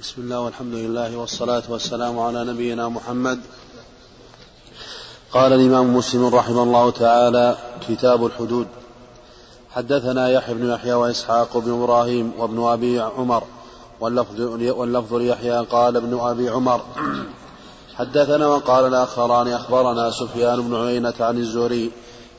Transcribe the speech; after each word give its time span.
بسم 0.00 0.22
الله 0.22 0.40
والحمد 0.40 0.74
لله 0.74 1.16
والصلاة 1.16 1.62
والسلام 1.68 2.18
على 2.18 2.44
نبينا 2.44 2.88
محمد. 2.88 3.40
قال 5.32 5.52
الإمام 5.52 5.96
مسلم 5.96 6.34
رحمه 6.34 6.62
الله 6.62 6.90
تعالى 6.90 7.56
كتاب 7.88 8.26
الحدود. 8.26 8.66
حدثنا 9.70 10.28
يحيى 10.28 10.54
بن 10.54 10.70
يحيى 10.70 10.94
وإسحاق 10.94 11.58
بن 11.58 11.72
إبراهيم 11.72 12.32
وابن 12.38 12.62
أبي 12.62 13.00
عمر 13.00 13.42
واللفظ, 14.00 14.40
واللفظ 14.78 15.14
ليحيى 15.14 15.58
قال 15.64 15.96
ابن 15.96 16.18
أبي 16.20 16.48
عمر 16.48 16.80
حدثنا 17.94 18.46
وقال 18.46 18.86
الآخران 18.86 19.48
أخبرنا 19.48 20.10
سفيان 20.10 20.62
بن 20.62 20.74
عيينة 20.86 21.14
عن 21.20 21.38
الزهري 21.38 21.90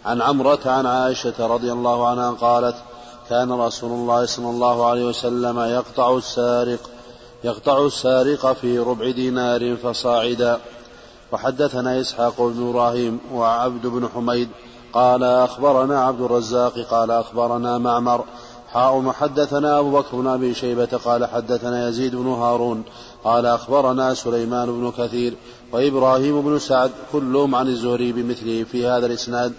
عن 0.06 0.22
عمرة 0.22 0.60
عن 0.66 0.86
عائشة 0.86 1.48
رضي 1.48 1.72
الله 1.72 2.08
عنها 2.08 2.32
قالت 2.32 2.76
كان 3.30 3.52
رسول 3.52 3.92
الله 3.92 4.26
صلى 4.26 4.50
الله 4.50 4.86
عليه 4.86 5.06
وسلم 5.06 5.60
يقطع 5.60 6.18
السارق 6.18 6.80
يقطع 7.46 7.86
السارق 7.86 8.54
في 8.54 8.80
ربع 8.80 9.12
دينار 9.12 9.76
فصاعدا. 9.76 10.60
وحدثنا 11.32 12.02
إسحاق 12.02 12.42
بن 12.42 12.70
إبراهيم 12.70 13.20
وعبد 13.34 13.88
بن 13.88 14.10
حميد 14.16 14.50
قال 14.94 15.24
أخبرنا 15.24 16.06
عبد 16.06 16.22
الرزاق 16.22 16.80
قال 16.80 17.12
أخبرنا 17.12 17.78
معمر. 17.78 18.24
حاء 18.74 19.12
حدثنا 19.12 19.80
أبو 19.80 19.92
بكر 19.92 20.16
بن 20.18 20.28
أبي 20.28 20.54
شيبة 20.54 21.00
قال 21.06 21.26
حدثنا 21.26 21.90
يزيد 21.90 22.16
بن 22.16 22.28
هارون 22.28 22.84
قال 23.24 23.46
أخبرنا 23.46 24.14
سليمان 24.14 24.66
بن 24.66 24.92
كثير 24.98 25.34
وإبراهيم 25.72 26.42
بن 26.42 26.60
سعد 26.60 26.92
كلهم 27.12 27.56
عن 27.56 27.68
الزهري 27.68 28.12
بمثله 28.12 28.64
في 28.64 28.88
هذا 28.88 29.06
الإسناد. 29.06 29.54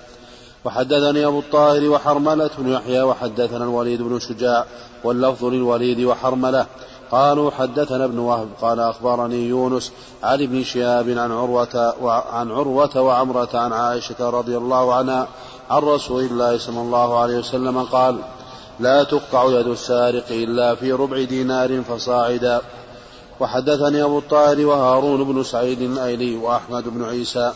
وحدثني 0.64 1.26
أبو 1.26 1.38
الطاهر 1.38 1.88
وحرملة 1.88 2.50
بن 2.58 2.68
يحيى 2.68 3.02
وحدثنا 3.02 3.64
الوليد 3.64 4.02
بن 4.02 4.18
شجاع 4.18 4.64
واللفظ 5.04 5.44
للوليد 5.44 6.00
وحرملة. 6.00 6.66
قالوا 7.10 7.50
حدثنا 7.50 8.04
ابن 8.04 8.18
وهب 8.18 8.48
قال 8.60 8.80
أخبرني 8.80 9.48
يونس 9.48 9.92
عن 10.22 10.42
ابن 10.42 10.64
شهاب 10.64 11.08
عن 11.08 11.32
عروة 11.32 11.94
عن 12.32 12.50
عروة 12.50 13.00
وعمرة 13.00 13.48
عن 13.54 13.72
عائشة 13.72 14.30
رضي 14.30 14.56
الله 14.56 14.94
عنها 14.94 15.28
عن 15.70 15.82
رسول 15.82 16.24
الله 16.24 16.58
صلى 16.58 16.80
الله 16.80 17.18
عليه 17.18 17.38
وسلم 17.38 17.82
قال 17.82 18.18
لا 18.80 19.04
تقطع 19.04 19.44
يد 19.44 19.66
السارق 19.66 20.24
إلا 20.30 20.74
في 20.74 20.92
ربع 20.92 21.22
دينار 21.22 21.82
فصاعدا. 21.82 22.60
وحدثني 23.40 24.02
أبو 24.02 24.18
الطاهر 24.18 24.66
وهارون 24.66 25.24
بن 25.24 25.42
سعيد 25.42 25.82
الأيلي 25.82 26.36
وأحمد 26.36 26.88
بن 26.88 27.04
عيسى 27.04 27.52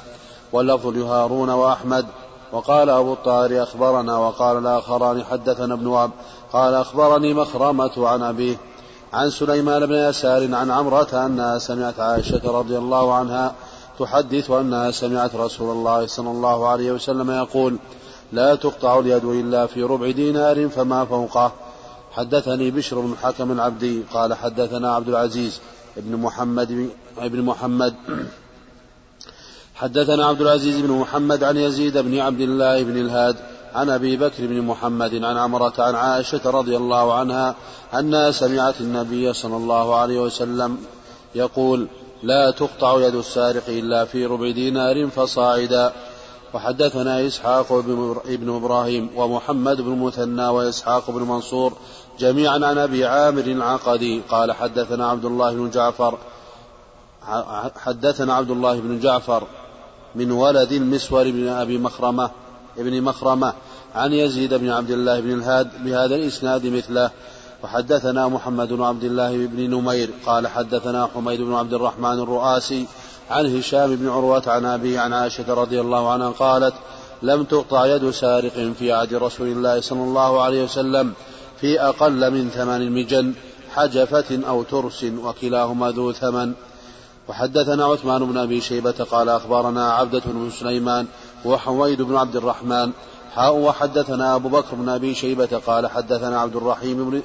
واللفظ 0.53 0.87
لهارون 0.87 1.51
وأحمد. 1.51 2.07
وقال 2.53 2.91
أبو 2.91 3.13
الطاهر 3.13 3.63
أخبرنا. 3.63 4.19
وقال 4.19 4.59
الآخران 4.59 5.25
حدثنا 5.25 5.75
ابن 5.75 5.87
وهب. 5.87 6.11
قال 6.53 6.75
أخبرني 6.75 7.35
مخرمة 7.35 8.09
عن 8.09 8.23
أبيه. 8.23 8.57
عن 9.13 9.31
سليمان 9.31 9.87
بن 9.87 9.95
يسار 9.95 10.55
عن 10.55 10.71
عمرة 10.71 11.27
أنها 11.27 11.59
سمعت 11.59 12.01
عائشة 12.01 12.41
رضي 12.45 12.79
الله 12.79 13.15
عنها 13.15 13.55
تحدث 13.99 14.51
أنها 14.51 14.91
سمعت 14.91 15.35
رسول 15.35 15.73
الله 15.73 16.07
صلى 16.07 16.31
الله 16.31 16.69
عليه 16.69 16.93
وسلم 16.93 17.31
يقول 17.31 17.77
لا 18.33 18.55
تقطع 18.55 18.99
اليد 18.99 19.25
إلا 19.25 19.67
في 19.67 19.83
ربع 19.83 20.11
دينار 20.11 20.69
فما 20.69 21.05
فوقه. 21.05 21.53
حدثني 22.13 22.71
بشر 22.71 23.01
بن 23.01 23.15
حكم 23.23 23.53
العبدي 23.53 24.03
قال 24.13 24.35
حدثنا 24.35 24.95
عبد 24.95 25.09
العزيز 25.09 25.61
بن 25.97 26.17
محمد 26.17 26.91
بن 27.23 27.43
محمد. 27.43 27.95
حدثنا 29.75 30.27
عبد 30.27 30.41
العزيز 30.41 30.81
بن 30.81 30.91
محمد 30.91 31.45
عن 31.45 31.57
يزيد 31.57 31.99
بن 31.99 32.19
عبد 32.19 32.41
الله 32.41 32.83
بن 32.83 32.97
الهاد 32.97 33.37
عن 33.75 33.91
أبي 33.91 34.17
بكر 34.17 34.47
بن 34.47 34.63
محمد 34.63 35.15
عن 35.25 35.37
عمرة 35.37 35.73
عن 35.79 35.95
عائشة 35.95 36.51
رضي 36.51 36.77
الله 36.77 37.15
عنها 37.15 37.55
أنها 37.95 38.31
سمعت 38.31 38.81
النبي 38.81 39.33
صلى 39.33 39.57
الله 39.57 39.97
عليه 39.97 40.21
وسلم 40.21 40.79
يقول 41.35 41.89
لا 42.23 42.51
تقطع 42.51 43.01
يد 43.01 43.15
السارق 43.15 43.63
إلا 43.69 44.05
في 44.05 44.27
ربع 44.27 44.51
دينار 44.51 45.09
فصاعدا. 45.09 45.93
وحدثنا 46.55 47.27
إسحاق 47.27 47.73
بن 48.27 48.57
إبراهيم 48.57 49.11
ومحمد 49.17 49.81
بن 49.81 49.99
مثنى 49.99 50.47
وإسحاق 50.47 51.11
بن 51.11 51.23
منصور 51.23 51.73
جميعا 52.19 52.55
عن 52.55 52.79
أبي 52.79 53.05
عامر 53.07 53.43
العقدي. 53.43 54.21
قال 54.29 54.53
حدثنا 54.53 55.09
عبد 55.09 55.25
الله 55.25 55.55
بن 55.55 55.71
جعفر 55.71 56.19
حدثنا 57.77 58.35
عبد 58.35 58.51
الله 58.51 58.81
بن 58.81 59.01
جعفر 59.01 59.43
من 60.15 60.31
ولد 60.31 60.73
المسور 60.73 61.31
بن 61.31 61.49
أبي 61.49 61.79
مخرمة 61.79 62.31
ابن 62.79 63.03
مخرمة 63.03 63.53
عن 63.95 64.13
يزيد 64.13 64.55
بن 64.55 64.71
عبد 64.71 64.91
الله 64.91 65.21
بن 65.21 65.33
الهاد 65.33 65.85
بهذا 65.85 66.15
الإسناد 66.15 66.67
مثله. 66.67 67.11
وحدثنا 67.63 68.29
محمد 68.29 68.69
بن 68.69 68.83
عبد 68.83 69.05
الله 69.05 69.47
بن 69.47 69.71
نمير 69.71 70.11
قال 70.27 70.49
حدثنا 70.49 71.09
حميد 71.15 71.41
بن 71.41 71.55
عبد 71.55 71.75
الرحمن 71.75 72.19
الرؤاسي 72.19 72.87
عن 73.31 73.57
هشام 73.59 73.97
بن 73.97 74.09
عروة 74.09 74.43
عن 74.47 74.65
أبي 74.65 74.99
عن 74.99 75.13
عائشة 75.13 75.55
رضي 75.55 75.81
الله 75.81 76.11
عنها 76.11 76.31
قالت 76.31 76.75
لم 77.23 77.45
تقطع 77.45 77.87
يد 77.87 78.11
سارق 78.11 78.73
في 78.79 78.93
عهد 78.93 79.15
رسول 79.15 79.49
الله 79.49 79.81
صلى 79.81 80.03
الله 80.03 80.43
عليه 80.43 80.65
وسلم 80.65 81.13
في 81.61 81.81
أقل 81.81 82.31
من 82.31 82.51
ثمان 82.51 82.93
مجن 82.93 83.35
حجفة 83.75 84.41
أو 84.49 84.63
ترس 84.63 85.05
وكلاهما 85.05 85.91
ذو 85.91 86.13
ثمن. 86.13 86.53
وحدثنا 87.29 87.85
عثمان 87.85 88.25
بن 88.25 88.39
أبي 88.39 88.61
شيبة 88.61 89.07
قال 89.11 89.29
أخبرنا 89.29 89.93
عبدة 89.93 90.23
بن 90.27 90.51
سليمان 90.51 91.07
وحويد 91.45 92.03
بن 92.03 92.17
عبد 92.17 92.37
الرحمن. 92.37 92.91
حاء 93.35 93.57
وحدثنا 93.57 94.35
أبو 94.35 94.49
بكر 94.49 94.75
بن 94.77 94.89
أبي 94.89 95.15
شيبة 95.15 95.61
قال 95.67 95.87
حدثنا 95.87 96.41
عبد 96.41 96.57
الرحيم 96.57 97.11
بن 97.11 97.23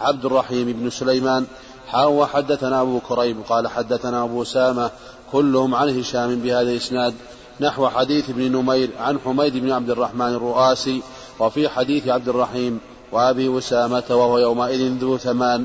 عبد 0.00 0.24
الرحيم 0.24 0.72
بن 0.72 0.90
سليمان. 0.90 1.46
حاء 1.86 2.10
وحدثنا 2.10 2.80
أبو 2.80 3.00
كريب 3.00 3.36
قال 3.48 3.68
حدثنا 3.68 4.24
أبو 4.24 4.44
سامة 4.44 4.90
كلهم 5.32 5.74
عن 5.74 5.98
هشام 5.98 6.36
بهذا 6.36 6.70
الإسناد. 6.70 7.14
نحو 7.60 7.88
حديث 7.88 8.30
ابن 8.30 8.52
نمير 8.52 8.90
عن 9.00 9.18
حميد 9.24 9.56
بن 9.56 9.72
عبد 9.72 9.90
الرحمن 9.90 10.34
الرؤاسي. 10.34 11.02
وفي 11.40 11.68
حديث 11.68 12.08
عبد 12.08 12.28
الرحيم 12.28 12.80
وأبي 13.12 13.58
أسامة 13.58 14.04
وهو 14.10 14.38
يومئذ 14.38 14.98
ذو 14.98 15.18
ثمان. 15.18 15.64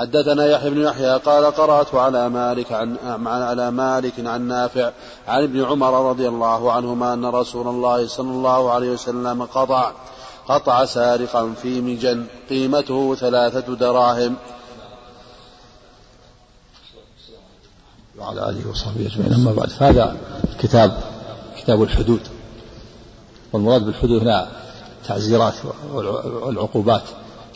حدثنا 0.00 0.46
يحيى 0.46 0.70
بن 0.70 0.82
يحيى 0.82 1.16
قال 1.16 1.44
قرأت 1.44 1.94
على 1.94 2.28
مالك 2.28 2.72
عن 2.72 2.96
على 3.26 3.70
مالك 3.70 4.12
عن 4.18 4.48
نافع 4.48 4.90
عن 5.28 5.42
ابن 5.42 5.64
عمر 5.64 6.10
رضي 6.10 6.28
الله 6.28 6.72
عنهما 6.72 7.12
أن 7.12 7.24
رسول 7.24 7.68
الله 7.68 8.06
صلى 8.06 8.30
الله 8.30 8.70
عليه 8.70 8.90
وسلم 8.90 9.42
قطع 9.42 9.92
قطع 10.48 10.84
سارقا 10.84 11.54
في 11.62 11.80
مجن 11.80 12.26
قيمته 12.50 13.14
ثلاثة 13.14 13.74
دراهم. 13.74 14.36
وعلى 18.18 18.48
آله 18.48 18.70
وصحبه 18.70 19.06
أجمعين. 19.06 19.32
أما 19.32 19.52
بعد 19.52 19.68
فهذا 19.68 20.16
كتاب 20.58 21.00
كتاب 21.58 21.82
الحدود. 21.82 22.20
والمراد 23.52 23.82
بالحدود 23.82 24.22
هنا 24.22 24.48
تعزيرات 25.06 25.54
والعقوبات. 25.92 27.02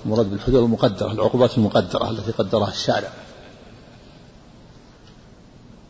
المراد 0.04 0.30
بالحدود 0.30 0.62
المقدرة 0.62 1.12
العقوبات 1.12 1.58
المقدرة 1.58 2.10
التي 2.10 2.30
قدرها 2.30 2.68
الشارع. 2.68 3.12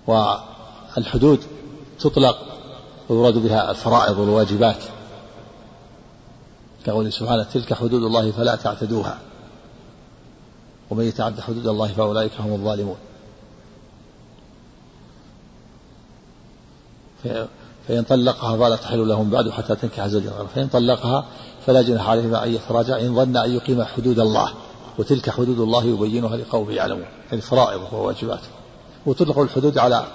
والحدود 0.07 1.41
تطلق 2.01 2.39
ويراد 3.09 3.39
بها 3.39 3.71
الفرائض 3.71 4.19
والواجبات. 4.19 4.83
كقوله 6.87 7.11
سبحانه 7.11 7.43
تلك 7.43 7.75
حدود 7.75 8.03
الله 8.03 8.31
فلا 8.31 8.57
تعتدوها. 8.57 9.19
ومن 10.91 11.05
يتعد 11.05 11.41
حدود 11.41 11.67
الله 11.67 11.89
فأولئك 11.89 12.41
هم 12.41 12.53
الظالمون. 12.53 12.97
فإن 17.89 18.03
طلقها 18.03 18.57
فلا 18.57 18.77
تحل 18.77 19.09
لهم 19.09 19.31
بعد 19.31 19.51
حتى 19.51 19.75
تنكح 19.77 20.05
غيره 20.05 20.49
فإن 20.55 20.69
طلقها 20.69 21.25
فلا 21.67 21.83
جناح 21.83 22.09
عليهما 22.09 22.45
أن 22.45 22.55
يتراجع 22.55 23.01
إن 23.01 23.15
ظن 23.15 23.37
أن 23.37 23.55
يقيم 23.55 23.85
حدود 23.85 24.19
الله 24.19 24.53
وتلك 24.99 25.31
حدود 25.31 25.61
الله 25.61 25.85
يبينها 25.85 26.37
لقوم 26.37 26.71
يعلمون. 26.71 27.07
يعني 27.31 27.43
فرائض 27.43 27.81
وواجبات 27.93 28.41
وتطلق 29.07 29.39
الحدود 29.39 29.79
على 29.79 30.07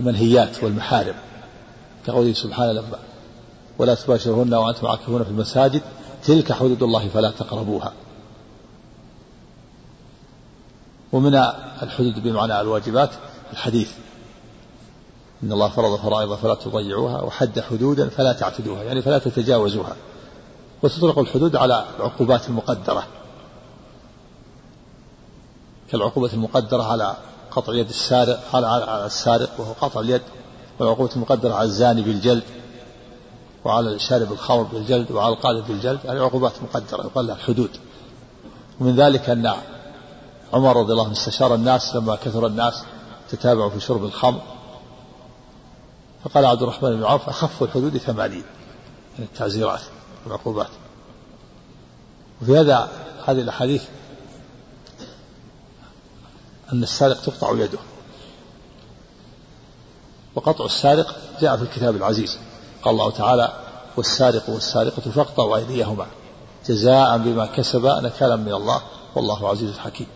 المنهيات 0.00 0.64
والمحارم 0.64 1.14
كقوله 2.06 2.32
سبحانه 2.32 2.72
لما 2.72 2.98
ولا 3.78 3.94
تباشرهن 3.94 4.54
وأنتم 4.54 4.86
عاكفون 4.86 5.24
في 5.24 5.30
المساجد 5.30 5.82
تلك 6.24 6.52
حدود 6.52 6.82
الله 6.82 7.08
فلا 7.08 7.30
تقربوها. 7.30 7.92
ومن 11.12 11.34
الحدود 11.82 12.22
بمعنى 12.22 12.60
الواجبات 12.60 13.10
الحديث 13.52 13.90
إن 15.42 15.52
الله 15.52 15.68
فرض 15.68 15.96
فرائض 15.96 16.34
فلا 16.34 16.54
تضيعوها 16.54 17.22
وحد 17.22 17.60
حدودا 17.60 18.08
فلا 18.08 18.32
تعتدوها 18.32 18.82
يعني 18.82 19.02
فلا 19.02 19.18
تتجاوزوها. 19.18 19.96
وتطلق 20.84 21.18
الحدود 21.18 21.56
على 21.56 21.84
العقوبات 21.98 22.48
المقدرة. 22.48 23.06
كالعقوبة 25.90 26.32
المقدرة 26.32 26.82
على 26.82 27.16
قطع 27.50 27.74
يد 27.74 27.88
السارق 27.88 28.56
على 28.56 29.06
السارق 29.06 29.50
وهو 29.58 29.72
قطع 29.72 30.00
اليد 30.00 30.22
والعقوبة 30.78 31.10
المقدرة 31.16 31.54
على 31.54 31.64
الزاني 31.64 32.02
بالجلد 32.02 32.42
وعلى 33.64 33.98
شارب 33.98 34.32
الخمر 34.32 34.62
بالجلد 34.62 35.10
وعلى 35.10 35.34
القاذف 35.34 35.68
بالجلد 35.68 36.00
هذه 36.06 36.20
عقوبات 36.20 36.52
مقدرة 36.62 37.02
يقال 37.06 37.26
لها 37.26 37.34
الحدود. 37.34 37.70
ومن 38.80 38.96
ذلك 38.96 39.30
أن 39.30 39.54
عمر 40.52 40.76
رضي 40.76 40.92
الله 40.92 41.04
عنه 41.04 41.12
استشار 41.12 41.54
الناس 41.54 41.96
لما 41.96 42.16
كثر 42.16 42.46
الناس 42.46 42.84
تتابعوا 43.30 43.70
في 43.70 43.80
شرب 43.80 44.04
الخمر 44.04 44.40
فقال 46.24 46.44
عبد 46.44 46.62
الرحمن 46.62 46.96
بن 46.96 47.04
عوف 47.04 47.28
أخف 47.28 47.62
الحدود 47.62 47.98
ثمانين 47.98 48.44
من 49.18 49.24
التعزيرات. 49.24 49.80
والعقوبات. 50.24 50.70
وفي 52.42 52.58
هذا 52.58 52.88
هذه 53.26 53.40
الأحاديث 53.40 53.84
أن 56.72 56.82
السارق 56.82 57.22
تقطع 57.22 57.52
يده. 57.52 57.78
وقطع 60.34 60.64
السارق 60.64 61.16
جاء 61.40 61.56
في 61.56 61.62
الكتاب 61.62 61.96
العزيز. 61.96 62.38
قال 62.82 62.94
الله 62.94 63.10
تعالى 63.10 63.52
والسارق 63.96 64.50
والسارقة 64.50 65.10
فاقطعوا 65.10 65.56
أيديهما 65.56 66.06
جزاء 66.66 67.18
بما 67.18 67.46
كسبا 67.46 68.00
نكالا 68.00 68.36
من 68.36 68.52
الله 68.52 68.82
والله 69.14 69.48
عزيز 69.48 69.78
حكيم 69.78 70.06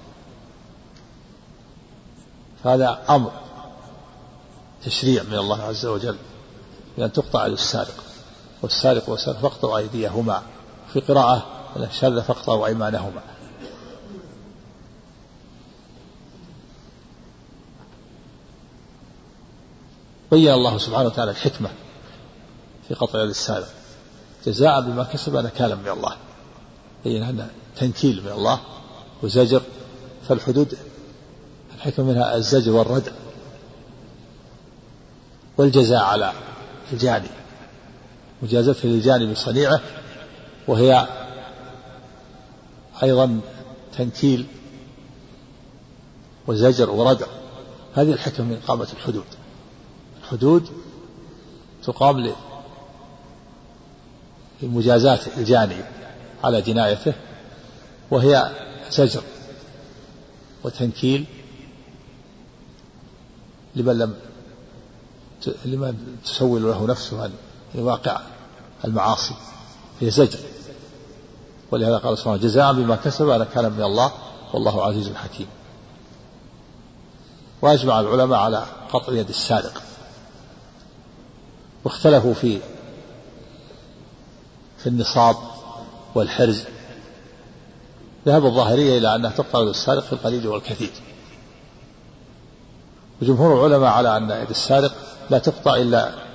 فهذا 2.65 2.99
أمر 3.11 3.33
تشريع 4.85 5.23
من 5.23 5.35
الله 5.35 5.63
عز 5.63 5.87
وجل 5.87 6.17
بأن 6.99 7.13
تقطع 7.13 7.47
يد 7.47 7.53
السارق. 7.53 8.05
والسارق 8.63 9.09
والسارق 9.09 9.39
فاقطعوا 9.39 9.79
أيديهما 9.79 10.43
في 10.93 11.01
قراءة 11.01 11.47
الشاذة 11.77 12.21
فاقطعوا 12.21 12.67
أيمانهما. 12.67 13.23
بين 20.31 20.53
الله 20.53 20.79
سبحانه 20.79 21.07
وتعالى 21.07 21.31
الحكمة 21.31 21.71
في 22.89 22.95
قطع 22.95 23.23
يد 23.23 23.29
السارق. 23.29 23.69
جزاء 24.47 24.81
بما 24.81 25.05
كسب 25.05 25.37
نكالا 25.37 25.75
من 25.75 25.89
الله. 25.89 26.17
بين 27.05 27.23
أن 27.23 27.49
تنكيل 27.77 28.23
من 28.25 28.33
الله 28.33 28.61
وزجر 29.23 29.63
فالحدود 30.29 30.79
الحكمة 31.75 32.05
منها 32.05 32.37
الزجر 32.37 32.73
والردع 32.73 33.13
والجزاء 35.57 36.03
على 36.03 36.33
الجاني. 36.93 37.38
مجازفة 38.43 38.89
للجاني 38.89 39.33
بصنيعه 39.33 39.81
وهي 40.69 41.09
أيضا 43.03 43.41
تنكيل 43.99 44.47
وزجر 46.47 46.91
وردع. 46.91 47.27
هذه 47.95 48.13
الحكمة 48.13 48.47
من 48.47 48.61
إقامة 48.65 48.89
الحدود. 48.93 49.25
الحدود 50.23 50.69
تقام 51.85 52.33
لمجازاة 54.63 55.21
الجاني 55.37 55.77
على 56.45 56.63
جنايته 56.63 57.15
وهي 58.11 58.51
زجر 58.91 59.23
وتنكيل 60.65 61.25
لمن 63.77 63.99
لم 63.99 64.15
لمن 65.65 66.17
تسول 66.25 66.63
له 66.63 66.87
نفسه 66.87 67.23
عن 67.23 67.33
واقع 67.75 68.21
المعاصي 68.85 69.35
هي 70.01 70.11
زجر. 70.11 70.39
ولهذا 71.71 71.97
قال 71.97 72.19
سبحانه 72.19 72.37
جزاء 72.37 72.73
بما 72.73 72.97
كسب 72.97 73.43
كان 73.55 73.73
من 73.73 73.83
الله 73.83 74.13
والله 74.53 74.85
عزيز 74.85 75.13
حكيم. 75.15 75.47
وأجمع 77.63 78.01
العلماء 78.01 78.39
على 78.39 78.67
قطع 78.93 79.13
يد 79.13 79.29
السارق. 79.29 79.83
واختلفوا 81.85 82.35
في 82.35 82.61
في 84.79 84.87
النصاب 84.87 85.37
والحرز. 86.15 86.65
ذهب 88.27 88.47
الظاهرية 88.47 88.99
إلى 88.99 89.15
أنها 89.15 89.31
تقطع 89.31 89.63
يد 89.63 89.69
السارق 89.69 90.03
في 90.03 90.13
القليل 90.13 90.47
والكثير. 90.47 90.93
وجمهور 93.23 93.67
العلماء 93.67 93.91
على 93.91 94.17
أن 94.17 94.31
يد 94.31 94.51
السارق 94.51 94.93
لا 95.31 95.39
تقطع 95.39 95.77
إلا 95.77 96.28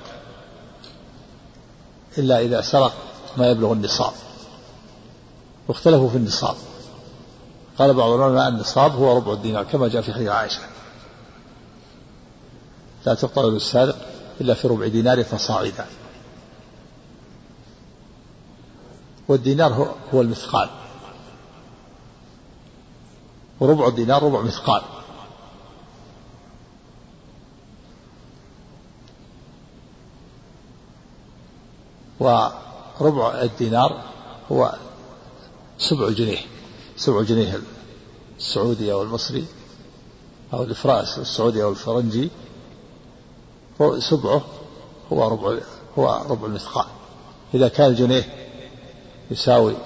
إلا 2.18 2.40
إذا 2.40 2.60
سرق 2.60 2.92
ما 3.36 3.46
يبلغ 3.46 3.72
النصاب. 3.72 4.12
واختلفوا 5.68 6.08
في 6.08 6.16
النصاب. 6.16 6.56
قال 7.78 7.94
بعض 7.94 8.10
العلماء 8.10 8.48
النصاب 8.48 8.92
هو 8.92 9.16
ربع 9.16 9.32
الدينار 9.32 9.64
كما 9.64 9.88
جاء 9.88 10.02
في 10.02 10.12
حديث 10.12 10.28
عائشة. 10.28 10.60
لا 13.06 13.14
تقطع 13.14 13.42
يد 13.42 13.54
السارق 13.54 13.96
إلا 14.40 14.54
في 14.54 14.68
ربع 14.68 14.86
دينار 14.86 15.24
فصاعدا. 15.24 15.86
والدينار 19.28 19.94
هو 20.14 20.20
المثقال. 20.20 20.70
وربع 23.60 23.88
الدينار 23.88 24.22
ربع 24.22 24.40
مثقال. 24.40 24.82
وربع 32.20 33.42
الدينار 33.42 34.02
هو 34.52 34.74
سبع 35.78 36.10
جنيه 36.10 36.38
سبع 36.96 37.22
جنيه 37.22 37.60
السعودي 38.38 38.92
أو 38.92 39.02
المصري 39.02 39.44
أو 40.52 40.62
الإفراس 40.62 41.18
السعودي 41.18 41.62
أو 41.62 41.70
الفرنجي 41.70 42.30
سبعه 43.98 44.42
هو 45.12 45.28
ربع 45.28 45.58
هو 45.98 46.24
ربع 46.30 46.46
المثقال. 46.46 46.86
إذا 47.54 47.68
كان 47.68 47.90
الجنيه 47.90 48.24
يساوي 49.30 49.76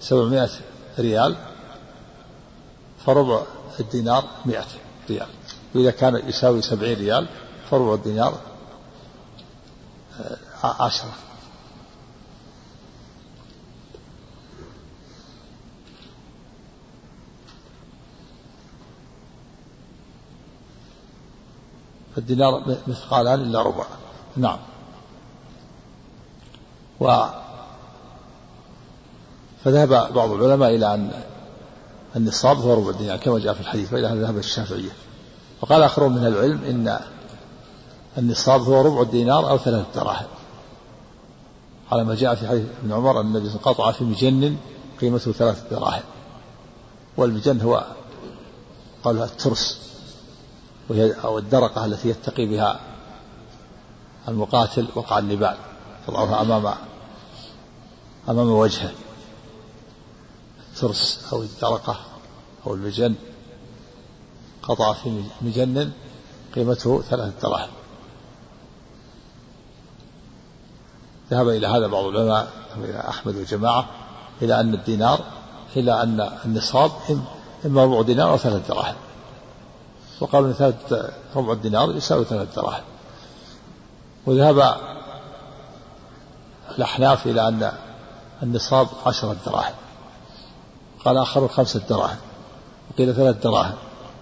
سبعمائة 0.00 0.50
ريال 0.98 1.36
فربع 3.06 3.42
الدينار 3.80 4.24
مئة 4.44 4.64
ريال. 5.10 5.26
وإذا 5.74 5.90
كان 5.90 6.28
يساوي 6.28 6.62
سبعين 6.62 6.98
ريال 6.98 7.28
فربع 7.70 7.94
الدينار 7.94 8.38
آه، 10.20 10.36
عشرة. 10.80 11.12
فالدينار 22.16 22.76
مثقالان 22.86 23.40
إلا 23.40 23.62
ربع؟ 23.62 23.84
نعم. 24.36 24.58
و 27.00 27.24
فذهب 29.64 29.88
بعض 29.88 30.30
العلماء 30.30 30.74
إلى 30.74 30.94
أن 30.94 31.10
النصاب 32.16 32.58
هو 32.58 32.74
ربع 32.74 32.90
الدينار 32.90 33.16
كما 33.16 33.38
جاء 33.38 33.54
في 33.54 33.60
الحديث 33.60 33.92
وإلى 33.92 34.06
هذا 34.06 34.22
ذهب 34.22 34.38
الشافعية. 34.38 34.90
وقال 35.60 35.82
آخرون 35.82 36.12
من 36.12 36.26
العلم 36.26 36.64
إن 36.64 36.98
النصاب 38.18 38.60
هو 38.60 38.80
ربع 38.80 39.02
الدينار 39.02 39.50
أو 39.50 39.58
ثلاثة 39.58 39.86
دراهم. 39.94 40.26
على 41.92 42.04
ما 42.04 42.14
جاء 42.14 42.34
في 42.34 42.48
حديث 42.48 42.64
ابن 42.82 42.92
عمر 42.92 43.20
أن 43.20 43.26
النبي 43.26 43.48
قطع 43.48 43.92
في 43.92 44.04
مجن 44.04 44.56
قيمته 45.00 45.32
ثلاثة 45.32 45.70
دراهم. 45.70 46.02
والمجن 47.16 47.60
هو 47.60 47.84
قالها 49.04 49.24
الترس 49.24 49.78
وهي 50.88 51.12
أو 51.12 51.38
الدرقة 51.38 51.84
التي 51.84 52.08
يتقي 52.08 52.46
بها 52.46 52.80
المقاتل 54.28 54.86
وقع 54.94 55.18
النبال 55.18 55.56
يضعها 56.08 56.42
أمام 56.42 56.74
أمام 58.28 58.50
وجهه. 58.50 58.92
الترس 60.72 61.28
أو 61.32 61.42
الدرقة 61.42 61.96
أو 62.66 62.74
المجن 62.74 63.14
قطع 64.62 64.92
في 64.92 65.22
مجن 65.42 65.92
قيمته 66.54 67.02
ثلاثة 67.02 67.48
دراهم. 67.48 67.70
ذهب 71.30 71.48
إلى 71.48 71.66
هذا 71.66 71.86
بعض 71.86 72.04
العلماء 72.04 72.48
إلى 72.76 73.08
أحمد 73.08 73.36
وجماعة 73.36 73.88
إلى 74.42 74.60
أن 74.60 74.74
الدينار 74.74 75.20
إلى 75.76 76.02
أن 76.02 76.30
النصاب 76.44 76.90
إما 77.66 77.84
ربع 77.84 78.02
دينار 78.02 78.30
أو 78.30 78.36
ثلاثة 78.36 78.74
دراهم. 78.74 78.94
وقالوا 80.20 80.48
إن 80.48 80.52
ثلاثة 80.52 81.10
ربع 81.36 81.52
الدينار 81.52 81.96
يساوي 81.96 82.24
ثلاثة 82.24 82.62
دراهم. 82.62 82.82
وذهب 84.26 84.76
الأحناف 86.78 87.26
إلى 87.26 87.48
أن 87.48 87.72
النصاب 88.42 88.88
عشرة 89.06 89.36
دراهم. 89.46 89.74
قال 91.04 91.16
آخر 91.18 91.48
خمسة 91.48 91.80
دراهم. 91.88 92.18
وقيل 92.90 93.14
ثلاث 93.14 93.42
دراهم. 93.42 93.74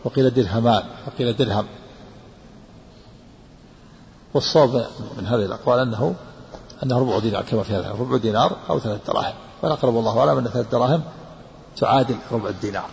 وقيل 0.04 0.34
درهمان. 0.34 0.82
وقيل 1.06 1.36
درهم. 1.36 1.66
والصواب 4.34 4.86
من 5.18 5.26
هذه 5.26 5.44
الأقوال 5.44 5.78
أنه 5.78 6.14
أنه 6.84 6.98
ربع 6.98 7.18
دينار 7.18 7.42
كما 7.42 7.62
في 7.62 7.72
هذا 7.72 7.90
ربع 7.90 8.16
دينار 8.16 8.56
أو 8.70 8.80
ثلاث 8.80 9.06
دراهم. 9.06 9.34
والأقرب 9.62 9.96
الله 9.96 10.18
أعلم 10.18 10.38
أن 10.38 10.48
ثلاث 10.48 10.70
دراهم 10.70 11.02
تعادل 11.76 12.16
ربع 12.32 12.48
الدينار. 12.48 12.88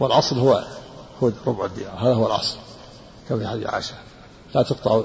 والأصل 0.00 0.38
هو 0.38 0.64
هو 1.22 1.30
ربع 1.46 1.64
الدينار. 1.64 1.94
هذا 1.94 2.14
هو 2.14 2.26
الأصل. 2.26 2.56
كما 3.28 3.38
في 3.38 3.46
حديث 3.46 3.66
عائشة. 3.66 3.94
لا 4.54 4.62
تقطع 4.62 5.00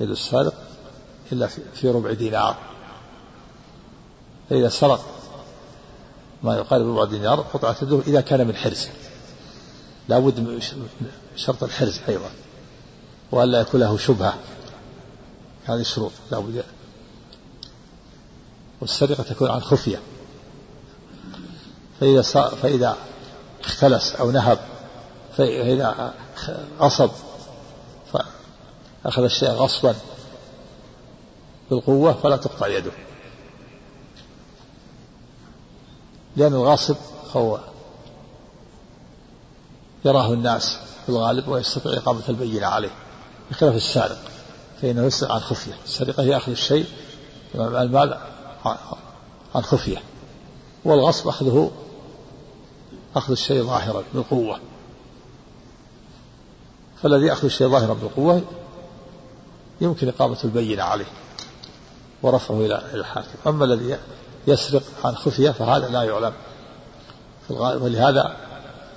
يد 0.00 0.10
السارق 0.10 0.54
إلا 1.32 1.46
في 1.74 1.90
ربع 1.90 2.12
دينار. 2.12 2.56
فإذا 4.50 4.68
سرق 4.68 5.00
ما 6.42 6.56
يقارب 6.56 6.88
ربع 6.88 7.04
دينار 7.04 7.40
قطعت 7.40 7.82
يده 7.82 8.00
إذا 8.06 8.20
كان 8.20 8.46
من 8.46 8.56
حرز 8.56 8.88
لابد 10.08 10.40
من 10.40 10.60
شرط 11.36 11.64
الحرز 11.64 12.00
أيضا. 12.08 12.30
وألا 13.32 13.60
يكون 13.60 13.80
له 13.80 13.96
شبهة. 13.96 14.34
هذه 15.64 15.80
الشروط. 15.80 16.12
لابد 16.30 16.64
والسرقة 18.80 19.22
تكون 19.22 19.50
عن 19.50 19.60
خفية. 19.60 20.00
فإذا 22.00 22.22
فإذا 22.62 22.96
اختلس 23.64 24.14
أو 24.14 24.30
نهب 24.30 24.58
فإذا 25.36 26.14
غصب 26.80 27.10
فأخذ 28.12 29.22
الشيء 29.22 29.48
غصبا 29.48 29.94
بالقوة 31.70 32.12
فلا 32.12 32.36
تقطع 32.36 32.66
يده. 32.66 32.92
لأن 36.36 36.52
الغاصب 36.52 36.96
هو 37.36 37.60
يراه 40.04 40.32
الناس 40.32 40.78
في 41.02 41.08
الغالب 41.08 41.48
ويستطيع 41.48 41.92
إقامة 41.92 42.22
البينة 42.28 42.66
عليه 42.66 42.90
بخلاف 43.50 43.74
السارق 43.74 44.18
فإنه 44.82 45.06
يسرق 45.06 45.32
عن 45.32 45.40
خفية. 45.40 45.74
السرقة 45.84 46.22
هي 46.22 46.36
أخذ 46.36 46.52
الشيء 46.52 46.86
المال 47.54 48.18
عن 49.54 49.62
خفية 49.62 50.02
والغصب 50.84 51.28
أخذه 51.28 51.70
أخذ 53.16 53.32
الشيء 53.32 53.62
ظاهرا 53.62 54.02
بالقوة. 54.14 54.60
فالذي 57.02 57.26
يأخذ 57.26 57.44
الشيء 57.44 57.68
ظاهرا 57.68 57.94
بالقوة 57.94 58.42
يمكن 59.80 60.08
إقامة 60.08 60.38
البينة 60.44 60.82
عليه 60.82 61.06
ورفعه 62.22 62.60
إلى 62.60 62.82
الحاكم. 62.94 63.38
أما 63.46 63.64
الذي 63.64 63.98
يسرق 64.46 64.82
عن 65.04 65.14
خفية 65.14 65.50
فهذا 65.50 65.88
لا 65.88 66.02
يعلم. 66.02 66.32
في 67.44 67.50
الغالب 67.50 67.82
ولهذا 67.82 68.36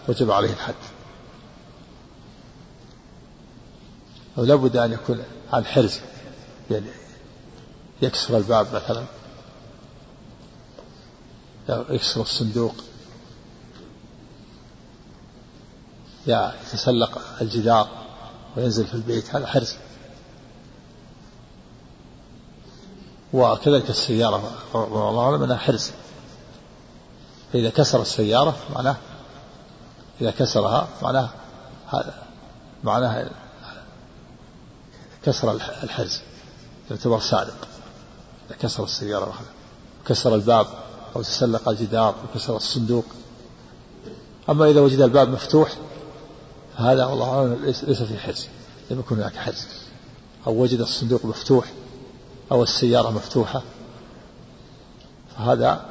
وجب 0.07 0.31
عليه 0.31 0.53
الحد. 0.53 0.75
أو 4.37 4.43
لابد 4.43 4.77
أن 4.77 4.91
يكون 4.91 5.23
عن 5.53 5.65
حرز 5.65 5.99
يعني 6.71 6.85
يكسر 8.01 8.37
الباب 8.37 8.67
مثلا. 8.73 9.03
يكسر 11.69 12.21
الصندوق. 12.21 12.75
يتسلق 16.27 17.21
الجدار 17.41 17.89
وينزل 18.57 18.87
في 18.87 18.93
البيت 18.93 19.35
هذا 19.35 19.47
حرز. 19.47 19.75
وكذلك 23.33 23.89
السيارة 23.89 24.51
والله 24.73 25.23
أعلم 25.23 25.43
أنها 25.43 25.57
حرز. 25.57 25.91
فإذا 27.53 27.69
كسر 27.69 28.01
السيارة 28.01 28.57
معناه 28.75 28.97
إذا 30.21 30.31
كسرها 30.31 30.87
معناه 31.01 31.29
هذا 31.87 32.23
معناه 32.83 33.29
كسر 35.23 35.51
الحرز 35.83 36.21
يعتبر 36.91 37.19
سارق 37.19 37.67
إذا 38.49 38.57
كسر 38.57 38.83
السيارة 38.83 39.33
كسر 40.05 40.35
الباب. 40.35 40.67
أو 41.15 41.21
تسلق 41.21 41.69
الجدار 41.69 42.15
وكسر 42.23 42.55
الصندوق. 42.55 43.05
أما 44.49 44.69
إذا 44.69 44.81
وجد 44.81 45.01
الباب 45.01 45.29
مفتوح 45.29 45.73
فهذا 46.77 47.05
والله 47.05 47.33
أعلم 47.33 47.65
ليس 47.65 48.03
في 48.03 48.17
حرز 48.17 48.47
لم 48.91 48.99
يكن 48.99 49.15
هناك 49.15 49.35
حرز 49.35 49.67
أو 50.47 50.61
وجد 50.61 50.79
الصندوق 50.79 51.25
مفتوح 51.25 51.73
أو 52.51 52.63
السيارة 52.63 53.09
مفتوحة 53.09 53.61
فهذا 55.37 55.85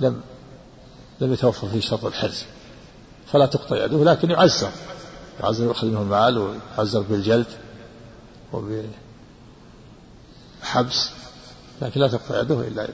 لم 0.00 0.20
لم 1.20 1.32
يتوفر 1.32 1.68
فيه 1.68 1.80
شرط 1.80 2.04
الحرز 2.04 2.42
فلا 3.32 3.46
تقطع 3.46 3.84
يده 3.84 4.04
لكن 4.04 4.30
يعزر. 4.30 4.70
يعزر 5.40 5.64
يؤخذ 5.64 5.86
منه 5.86 6.02
المال 6.02 6.38
ويعزر 6.38 7.00
بالجلد 7.00 7.46
وبحبس 8.52 8.90
لكن 11.82 12.00
لا 12.00 12.08
تقطع 12.08 12.40
يده 12.40 12.60
إلا 12.60 12.88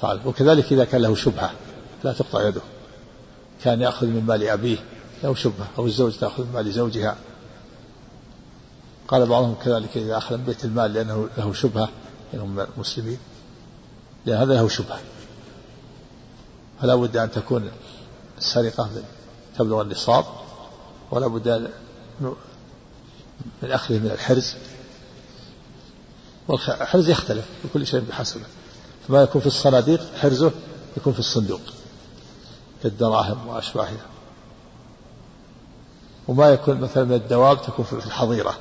فعل 0.00 0.20
وكذلك 0.26 0.72
إذا 0.72 0.84
كان 0.84 1.02
له 1.02 1.14
شبهة 1.14 1.50
لا 2.04 2.12
تقطع 2.12 2.48
يده. 2.48 2.60
كان 3.64 3.80
يأخذ 3.80 4.06
من 4.06 4.24
مال 4.26 4.48
أبيه 4.48 4.78
له 5.22 5.34
شبهة 5.34 5.68
أو 5.78 5.86
الزوج 5.86 6.12
تأخذ 6.12 6.44
من 6.44 6.52
مال 6.52 6.72
زوجها. 6.72 7.16
قال 9.08 9.26
بعضهم 9.26 9.54
كذلك 9.64 9.96
إذا 9.96 10.18
أخذ 10.18 10.36
من 10.36 10.44
بيت 10.44 10.64
المال 10.64 10.92
لأنه 10.92 11.28
له 11.38 11.52
شبهة 11.52 11.88
لأنهم 12.32 12.66
مسلمين. 12.76 13.18
لأن 14.26 14.38
هذا 14.38 14.54
له 14.54 14.68
شبهة. 14.68 15.00
فلا 16.80 16.94
بد 16.94 17.16
أن 17.16 17.30
تكون 17.30 17.70
السرقة 18.38 18.90
تبلغ 19.58 19.82
النصاب 19.82 20.24
ولا 21.10 21.26
بد 21.26 21.70
من 23.62 23.70
أخذه 23.70 23.98
من 23.98 24.10
الحرز. 24.10 24.54
والحرز 26.48 27.08
يختلف 27.08 27.44
بكل 27.64 27.86
شيء 27.86 28.00
بحسبه. 28.00 28.44
فما 29.08 29.22
يكون 29.22 29.40
في 29.40 29.46
الصناديق 29.46 30.00
حرزه 30.16 30.52
يكون 30.96 31.12
في 31.12 31.18
الصندوق 31.18 31.60
كالدراهم 32.82 33.48
وأشباهها 33.48 34.06
وما 36.28 36.48
يكون 36.48 36.80
مثلا 36.80 37.04
من 37.04 37.14
الدواب 37.14 37.62
تكون 37.62 37.84
في 37.84 37.92
الحظيرة 37.92 38.58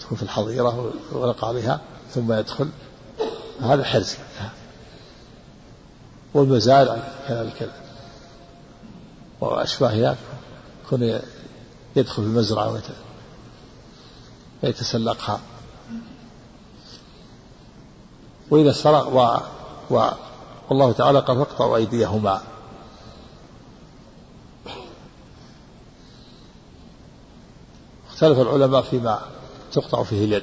تكون 0.00 0.16
في 0.16 0.22
الحظيرة 0.22 0.92
ويغلق 1.12 1.44
عليها 1.44 1.80
ثم 2.14 2.32
يدخل. 2.32 2.68
هذا 3.60 3.84
حرز. 3.84 4.16
والمزارع 6.34 7.02
كذلك. 7.28 7.72
وأشباهها 9.40 10.16
يكون 10.86 11.20
يدخل 11.96 12.22
في 12.22 12.28
المزرعة 12.28 12.80
ويتسلقها 14.62 15.40
وإذا 18.50 18.72
سرق 18.72 19.08
و... 19.08 19.36
و... 19.94 20.10
والله 20.70 20.92
تعالى 20.92 21.18
قد 21.18 21.36
فاقطعوا 21.36 21.76
أيديهما. 21.76 22.42
اختلف 28.10 28.38
العلماء 28.38 28.82
فيما 28.82 29.20
تقطع 29.72 30.02
فيه 30.02 30.24
اليد. 30.24 30.42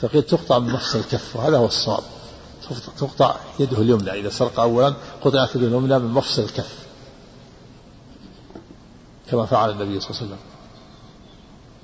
فقيل 0.00 0.22
تقطع 0.22 0.58
من 0.58 0.72
مفصل 0.72 0.98
الكف 0.98 1.36
وهذا 1.36 1.58
هو 1.58 1.66
الصواب. 1.66 2.02
تقطع 2.98 3.36
يده 3.58 3.78
اليمنى 3.78 4.10
إذا 4.10 4.30
سرق 4.30 4.60
أولا 4.60 4.94
قطعت 5.24 5.56
يده 5.56 5.66
اليمنى 5.66 5.98
من 5.98 6.10
مفصل 6.10 6.42
الكف. 6.42 6.86
كما 9.30 9.46
فعل 9.46 9.70
النبي 9.70 10.00
صلى 10.00 10.10
الله 10.10 10.20
عليه 10.20 10.26
وسلم. 10.26 10.38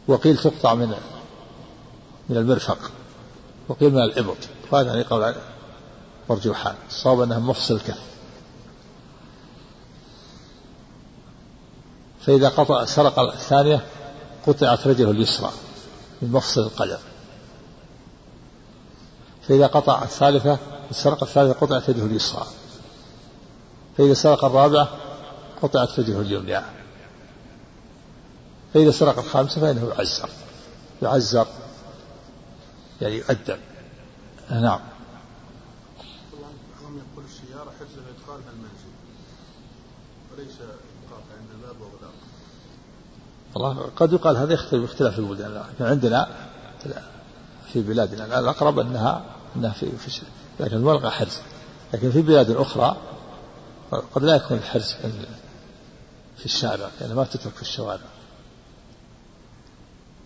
وقيل 0.08 0.36
تقطع 0.36 0.74
من 0.74 0.94
من 2.28 2.36
المرفق. 2.36 2.90
وقيل 3.70 3.90
من 3.94 4.02
الإبط. 4.02 4.36
وهذا 4.70 4.88
يعني 4.88 5.02
قول 5.02 5.34
مرجوحان 6.30 6.74
الصواب 6.88 7.20
أنها 7.20 7.38
مفصل 7.38 7.74
الكف 7.74 7.98
فإذا 12.20 12.48
قطع 12.48 12.84
سرق 12.84 13.18
الثانية 13.18 13.84
قطعت 14.46 14.86
رجله 14.86 15.10
اليسرى 15.10 15.50
من 16.22 16.32
مفصل 16.32 16.60
القدم. 16.60 16.98
فإذا 19.48 19.66
قطع 19.66 20.02
الثالثة 20.02 20.58
سرق 20.90 21.22
الثالثة 21.22 21.52
قطعت 21.52 21.88
يده 21.88 22.02
اليسرى. 22.02 22.46
فإذا 23.98 24.14
سرق 24.14 24.44
الرابعة 24.44 24.88
قطعت 25.62 25.98
رجله 26.00 26.20
اليمنى. 26.20 26.60
فإذا 28.74 28.90
سرق 28.90 29.18
الخامسة 29.18 29.60
فإنه 29.60 29.88
يعزر. 29.88 30.28
يعزر. 31.02 31.46
يعني 33.00 33.16
يؤدب. 33.16 33.58
نعم. 34.50 34.80
يقول 36.80 37.24
السيارة 37.24 37.72
إدخالها 38.18 38.50
المنزل 38.52 38.92
وليس 40.32 40.54
عند 41.38 41.48
الباب 41.54 41.76
والله 43.54 43.90
قد 43.96 44.12
يقال 44.12 44.36
هذا 44.36 44.54
يختلف 44.54 44.80
باختلاف 44.80 45.18
البلدان. 45.18 45.64
لكن 45.74 45.84
عندنا 45.84 46.28
في 47.72 47.80
بلادنا 47.80 48.38
الأقرب 48.38 48.78
أنها 48.78 49.24
أنها 49.56 49.72
في 49.72 49.96
في 49.96 50.22
لكن 50.60 50.76
الملقى 50.76 51.10
حرز. 51.10 51.38
لكن 51.94 52.10
في 52.10 52.22
بلاد 52.22 52.50
أخرى 52.50 52.96
قد 53.90 54.22
لا 54.22 54.36
يكون 54.36 54.56
الحرز 54.56 54.92
في 56.36 56.44
الشارع 56.44 56.90
يعني 57.00 57.14
ما 57.14 57.24
تترك 57.24 57.54
في 57.54 57.62
الشوارع. 57.62 58.00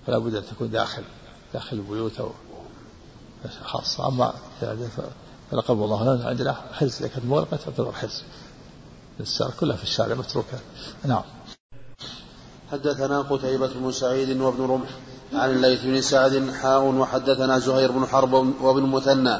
فلا 0.06 0.18
بد 0.18 0.34
أن 0.34 0.46
تكون 0.46 0.70
داخل 0.70 1.02
داخل 1.54 1.76
البيوت 1.76 2.20
أو 2.20 2.30
خاصة. 3.64 4.08
أما 4.08 4.32
يعني 4.62 4.88
فلقب 5.50 5.82
الله 5.82 6.02
لنا 6.02 6.28
عندنا 6.28 6.56
حرز 6.72 7.02
لكن 7.02 7.20
المغلقة 7.24 7.56
تعتبر 7.56 7.92
حرز 7.92 8.22
السارة 9.20 9.52
كلها 9.60 9.76
في 9.76 9.82
الشارع 9.82 10.14
متروكة. 10.14 10.58
نعم. 11.04 11.22
حدثنا 12.72 13.20
قتيبة 13.20 13.70
بن 13.74 13.92
سعيد 13.92 14.40
وابن 14.40 14.64
رمح 14.64 14.88
عن 15.34 15.50
الليث 15.50 15.82
بن 15.82 16.00
سعد 16.00 16.50
حاء 16.62 16.82
وحدثنا 16.82 17.58
زهير 17.58 17.92
بن 17.92 18.06
حرب 18.06 18.32
وابن 18.62 18.82
مثنى. 18.82 19.38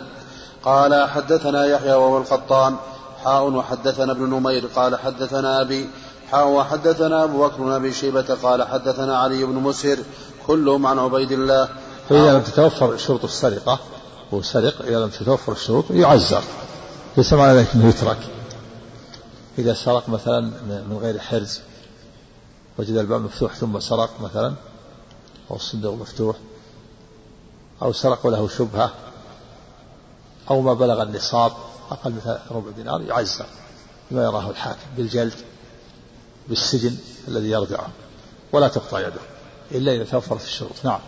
قال 0.64 1.08
حدثنا 1.08 1.66
يحيى 1.66 1.94
وهو 1.94 2.18
القطان 2.18 2.76
حاء 3.25 3.50
وحدثنا 3.50 4.12
ابن 4.12 4.30
نمير. 4.30 4.66
قال 4.66 4.96
حدثنا 4.96 5.61
أبي 5.61 5.88
وحدثنا 6.34 7.25
أبو 7.25 7.46
بكر 7.46 7.62
بن 7.62 7.70
أبي 7.70 7.92
شيبة. 7.92 8.34
قال 8.42 8.62
حدثنا 8.62 9.18
علي 9.18 9.44
بن 9.44 9.54
مسهر 9.54 9.99
كلهم 10.46 10.87
عن 10.87 10.99
عبيد 10.99 11.32
الله. 11.32 11.68
فإذا 12.08 12.34
لم 12.34 12.42
تتوفر 12.42 12.96
شروط 12.96 13.25
السرقة 13.25 13.78
هو 14.35 14.43
سرق 14.43 14.83
إذا 14.83 14.99
لم 14.99 15.09
تتوفر 15.09 15.53
الشروط 15.53 15.91
يعزر. 15.91 16.43
ليس 17.17 17.33
معنى 17.33 17.59
ذلك 17.59 17.69
أنه 17.75 17.88
يترك. 17.88 18.19
إذا 19.59 19.75
سرق 19.75 20.09
مثلا 20.09 20.41
من 20.71 20.99
غير 21.03 21.19
حرز 21.19 21.61
وجد 22.79 22.97
الباب 22.97 23.21
مفتوح 23.21 23.55
ثم 23.55 23.81
سرق 23.81 24.21
مثلا 24.21 24.55
أو 25.50 25.57
الصندوق 25.57 25.95
مفتوح 25.95 26.37
أو 27.83 27.93
سرق 27.93 28.26
وله 28.26 28.49
شبهة 28.49 28.91
أو 30.50 30.61
ما 30.61 30.75
بلغ 30.75 31.03
النصاب 31.03 31.53
أقل 31.91 32.11
من 32.11 32.38
ربع 32.50 32.71
دينار 32.71 33.03
يعزر. 33.03 33.47
بما 34.11 34.25
يراه 34.25 34.50
الحاكم 34.50 34.87
بالجلد 34.97 35.35
بالسجن 36.49 36.97
الذي 37.29 37.50
يرجعه 37.50 37.88
ولا 38.53 38.69
تقطع 38.69 39.00
يده 39.00 39.21
إلا 39.73 39.95
إذا 39.95 40.05
توفرت 40.05 40.45
الشروط. 40.45 40.85
نعم. 40.85 41.00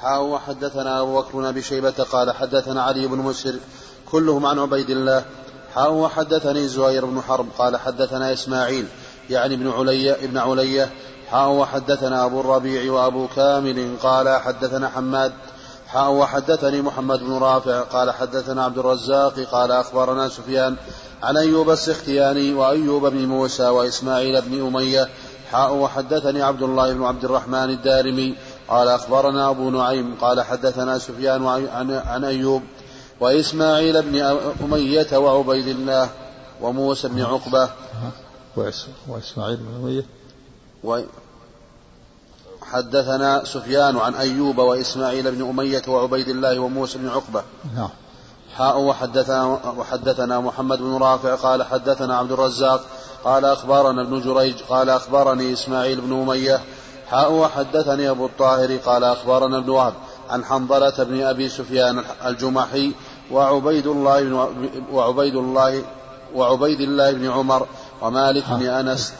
حاء 0.00 0.22
وحدثنا 0.22 1.00
أبو 1.00 1.20
بكر 1.20 1.32
بن 1.32 1.44
أبي 1.44 1.62
شيبة 1.62 1.90
قال 1.90 2.30
حدثنا 2.30 2.82
علي 2.82 3.06
بن 3.06 3.18
مسر 3.18 3.54
كلهم 4.10 4.46
عن 4.46 4.58
عبيد 4.58 4.90
الله. 4.90 5.24
حاء 5.74 5.92
وحدثني 5.92 6.68
زهير 6.68 7.04
بن 7.04 7.20
حرب 7.20 7.46
قال 7.58 7.76
حدثنا 7.76 8.32
إسماعيل 8.32 8.86
يعني 9.30 9.54
ابن 9.54 9.70
علي 9.70 10.24
ابن 10.24 10.38
علية 10.38 10.90
حاء 11.30 11.50
وحدثنا 11.50 12.24
أبو 12.24 12.40
الربيع 12.40 12.92
وأبو 12.92 13.28
كامل 13.36 13.96
قال 14.02 14.28
حدثنا 14.28 14.88
حماد. 14.88 15.32
حاء 15.86 16.10
وحدثني 16.10 16.82
محمد 16.82 17.18
بن 17.18 17.38
رافع 17.38 17.80
قال 17.80 18.10
حدثنا 18.10 18.64
عبد 18.64 18.78
الرزاق 18.78 19.40
قال 19.40 19.72
أخبرنا 19.72 20.28
سفيان 20.28 20.76
عن 21.22 21.36
أيوب 21.36 21.70
السختياني 21.70 22.54
وأيوب 22.54 23.06
بن 23.06 23.26
موسى 23.26 23.68
وإسماعيل 23.68 24.42
بن 24.42 24.66
أمية. 24.66 25.08
حاء 25.52 25.74
وحدثني 25.74 26.42
عبد 26.42 26.62
الله 26.62 26.92
بن 26.92 27.04
عبد 27.04 27.24
الرحمن 27.24 27.70
الدارمي 27.70 28.34
قال 28.68 28.88
أخبرنا 28.88 29.50
أبو 29.50 29.70
نعيم 29.70 30.14
قال 30.20 30.42
حدثنا 30.42 30.98
سفيان 30.98 31.46
عن, 31.46 31.92
عن 32.06 32.24
أيوب 32.24 32.62
وإسماعيل 33.20 34.02
بن 34.02 34.38
أمية 34.64 35.16
وعبيد 35.16 35.66
الله 35.66 36.10
وموسى 36.60 37.08
بن 37.08 37.22
عقبة. 37.22 37.68
وإسماعيل 39.08 39.56
بن 39.56 39.66
أمية. 39.82 40.04
حدثنا 42.62 43.44
سفيان 43.44 43.96
عن 43.96 44.14
أيوب 44.14 44.58
وإسماعيل 44.58 45.30
بن 45.30 45.48
أمية 45.48 45.82
وعبيد 45.88 46.28
الله 46.28 46.58
وموسى 46.58 46.98
بن 46.98 47.08
عقبة. 47.08 47.42
نعم. 47.76 47.88
حاء 48.56 48.80
وحدثنا, 48.80 49.44
وحدثنا 49.78 50.40
محمد 50.40 50.78
بن 50.78 50.96
رافع 50.96 51.34
قال 51.34 51.62
حدثنا 51.62 52.16
عبد 52.16 52.32
الرزاق 52.32 52.84
قال 53.24 53.44
أخبرنا 53.44 54.02
ابن 54.02 54.20
جريج 54.20 54.62
قال 54.68 54.90
أخبرني 54.90 55.52
إسماعيل 55.52 56.00
بن 56.00 56.12
أمية 56.12 56.60
حاء 57.10 57.32
وحدثني 57.32 58.10
أبو 58.10 58.26
الطاهر 58.26 58.76
قال 58.76 59.04
أخبرنا 59.04 59.58
ابن 59.58 59.70
وهب 59.70 59.94
عن 60.30 60.44
حنظلة 60.44 61.04
بن 61.04 61.22
أبي 61.22 61.48
سفيان 61.48 62.02
الجمحي 62.26 62.92
وعبيد 63.30 63.86
الله 63.86 64.20
بن 64.22 64.68
وعبيد 64.92 65.36
الله 65.36 65.82
وعبيد 66.34 66.80
الله 66.80 67.12
بن 67.12 67.30
عمر 67.30 67.66
ومالك 68.02 68.44
بن 68.50 68.66
أنس. 68.66 69.12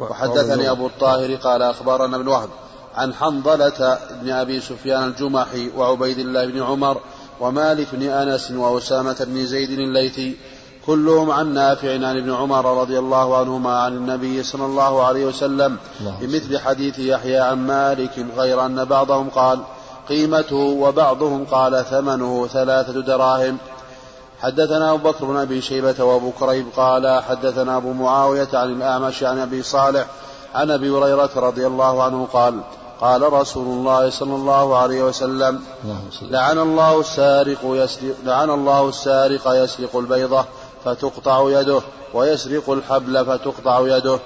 وحدثني 0.00 0.70
أبو 0.70 0.86
الطاهر 0.86 1.34
قال 1.34 1.62
أخبرنا 1.62 2.16
ابن 2.16 2.28
وهب 2.28 2.48
عن 2.94 3.14
حنظلة 3.14 3.98
بن 4.22 4.30
أبي 4.30 4.60
سفيان 4.60 5.04
الجمحي 5.08 5.70
وعبيد 5.76 6.18
الله 6.18 6.46
بن 6.46 6.62
عمر 6.62 7.00
ومالك 7.40 7.88
بن 7.92 8.02
أنس 8.02 8.50
وأسامة 8.50 9.16
بن 9.20 9.46
زيد 9.46 9.70
الليثي 9.70 10.36
كلهم 10.86 11.30
عن 11.30 11.54
نافع 11.54 11.92
عن 11.92 12.16
ابن 12.16 12.34
عمر 12.34 12.80
رضي 12.80 12.98
الله 12.98 13.36
عنهما 13.36 13.78
عن 13.78 13.92
النبي 13.92 14.42
صلى 14.42 14.64
الله 14.64 15.02
عليه 15.02 15.26
وسلم 15.26 15.76
بمثل 16.20 16.58
حديث 16.58 16.98
يحيى 16.98 17.38
عن 17.38 17.66
مالك 17.66 18.26
غير 18.36 18.66
أن 18.66 18.84
بعضهم 18.84 19.30
قال 19.30 19.58
قيمته 20.08 20.56
وبعضهم 20.56 21.44
قال 21.44 21.84
ثمنه 21.84 22.46
ثلاثة 22.46 23.00
دراهم. 23.00 23.58
حدثنا 24.40 24.92
أبو 24.92 25.10
بكر 25.10 25.24
بن 25.24 25.36
أبي 25.36 25.60
شيبة 25.60 26.04
وأبو 26.04 26.30
كريب 26.30 26.66
قال 26.76 27.22
حدثنا 27.22 27.76
أبو 27.76 27.92
معاوية 27.92 28.48
عن 28.54 28.72
الأعمش 28.72 29.22
عن 29.22 29.38
أبي 29.38 29.62
صالح 29.62 30.06
عن 30.54 30.70
أبي 30.70 30.90
هريرة 30.90 31.30
رضي 31.36 31.66
الله 31.66 32.02
عنه 32.02 32.28
قال 32.32 32.60
قال 33.00 33.32
رسول 33.32 33.66
الله 33.66 34.10
صلى 34.10 34.34
الله 34.34 34.76
عليه 34.76 35.02
وسلم 35.02 35.60
لعن 36.30 36.58
الله 36.58 37.00
السارق 37.00 37.58
يسرق 37.64 38.14
لعن 38.24 38.50
الله 38.50 38.88
السارق 38.88 39.64
يسرق 39.64 39.96
البيضة. 39.96 40.44
فتقطع 40.84 41.60
يده 41.60 41.80
ويسرق 42.14 42.70
الحبل 42.70 43.26
فتقطع 43.26 43.96
يده. 43.96 44.18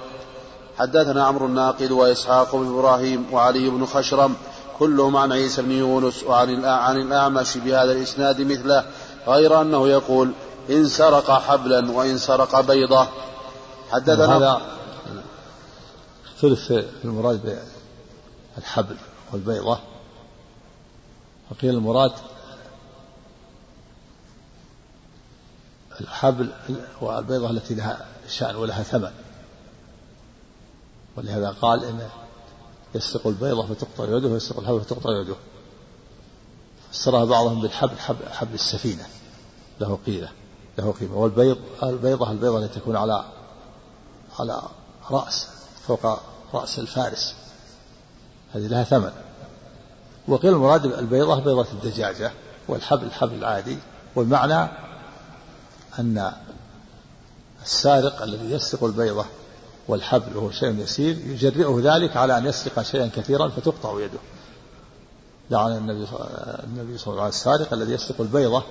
حدثنا 0.77 1.25
عمرو 1.25 1.45
الناقد 1.45 1.91
وإسحاق 1.91 2.55
بن 2.55 2.67
إبراهيم 2.67 3.33
وعلي 3.33 3.69
بن 3.69 3.85
خشرم 3.85 4.35
كلهم 4.79 5.17
عن 5.17 5.31
عيسى 5.31 5.61
بن 5.61 5.71
يونس 5.71 6.23
وعن 6.23 6.65
عن 6.65 6.97
الأعمش 6.97 7.57
بهذا 7.57 7.91
الإسناد 7.91 8.41
مثله 8.41 8.85
غير 9.27 9.61
أنه 9.61 9.87
يقول 9.87 10.31
إن 10.69 10.87
سرق 10.87 11.31
حبلا 11.31 11.91
وإن 11.91 12.17
سرق 12.17 12.61
بيضة. 12.61 13.07
حدثنا 13.91 14.37
هذا 14.37 14.61
ثلث 16.41 16.71
المراد 17.03 17.61
بالحبل 18.55 18.95
والبيضة. 19.33 19.79
وقيل 21.51 21.69
المراد 21.69 22.11
الحبل 26.01 26.51
والبيضة 27.01 27.49
التي 27.49 27.75
لها 27.75 28.05
شأن 28.29 28.55
ولها 28.55 28.83
ثمن. 28.83 29.11
ولهذا 31.17 31.49
قال 31.61 31.83
إن 31.83 32.09
يسرق 32.95 33.27
البيضة 33.27 33.67
فتقطع 33.67 34.03
يده 34.03 34.27
ويسرق 34.27 34.59
الحبل 34.59 34.81
فتقطع 34.81 35.21
يده. 35.21 35.35
فسرها 36.91 37.25
بعضهم 37.25 37.61
بالحبل 37.61 37.97
حبل, 37.97 38.29
حبل 38.29 38.53
السفينة. 38.53 39.05
له 39.79 39.99
قيمة 40.05 40.29
له 40.77 40.91
قيمة. 40.91 41.15
والبيض 41.15 41.57
البيضة 41.83 42.31
البيضة 42.31 42.57
التي 42.57 42.79
تكون 42.79 42.95
على 42.95 43.25
على 44.39 44.61
رأس 45.11 45.47
فوق 45.87 46.19
رأس 46.53 46.79
الفارس. 46.79 47.35
هذه 48.53 48.67
لها 48.67 48.83
ثمن. 48.83 49.11
وقيل 50.27 50.53
المراد 50.53 50.85
البيضة 50.85 51.39
بيضة 51.39 51.67
الدجاجة 51.73 52.31
والحبل 52.67 53.03
الحبل 53.03 53.33
العادي. 53.33 53.77
والمعنى 54.15 54.86
أن 55.99 56.31
السارق 57.63 58.21
الذي 58.21 58.51
يسرق 58.51 58.83
البيضة 58.83 59.25
والحبل 59.87 60.37
وهو 60.37 60.51
شيء 60.51 60.79
يسير 60.79 61.17
يجرئه 61.17 61.79
ذلك 61.83 62.17
على 62.17 62.37
أن 62.37 62.45
يسرق 62.45 62.81
شيئا 62.81 63.09
كثيرا 63.15 63.47
فتقطع 63.47 64.01
يده. 64.01 64.19
لعن 65.51 65.77
النبي 65.77 66.05
صلى 66.97 67.11
الله 67.11 67.21
عليه 67.21 67.27
وسلم 67.27 67.27
السارق 67.27 67.73
الذي 67.73 67.93
يسرق 67.93 68.21
البيضة 68.21 68.63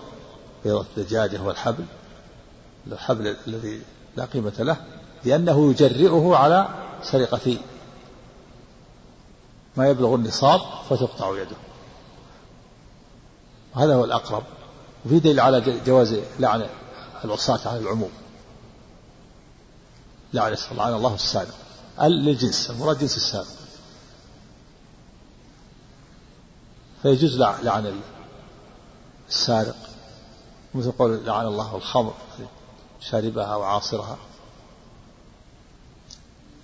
بيضة 0.65 0.87
الدجاجة 0.97 1.43
والحبل 1.43 1.85
الحبل 2.93 3.37
الذي 3.49 3.83
لا 4.17 4.25
قيمة 4.25 4.53
له 4.59 4.77
لأنه 5.25 5.71
يجرئه 5.71 6.37
على 6.37 6.69
سرقة 7.03 7.57
ما 9.77 9.89
يبلغ 9.89 10.15
النصاب 10.15 10.61
فتقطع 10.91 11.39
يده. 11.39 11.57
هذا 13.75 13.95
هو 13.95 14.05
الأقرب. 14.05 14.43
وفي 15.07 15.19
دليل 15.19 15.41
على 15.41 15.81
جواز 15.87 16.21
لعن 16.41 16.67
العصاة 17.25 17.69
على 17.69 17.79
العموم. 17.79 18.11
لعن 20.33 20.57
لعن 20.73 20.95
الله 20.95 21.15
السارق 21.15 21.55
للجنس 22.03 22.71
المراد 22.71 22.99
جنس 22.99 23.17
السارق 23.17 23.47
فيجوز 27.03 27.39
لعن 27.39 28.01
السارق 29.29 29.77
مثل 30.75 30.93
قول 30.93 31.27
لعن 31.27 31.47
الله 31.47 31.77
الخمر 31.77 32.15
شاربها 33.01 33.57
وعاصرها. 33.57 34.19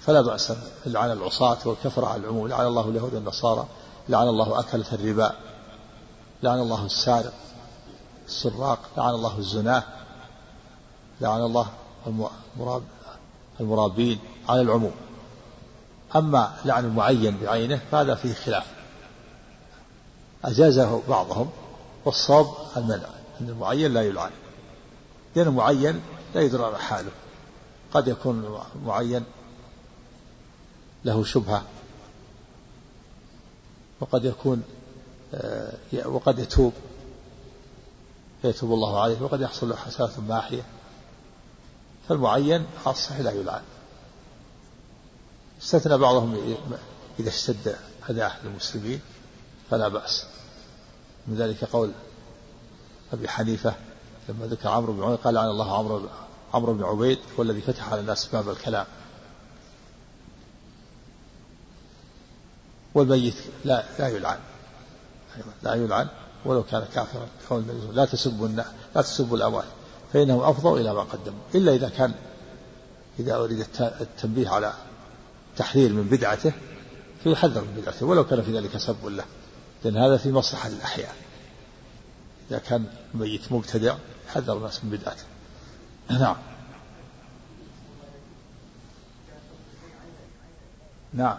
فلا 0.01 0.21
بأس 0.21 0.53
لعن 0.87 1.11
العصاة 1.11 1.59
والكفر 1.65 2.05
على 2.05 2.21
العموم. 2.21 2.49
لعن 2.49 2.67
الله 2.67 2.89
اليهود 2.89 3.15
والنصارى 3.15 3.67
لعن 4.09 4.29
الله 4.29 4.61
أكلة 4.61 4.87
الربا 4.93 5.35
لعن 6.43 6.59
الله 6.59 6.87
السارق 6.87 7.33
السراق 8.27 8.79
لعن 8.97 9.11
الله 9.11 9.39
الزناه 9.39 9.85
لعن 11.23 11.41
الله 11.41 11.67
المراب 12.07 12.83
المرابين 13.61 14.19
على 14.49 14.61
العموم. 14.61 14.93
أما 16.17 16.55
لعن 16.65 16.85
المعين 16.85 17.39
بعينه 17.39 17.81
فهذا 17.91 18.15
فيه 18.15 18.35
خلاف. 18.35 18.67
أجازه 20.45 21.03
بعضهم 21.09 21.51
والصواب 22.05 22.47
المنع 22.77 23.09
أن 23.41 23.49
المعين 23.49 23.95
لا 23.95 24.03
يلعن. 24.03 24.31
لأن 25.37 25.47
المعين 25.47 26.01
لا 26.35 26.41
يدرى 26.41 26.79
حاله. 26.79 27.11
قد 27.95 28.09
يكون 28.09 28.61
معين 28.87 29.25
له 31.05 31.25
شبهة 31.25 31.63
وقد 34.01 34.25
يكون 34.25 34.63
آه، 35.35 35.73
وقد 36.05 36.39
يتوب 36.39 36.73
فيتوب 38.43 38.73
الله 38.73 39.01
عليه 39.01 39.23
وقد 39.23 39.41
يحصل 39.41 39.69
له 39.69 39.77
حسنات 39.77 40.19
ماحية. 40.19 40.63
فالمعين 42.09 42.67
خاصة 42.85 43.23
لا 43.23 43.31
يلعن. 43.31 43.63
استثنى 45.63 45.99
بعضهم 45.99 46.57
إذا 47.21 47.29
اشتد 47.29 47.77
أذاه 48.11 48.33
للمسلمين 48.45 49.01
فلا 49.71 49.89
بأس. 49.89 50.27
من 51.27 51.37
ذلك 51.37 51.65
قول 51.65 51.93
أبي 53.13 53.29
حنيفة 53.29 53.75
لما 54.29 54.47
ذكر 54.47 54.69
عمرو 54.69 54.93
بن 54.93 55.03
عبيد 55.03 55.19
قال 55.19 55.35
لعن 55.35 55.49
الله 55.49 55.79
عمرو 55.79 56.09
عمرو 56.55 56.75
بن 56.75 56.85
عبيد 56.85 57.19
هو 57.39 57.43
الذي 57.43 57.61
فتح 57.61 57.93
على 57.93 58.01
الناس 58.01 58.27
باب 58.27 58.49
الكلام. 58.49 58.87
والميت 62.95 63.35
لا 63.65 63.85
لا 63.99 64.09
يلعن. 64.09 64.39
لا 65.63 65.75
يلعن 65.75 66.09
ولو 66.45 66.63
كان 66.63 66.85
كافرا 66.95 67.27
قول 67.51 67.65
لا 67.93 68.05
تسبوا 68.05 68.49
لا 68.95 69.03
تسبوا 69.03 69.37
الاموات 69.37 69.65
فانهم 70.13 70.41
افضوا 70.41 70.79
إلى 70.79 70.95
ما 70.95 71.01
قدموا 71.01 71.41
إلا 71.55 71.75
إذا 71.75 71.89
كان 71.89 72.15
إذا 73.19 73.37
أريد 73.37 73.67
التنبيه 73.81 74.49
على 74.49 74.73
تحذير 75.57 75.93
من 75.93 76.03
بدعته 76.03 76.53
فيحذر 77.25 77.61
من 77.61 77.81
بدعته 77.83 78.07
ولو 78.07 78.25
كان 78.25 78.43
في 78.43 78.57
ذلك 78.57 78.77
سب 78.77 79.07
له 79.07 79.25
لأن 79.85 79.97
هذا 79.97 80.17
في 80.17 80.33
مصلحة 80.33 80.69
الأحياء 80.69 81.15
إذا 82.51 82.59
كان 82.59 82.85
ميت 83.15 83.53
مبتدع 83.53 83.95
حذر 84.29 84.57
الناس 84.57 84.85
من 84.85 84.91
بدعته. 84.91 85.23
نعم. 86.11 86.37
نعم. 91.15 91.39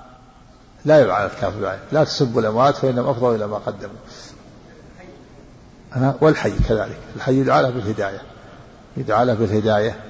لا 0.86 0.99
يلعن 0.99 1.25
الكافر 1.25 1.79
لا 1.91 2.03
تسبوا 2.03 2.41
الأموات 2.41 2.75
فإنهم 2.75 3.07
أفضل 3.07 3.36
إلى 3.36 3.47
ما 3.47 3.57
قدموا. 3.57 3.95
والحي 6.21 6.51
كذلك. 6.69 6.99
الحي 7.15 7.39
يدعى 7.39 7.62
له 7.62 7.69
بالهداية. 7.69 8.21
يدعى 8.97 9.25
له 9.25 9.34
بالهداية 9.34 10.03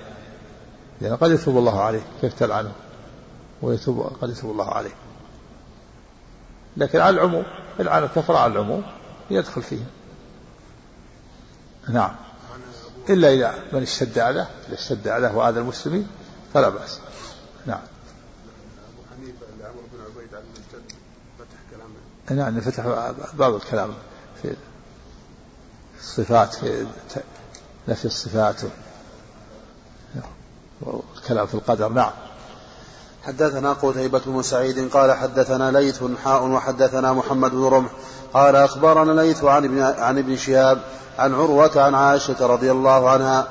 لأن 1.02 1.16
قد 1.16 1.32
يتوب 1.32 1.58
الله 1.58 1.82
عليه 1.82 2.02
كيف 2.22 2.34
تلعنه 2.34 2.72
ويتوب 3.62 4.00
قد 4.22 4.30
يتوب 4.30 4.52
الله 4.52 4.70
عليه. 4.70 4.94
لكن 6.78 7.00
على 7.00 7.16
العموم 7.16 7.46
العن 7.80 8.04
الكفر 8.04 8.36
على 8.36 8.54
العموم 8.54 8.84
يدخل 9.30 9.64
فيها. 9.64 9.86
نعم. 11.90 12.16
إلا 13.10 13.34
إذا 13.34 13.56
من 13.74 13.82
اشتد 13.82 14.20
عليه 14.20 14.50
إذا 14.68 14.76
اشتد 14.76 15.08
عليه 15.08 15.36
وآذى 15.36 15.60
المسلمين 15.60 16.08
فلا 16.54 16.70
بأس. 16.70 17.00
نعم. 17.66 17.80
أبو 17.80 19.02
حنيفة 19.16 19.46
اللي 19.54 19.66
عمرو 19.66 19.84
بن 19.94 20.00
عبيد 20.02 20.36
عن 20.36 20.44
فتح 21.40 21.58
كلامه 21.72 22.52
نعم 22.52 22.62
فتح 22.62 22.86
باب 23.34 23.56
الكلام 23.56 23.94
في 24.42 24.56
الصفات 26.00 26.54
في 26.54 26.86
نفي 27.88 28.06
الصفات 28.06 28.62
والكلام 30.82 31.48
في 31.48 31.54
القدر 31.54 31.90
نعم. 31.90 32.12
حدثنا 33.24 33.74
قتيبة 33.74 34.22
بن 34.26 34.42
سعيد 34.42 34.90
قال 34.94 35.12
حدثنا 35.12 35.72
ليث 35.72 36.04
حاء 36.24 36.44
وحدثنا 36.44 37.14
محمد 37.14 37.52
بن 37.52 37.64
رمح 37.64 37.90
قال 38.34 38.56
أخبرنا 38.56 39.22
ليث 39.22 39.44
عن 39.44 39.66
ابن, 39.66 39.82
عن 39.82 40.18
ابن 40.18 40.38
شهاب 40.38 40.82
عن 41.20 41.34
عروة 41.34 41.82
عن 41.82 41.96
عائشة 41.96 42.48
رضي 42.48 42.72
الله 42.72 43.10
عنها 43.10 43.48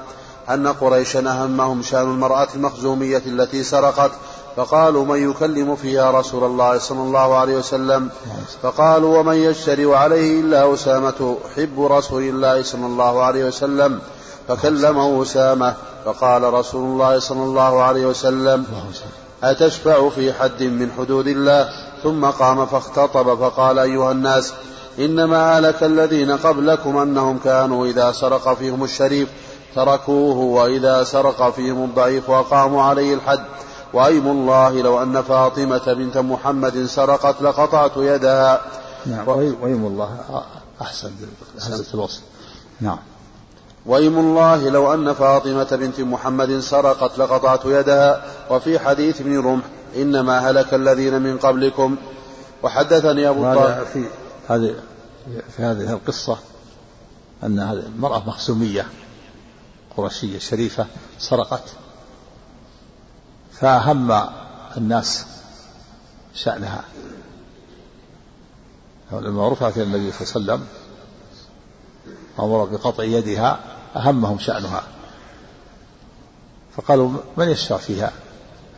أن 0.51 0.69
قريشا 0.69 1.19
أهمهم 1.19 1.83
شأن 1.83 2.11
المرأة 2.11 2.49
المخزومية 2.55 3.23
التي 3.27 3.63
سرقت 3.63 4.11
فقالوا 4.57 5.05
من 5.05 5.31
يكلم 5.31 5.77
فيها 5.77 6.11
رسول 6.11 6.45
الله 6.45 6.79
صلى 6.79 7.01
الله 7.01 7.37
عليه 7.37 7.57
وسلم؟ 7.57 8.11
فقالوا 8.63 9.19
ومن 9.19 9.37
يشتري 9.37 9.97
عليه 9.97 10.41
إلا 10.41 10.75
أسامة 10.75 11.37
حب 11.57 11.81
رسول 11.81 12.23
الله 12.23 12.63
صلى 12.63 12.87
الله 12.87 13.23
عليه 13.23 13.45
وسلم. 13.45 14.01
فكلمه 14.49 15.23
أسامة 15.23 15.75
فقال 16.05 16.55
رسول 16.55 16.85
الله 16.85 17.19
صلى 17.19 17.43
الله 17.43 17.83
عليه 17.83 18.07
وسلم 18.07 18.67
أتشفع 19.43 20.09
في 20.09 20.33
حد 20.33 20.63
من 20.63 20.91
حدود 20.99 21.27
الله؟ 21.27 21.69
ثم 22.03 22.25
قام 22.25 22.67
فاختطب 22.67 23.39
فقال 23.39 23.79
أيها 23.79 24.13
الناس 24.13 24.53
إنما 24.99 25.59
هلك 25.59 25.83
الذين 25.83 26.37
قبلكم 26.37 26.97
أنهم 26.97 27.39
كانوا 27.39 27.87
إذا 27.87 28.13
سرق 28.13 28.55
فيهم 28.55 28.85
الشريف 28.85 29.29
تركوه 29.75 30.37
وإذا 30.37 31.05
سرق 31.05 31.51
فيهم 31.51 31.85
الضعيف 31.85 32.31
وأقاموا 32.31 32.83
عليه 32.83 33.15
الحد. 33.15 33.43
وأيم 33.93 34.27
الله 34.27 34.83
لو 34.83 35.03
أن 35.03 35.23
فاطمة 35.23 35.93
بنت 35.93 36.19
محمد 36.19 36.87
سرقت 36.87 37.43
لقطعت 37.43 37.93
يدها. 37.97 38.61
نعم 39.07 39.29
وأيم 39.29 39.87
الله 39.87 40.19
أحسن 40.83 41.11
بهذا 41.59 41.85
الوصف 41.95 42.21
نعم. 42.81 42.99
وإيم 43.87 44.19
الله 44.19 44.69
لو 44.69 44.95
أن 44.95 45.13
فاطمة 45.13 45.69
بنت 45.73 46.01
محمد 46.01 46.61
سرقت 46.61 47.19
لقطعت 47.19 47.65
يدها. 47.65 48.25
وفي 48.51 48.79
حديث 48.79 49.21
ابن 49.21 49.39
رمح 49.39 49.65
إنما 49.97 50.51
هلك 50.51 50.75
الذين 50.75 51.23
من 51.23 51.39
قبلكم. 51.39 51.97
وحدثني 52.63 53.29
أبو 53.29 53.43
طالب 53.43 53.87
في 53.87 54.05
هذه 54.49 54.75
في 55.57 55.63
هذه 55.63 55.93
القصة 55.93 56.39
أن 57.45 57.59
هذه 57.59 57.83
المرأة 57.97 58.23
مخزومية 58.27 58.87
قرشية 59.97 60.39
شريفة 60.39 60.87
سرقت. 61.19 61.65
فأهم 63.53 64.29
الناس 64.77 65.27
شأنها. 66.35 66.85
لما 69.13 69.49
رفعت 69.49 69.77
إلى 69.77 69.85
النبي 69.85 70.13
صلى 70.13 70.41
الله 70.41 70.53
عليه 70.53 70.63
وسلم 70.63 70.67
أمر 72.41 72.65
بقطع 72.65 73.05
يدها 73.05 73.61
أهمهم 73.97 74.39
شأنها. 74.39 74.83
فقالوا 76.77 77.11
من 77.37 77.49
يشفع 77.49 77.77
فيها؟ 77.77 78.13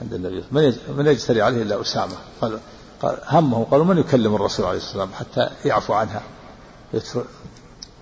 عند 0.03 0.15
النبي. 0.15 0.45
من 0.51 0.77
من 0.97 1.07
يجتري 1.07 1.43
عليه 1.43 1.63
إلا 1.63 1.81
أسامة؟ 1.81 2.17
قال 2.41 2.61
قال 3.03 3.19
همه 3.29 3.65
قالوا 3.65 3.85
من 3.85 3.99
يكلم 3.99 4.35
الرسول 4.35 4.67
عليه 4.67 4.79
والسلام 4.79 5.13
حتى 5.13 5.51
يعفو 5.65 5.93
عنها؟ 5.93 6.23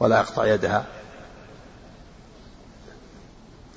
ولا 0.01 0.19
يقطع 0.19 0.47
يدها؟ 0.47 0.87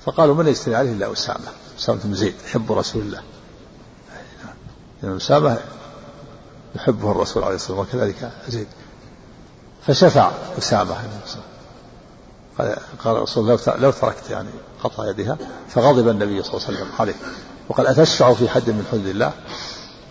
فقالوا 0.04 0.34
من 0.34 0.46
يجتري 0.46 0.74
عليه 0.74 0.92
إلا 0.92 1.12
أسامة؟ 1.12 1.48
أسامة 1.78 2.00
بن 2.04 2.14
زيد 2.14 2.34
يحب 2.46 2.72
رسول 2.72 3.02
الله. 3.02 3.22
لأن 5.02 5.16
أسامة 5.16 5.58
يحبه 6.74 7.10
الرسول 7.10 7.44
عليه 7.44 7.54
الصلاة 7.54 7.78
والسلام 7.78 8.00
وكذلك 8.02 8.32
زيد. 8.48 8.68
فشفع 9.86 10.30
أسامة. 10.58 10.96
قال 12.58 12.76
قال 13.04 13.16
الرسول 13.16 13.48
لو 13.48 13.58
لو 13.78 13.90
تركت 13.90 14.30
يعني 14.30 14.48
قطع 14.82 15.08
يدها 15.08 15.38
فغضب 15.68 16.08
النبي 16.08 16.42
صلى 16.42 16.54
الله 16.54 16.66
عليه 16.66 16.76
وسلم 16.78 16.90
عليه. 16.98 17.14
وقال 17.68 17.86
أتشفع 17.86 18.34
في 18.34 18.48
حد 18.48 18.70
من 18.70 18.86
حدود 18.92 19.06
الله؟ 19.06 19.32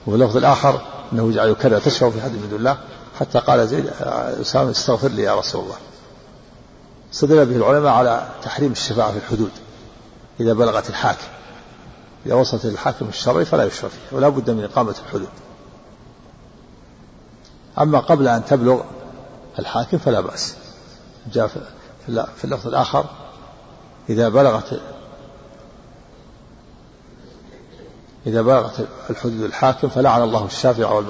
وفي 0.08 0.15
اللفظ 0.15 0.38
الآخر 0.38 0.81
أنه 1.13 1.29
يجعل 1.29 1.49
يكرر 1.49 1.79
تشفع 1.79 2.10
في 2.10 2.21
حد 2.21 2.31
من 2.31 2.39
حدود 2.47 2.53
الله؟ 2.53 2.77
حتى 3.19 3.39
قال 3.39 3.67
زيد 3.67 3.88
أسامة 4.41 4.71
استغفر 4.71 5.08
لي 5.08 5.21
يا 5.21 5.36
رسول 5.36 5.63
الله. 5.63 5.75
استدل 7.13 7.45
به 7.45 7.55
العلماء 7.55 7.91
على 7.91 8.27
تحريم 8.43 8.71
الشفاعة 8.71 9.12
في 9.12 9.17
الحدود 9.17 9.51
إذا 10.39 10.53
بلغت 10.53 10.89
الحاكم. 10.89 11.27
إذا 12.25 12.36
وصلت 12.36 12.65
الحاكم 12.65 13.08
الشرعي 13.08 13.45
فلا 13.45 13.63
يشفع 13.63 13.88
فيه 13.88 14.17
ولا 14.17 14.29
بد 14.29 14.49
من 14.49 14.63
إقامة 14.63 14.95
الحدود. 15.05 15.29
أما 17.79 17.99
قبل 17.99 18.27
أن 18.27 18.45
تبلغ 18.45 18.81
الحاكم 19.60 19.97
فلا 19.97 20.21
بأس. 20.21 20.55
جاء 21.34 21.47
في 22.07 22.43
اللفظ 22.43 22.67
الآخر 22.67 23.05
إذا 24.09 24.29
بلغت 24.29 24.81
إذا 28.27 28.41
بلغت 28.41 28.87
الحدود 29.09 29.41
الحاكم 29.41 29.89
فلعن 29.89 30.21
الله 30.21 30.45
الشافع 30.45 31.03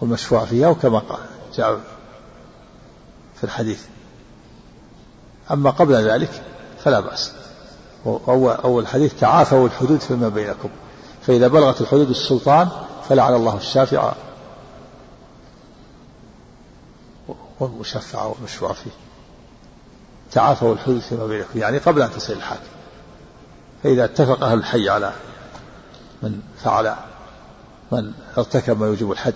والمشفوع 0.00 0.44
فيها 0.44 0.68
وكما 0.68 0.98
قال 0.98 1.20
جاء 1.54 1.80
في 3.36 3.44
الحديث. 3.44 3.84
أما 5.50 5.70
قبل 5.70 5.94
ذلك 5.94 6.42
فلا 6.84 7.00
بأس. 7.00 7.32
أول, 8.06 8.82
الحديث 8.82 9.20
تعافوا 9.20 9.66
الحدود 9.66 10.00
فيما 10.00 10.28
بينكم. 10.28 10.68
فإذا 11.22 11.48
بلغت 11.48 11.80
الحدود 11.80 12.08
السلطان 12.10 12.68
فلعن 13.08 13.34
الله 13.34 13.56
الشافع 13.56 14.12
والمشفع 17.60 18.24
والمشفوع 18.24 18.72
فيه. 18.72 18.90
تعافوا 20.32 20.74
الحدود 20.74 21.00
فيما 21.00 21.26
بينكم 21.26 21.58
يعني 21.58 21.78
قبل 21.78 22.02
أن 22.02 22.10
تصل 22.10 22.32
الحاكم. 22.32 22.70
فإذا 23.82 24.04
اتفق 24.04 24.44
أهل 24.44 24.58
الحي 24.58 24.88
على 24.88 25.12
من 26.22 26.40
فعل 26.64 26.94
من 27.92 28.12
ارتكب 28.38 28.80
ما 28.80 28.86
يوجب 28.86 29.12
الحد 29.12 29.34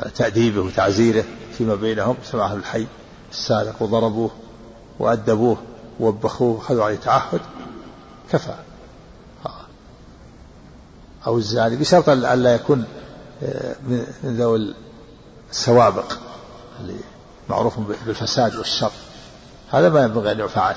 على 0.00 0.10
تأديبه 0.10 0.60
وتعزيره 0.60 1.24
فيما 1.58 1.74
بينهم 1.74 2.16
سمع 2.24 2.46
أهل 2.46 2.56
الحي 2.56 2.86
السارق 3.30 3.82
وضربوه 3.82 4.30
وأدبوه 4.98 5.56
ووبخوه 6.00 6.56
وخذوا 6.56 6.84
عليه 6.84 6.96
تعهد 6.96 7.40
كفى. 8.32 8.54
أو 11.26 11.38
الزاني 11.38 11.76
بشرط 11.76 12.08
أن 12.08 12.42
لا 12.42 12.54
يكون 12.54 12.84
آه، 13.42 13.76
من 13.82 14.06
ذوي 14.24 14.74
السوابق 15.50 16.12
اللي 16.80 16.96
معروف 17.48 17.78
بالفساد 18.06 18.56
والشر. 18.56 18.92
هذا 19.72 19.88
ما 19.88 20.00
ينبغي 20.00 20.32
أن 20.32 20.40
يفعل 20.40 20.74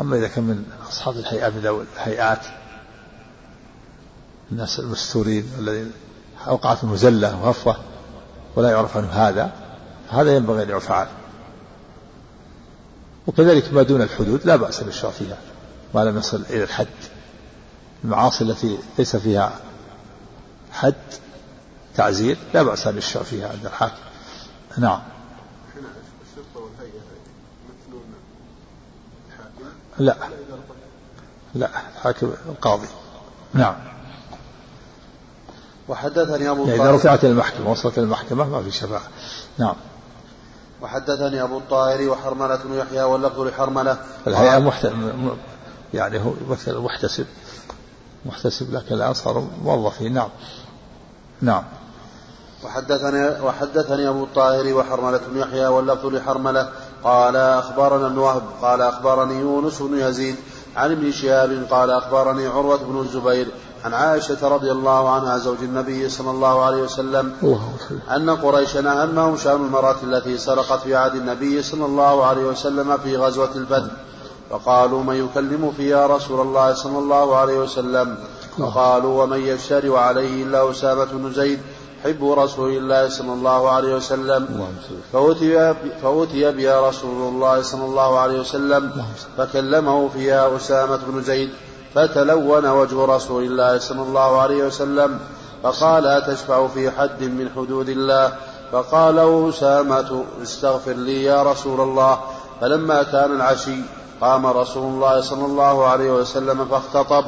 أما 0.00 0.16
إذا 0.16 0.28
كان 0.28 0.44
من 0.44 0.64
أصحاب 0.88 1.16
الهيئات 1.16 1.52
من 1.52 1.86
الهيئات 1.96 2.46
الناس 4.52 4.78
المستورين 4.78 5.52
الذين 5.58 5.92
أوقعتهم 6.46 6.96
زلة 6.96 7.42
وهفوة 7.42 7.76
ولا 8.56 8.70
يعرف 8.70 8.96
عنه 8.96 9.08
هذا 9.08 9.52
هذا 10.10 10.36
ينبغي 10.36 10.62
أن 10.62 10.70
يفعل 10.70 11.06
وكذلك 13.26 13.72
ما 13.72 13.82
دون 13.82 14.02
الحدود 14.02 14.40
لا 14.44 14.56
بأس 14.56 14.82
بالشرع 14.82 15.10
فيها 15.10 15.36
ما 15.94 16.04
لم 16.04 16.18
يصل 16.18 16.44
إلى 16.50 16.62
الحد. 16.62 16.86
المعاصي 18.04 18.44
التي 18.44 18.78
ليس 18.98 19.16
فيها 19.16 19.52
حد 20.72 20.94
تعزير 21.96 22.36
لا 22.54 22.62
بأس 22.62 22.88
بالشرع 22.88 23.22
فيها 23.22 23.48
عند 23.48 23.66
الحاكم. 23.66 24.02
نعم. 24.78 25.02
لا. 29.98 30.16
لا 31.54 31.68
الحاكم 31.96 32.32
القاضي. 32.48 32.88
نعم. 33.54 33.74
وحدثني 35.88 36.50
أبو 36.50 36.66
يعني 36.66 36.82
إذا 36.82 36.90
رفعت 36.90 37.24
المحكمة 37.24 37.70
وصلت 37.70 37.98
المحكمة 37.98 38.44
ما 38.44 38.62
في 38.62 38.70
شفاعة 38.70 39.08
نعم. 39.58 39.74
وحدثني 40.82 41.42
أبو 41.42 41.58
الطاهر 41.58 42.08
وحرملة 42.08 42.56
بن 42.56 42.74
يحيى 42.74 43.02
واللفظ 43.02 43.40
لحرملة. 43.40 43.98
الهيئة 44.26 44.58
محت... 44.58 44.92
يعني 45.94 46.18
هو 46.18 46.32
مثل 46.48 46.78
محتسب. 46.78 47.26
محتسب 48.26 48.74
لكن 48.74 48.94
الآن 48.94 49.14
صار 49.14 49.48
موظفين. 49.64 50.14
نعم. 50.14 50.28
نعم. 51.40 51.64
وحدثني 52.64 53.40
وحدثني 53.40 54.08
أبو 54.08 54.24
الطاهر 54.24 54.74
وحرملة 54.74 55.20
بن 55.28 55.38
يحيى 55.38 55.66
واللفظ 55.66 56.06
لحرملة 56.06 56.72
قال 57.04 57.36
أخبرنا 57.36 58.06
ابن 58.06 58.18
وهب 58.18 58.42
قال 58.62 58.82
أخبرني 58.82 59.40
يونس 59.40 59.82
بن 59.82 59.98
يزيد 59.98 60.36
عن 60.76 60.92
ابن 60.92 61.12
شهاب 61.12 61.66
قال 61.70 61.90
أخبرني 61.90 62.46
عروة 62.46 62.76
بن 62.76 63.00
الزبير 63.00 63.48
عن 63.84 63.94
عائشة 63.94 64.48
رضي 64.48 64.72
الله 64.72 65.10
عنها 65.10 65.38
زوج 65.38 65.58
النبي 65.62 66.08
صلى 66.08 66.30
الله 66.30 66.64
عليه 66.64 66.82
وسلم 66.82 67.32
أن 68.10 68.30
قريشا 68.30 69.02
أهمهم 69.02 69.36
شأن 69.36 69.56
المرأة 69.56 69.96
التي 70.02 70.38
سرقت 70.38 70.80
في 70.80 70.94
عهد 70.96 71.14
النبي 71.14 71.62
صلى 71.62 71.84
الله 71.84 72.24
عليه 72.26 72.44
وسلم 72.44 72.96
في 72.96 73.16
غزوة 73.16 73.50
البدر 73.56 73.90
فقالوا 74.50 75.02
من 75.02 75.14
يكلم 75.14 75.72
يا 75.78 76.06
رسول 76.06 76.40
الله 76.40 76.74
صلى 76.74 76.98
الله 76.98 77.36
عليه 77.36 77.58
وسلم؟ 77.58 78.16
فقالوا 78.58 79.22
ومن 79.22 79.40
يشتري 79.40 79.98
عليه 79.98 80.44
إلا 80.44 80.70
أسامة 80.70 81.04
بن 81.04 81.32
زيد 81.32 81.60
حب 82.04 82.24
رسول 82.38 82.70
الله 82.70 83.08
صلى 83.08 83.32
الله 83.32 83.70
عليه 83.70 83.94
وسلم. 83.94 84.66
فأتي, 85.12 85.74
فأتي 86.02 86.52
بها 86.52 86.88
رسول 86.88 87.28
الله 87.28 87.62
صلى 87.62 87.84
الله 87.84 88.18
عليه 88.18 88.40
وسلم. 88.40 88.92
فكلمه 89.38 90.08
فيها 90.08 90.56
أسامة 90.56 90.98
بن 91.06 91.22
زيد. 91.22 91.50
فتلون 91.94 92.66
وجه 92.66 93.04
رسول 93.04 93.44
الله 93.44 93.78
صلى 93.78 94.02
الله 94.02 94.40
عليه 94.40 94.64
وسلم. 94.64 95.18
فقال 95.62 96.06
أتشفع 96.06 96.66
في 96.66 96.90
حد 96.90 97.22
من 97.22 97.48
حدود 97.56 97.88
الله. 97.88 98.32
فقال 98.72 99.48
أسامة 99.48 100.24
استغفر 100.42 100.92
لي 100.92 101.22
يا 101.22 101.42
رسول 101.42 101.80
الله. 101.80 102.18
فلما 102.60 103.02
كان 103.02 103.36
العشي 103.36 103.76
قام 104.20 104.46
رسول 104.46 104.82
الله 104.82 105.20
صلى 105.20 105.44
الله 105.46 105.86
عليه 105.86 106.10
وسلم 106.10 106.64
فاختطب. 106.64 107.24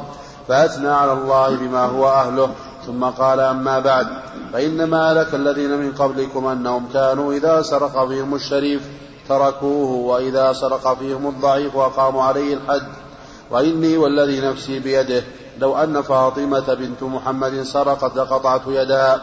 فأثنى 0.47 0.89
على 0.89 1.13
الله 1.13 1.49
بما 1.49 1.85
هو 1.85 2.07
أهله. 2.07 2.49
ثم 2.85 3.03
قال 3.03 3.39
أما 3.39 3.79
بعد 3.79 4.07
فإنما 4.53 5.11
هلك 5.11 5.35
الذين 5.35 5.77
من 5.77 5.91
قبلكم 5.91 6.47
أنهم 6.47 6.87
كانوا 6.93 7.33
إذا 7.33 7.61
سرق 7.61 8.07
فيهم 8.07 8.35
الشريف 8.35 8.81
تركوه 9.29 9.91
وإذا 9.91 10.53
سرق 10.53 10.97
فيهم 10.97 11.27
الضعيف 11.27 11.75
وأقاموا 11.75 12.23
عليه 12.23 12.53
الحد 12.53 12.87
وإني 13.51 13.97
والذي 13.97 14.41
نفسي 14.41 14.79
بيده 14.79 15.23
لو 15.59 15.77
أن 15.77 16.01
فاطمة 16.01 16.73
بنت 16.73 17.03
محمد 17.03 17.63
سرقت 17.63 18.15
لقطعت 18.15 18.61
يدها 18.67 19.21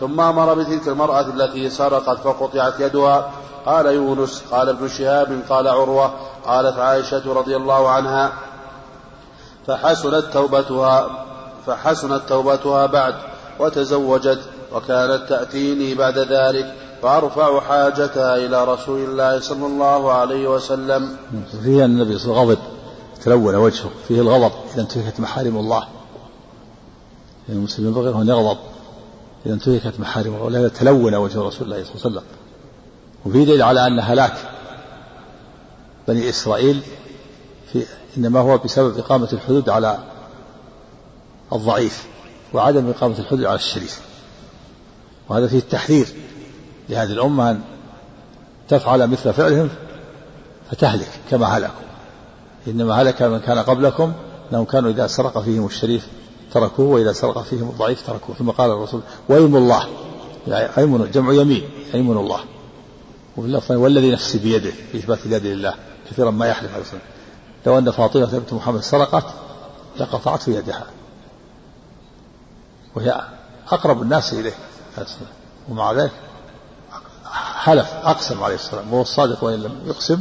ثم 0.00 0.20
أمر 0.20 0.54
بتلك 0.54 0.88
المرأة 0.88 1.20
التي 1.20 1.70
سرقت 1.70 2.18
فقطعت 2.18 2.80
يدها. 2.80 3.30
قال 3.66 3.86
يونس 3.86 4.42
قال 4.50 4.68
ابن 4.68 4.88
شهاب 4.88 5.40
قال 5.48 5.68
عروة 5.68 6.12
قالت 6.46 6.78
عائشة 6.78 7.32
رضي 7.34 7.56
الله 7.56 7.90
عنها 7.90 8.32
فحسنت 9.66 10.24
توبتها. 10.32 11.26
فحسنت 11.66 12.22
توبتها 12.28 12.86
بعد 12.86 13.14
وتزوجت 13.58 14.40
وكانت 14.72 15.22
تأتيني 15.28 15.94
بعد 15.94 16.18
ذلك 16.18 16.74
فأرفع 17.02 17.60
حاجتها 17.60 18.36
إلى 18.36 18.64
رسول 18.64 19.04
الله 19.04 19.40
صلى 19.40 19.66
الله 19.66 20.12
عليه 20.12 20.48
وسلم. 20.48 21.16
فيها 21.62 21.84
النبي 21.84 22.18
صلى 22.18 22.30
الله 22.30 22.40
عليه 22.40 22.50
وسلم 22.52 22.64
تلون 23.24 23.54
وجهه 23.54 23.90
فيه 24.08 24.20
الغضب 24.20 24.52
إذا 24.74 24.82
انتهكت 24.82 25.20
محارم 25.20 25.56
الله. 25.56 25.84
يعني 27.48 27.60
المسلم 27.60 27.86
ينبغي 27.86 28.22
أن 28.22 28.28
يغضب 28.28 28.58
إذا 29.46 29.54
انتهكت 29.54 30.00
محارم 30.00 30.34
الله 30.34 30.68
تلون 30.68 31.14
وجه 31.14 31.42
رسول 31.42 31.72
الله 31.72 31.84
صلى 31.84 31.94
الله 31.94 32.04
عليه 32.04 32.10
وسلم. 32.10 32.22
وفي 33.26 33.44
دليل 33.44 33.62
على 33.62 33.86
أن 33.86 34.00
هلاك 34.00 34.34
بني 36.08 36.28
إسرائيل 36.28 36.80
في 37.72 37.86
إنما 38.16 38.40
هو 38.40 38.58
بسبب 38.58 38.98
إقامة 38.98 39.28
الحدود 39.32 39.68
على 39.68 39.98
الضعيف 41.52 42.06
وعدم 42.52 42.90
إقامة 42.90 43.18
الحدود 43.18 43.44
على 43.44 43.54
الشريف. 43.54 44.00
وهذا 45.28 45.46
فيه 45.46 45.58
التحذير 45.58 46.08
لهذه 46.88 47.12
الأمة 47.12 47.50
أن 47.50 47.60
تفعل 48.68 49.06
مثل 49.06 49.32
فعلهم 49.32 49.68
فتهلك 50.70 51.08
كما 51.30 51.46
هلكوا. 51.46 51.82
إنما 52.66 52.94
هلك 52.94 53.22
من 53.22 53.40
كان 53.40 53.58
قبلكم 53.58 54.12
أنهم 54.52 54.64
كانوا 54.64 54.90
إذا 54.90 55.06
سرق 55.06 55.38
فيهم 55.38 55.66
الشريف 55.66 56.06
تركوه 56.52 56.86
وإذا 56.86 57.12
سرق 57.12 57.42
فيهم 57.42 57.68
الضعيف 57.68 58.06
تركوه. 58.06 58.36
ثم 58.36 58.50
قال 58.50 58.70
الرسول 58.70 59.00
وأيم 59.28 59.56
الله. 59.56 59.86
أيمن 60.48 61.10
جمع 61.10 61.32
يمين 61.32 61.62
أيمن 61.94 62.16
الله. 62.16 62.40
وفي 63.36 63.76
والذي 63.76 64.10
نفسي 64.10 64.38
بيده 64.38 64.70
في 64.92 64.98
إثبات 64.98 65.26
اليد 65.26 65.46
لله. 65.46 65.74
كثيرا 66.10 66.30
ما 66.30 66.46
يحلف 66.46 66.74
عليه 66.74 66.84
لو 67.66 67.78
أن 67.78 67.90
فاطمة 67.90 68.38
بنت 68.38 68.52
محمد 68.52 68.80
سرقت 68.80 69.24
لقطعت 70.00 70.48
يدها. 70.48 70.86
وهي 72.94 73.20
أقرب 73.72 74.02
الناس 74.02 74.32
إليه. 74.32 74.54
ومع 75.68 75.92
ذلك 75.92 76.12
حلف 77.54 77.92
أقسم 77.92 78.42
عليه 78.42 78.54
السلام 78.54 78.92
وهو 78.92 79.02
الصادق 79.02 79.44
وإن 79.44 79.62
لم 79.62 79.80
يقسم 79.86 80.20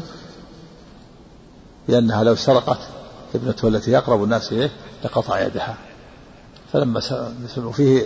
لأنها 1.88 2.24
لو 2.24 2.36
سرقت 2.36 2.80
ابنته 3.36 3.68
التي 3.68 3.98
أقرب 3.98 4.24
الناس 4.24 4.52
إليه 4.52 4.72
لقطع 5.04 5.40
يدها. 5.40 5.78
فلما 6.74 7.02
وفيه 7.58 8.06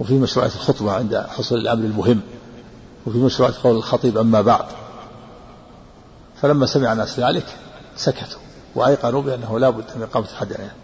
وفي 0.00 0.14
مشروعية 0.14 0.50
الخطبة 0.54 0.92
عند 0.92 1.16
حصول 1.16 1.58
الأمر 1.58 1.84
المهم 1.84 2.20
وفي 3.06 3.18
مشروعية 3.18 3.54
قول 3.62 3.76
الخطيب 3.76 4.18
أما 4.18 4.40
بعد. 4.40 4.64
فلما 6.42 6.66
سمع 6.66 6.92
الناس 6.92 7.20
ذلك 7.20 7.46
سكتوا 7.96 8.40
وأيقنوا 8.74 9.22
بأنه 9.22 9.58
لا 9.58 9.70
بد 9.70 9.84
من 9.96 10.02
إقامة 10.02 10.26
الحد 10.26 10.52
عليها 10.52 10.74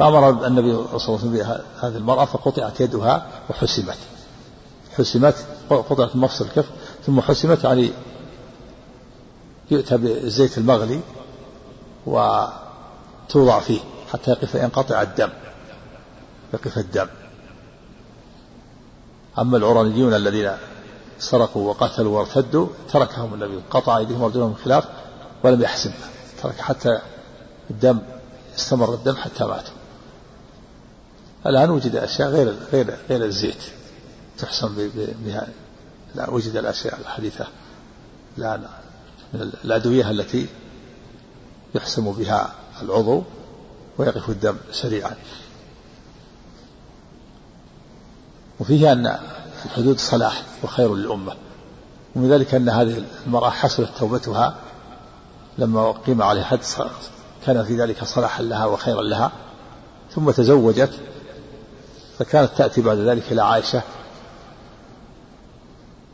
فأمر 0.00 0.46
النبي 0.46 0.72
صلى 0.72 0.84
الله 0.84 1.00
عليه 1.02 1.14
وسلم 1.14 1.32
بهذه 1.32 1.96
المرأة 1.96 2.24
فقطعت 2.24 2.80
يدها 2.80 3.26
وحسمت. 3.50 3.98
حسمت 4.96 5.34
قطعت 5.70 6.16
مفصل 6.16 6.44
الكف 6.44 6.66
ثم 7.06 7.20
حسمت 7.20 7.64
يعني 7.64 7.90
يؤتى 9.70 9.96
بالزيت 9.96 10.58
المغلي 10.58 11.00
وتوضع 12.06 13.60
فيه 13.60 13.80
حتى 14.12 14.30
يقف 14.30 14.54
ينقطع 14.54 15.02
الدم 15.02 15.30
يقف 16.54 16.78
الدم. 16.78 17.06
أما 19.38 19.56
العرانيون 19.56 20.14
الذين 20.14 20.50
سرقوا 21.18 21.68
وقتلوا 21.68 22.18
وارتدوا 22.18 22.66
تركهم 22.92 23.34
النبي 23.34 23.60
قطع 23.70 23.98
أيديهم 23.98 24.22
وأرجلهم 24.22 24.54
خلاف 24.64 24.84
ولم 25.44 25.62
يحسب 25.62 25.92
ترك 26.42 26.60
حتى 26.60 26.98
الدم 27.70 27.98
استمر 28.58 28.94
الدم 28.94 29.16
حتى 29.16 29.44
ماتوا. 29.44 29.79
الآن 31.46 31.70
وجد 31.70 31.96
أشياء 31.96 32.28
غير 32.28 32.54
غير 32.72 32.96
غير 33.10 33.24
الزيت 33.24 33.62
تحسن 34.38 34.90
بها. 35.24 35.48
لا 36.14 36.30
وجد 36.30 36.56
الأشياء 36.56 37.00
الحديثة 37.00 37.46
الآن 38.38 38.64
من 39.34 39.40
الأدوية 39.64 40.10
التي 40.10 40.46
يحسم 41.74 42.12
بها 42.12 42.54
العضو 42.82 43.22
ويقف 43.98 44.30
الدم 44.30 44.56
سريعا. 44.72 45.14
وفيه 48.60 48.92
أن 48.92 49.18
الحدود 49.64 49.98
صلاح 49.98 50.42
وخير 50.62 50.94
للأمة. 50.94 51.32
ومن 52.16 52.30
ذلك 52.30 52.54
أن 52.54 52.68
هذه 52.68 53.04
المرأة 53.26 53.50
حصلت 53.50 53.90
توبتها 53.98 54.54
لما 55.58 55.92
قيم 55.92 56.22
عليه 56.22 56.42
حد 56.42 56.60
كان 57.46 57.64
في 57.64 57.76
ذلك 57.76 58.04
صلاحا 58.04 58.42
لها 58.42 58.66
وخيرا 58.66 59.02
لها 59.02 59.32
ثم 60.14 60.30
تزوجت 60.30 60.90
فكانت 62.20 62.50
تأتي 62.56 62.80
بعد 62.80 62.98
ذلك 62.98 63.32
إلى 63.32 63.42
عائشة 63.42 63.82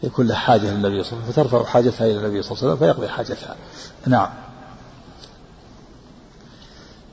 يكون 0.02 0.26
لها 0.26 0.36
حاجة 0.36 0.70
للنبي 0.70 1.02
صلى 1.02 1.12
الله 1.12 1.22
عليه 1.22 1.32
وسلم 1.32 1.44
فترفع 1.44 1.64
حاجتها 1.64 2.06
إلى 2.06 2.18
النبي 2.18 2.42
صلى 2.42 2.52
الله 2.52 2.62
عليه 2.62 2.74
وسلم 2.74 2.86
فيقضي 2.86 3.08
حاجتها. 3.08 3.56
نعم. 4.06 4.28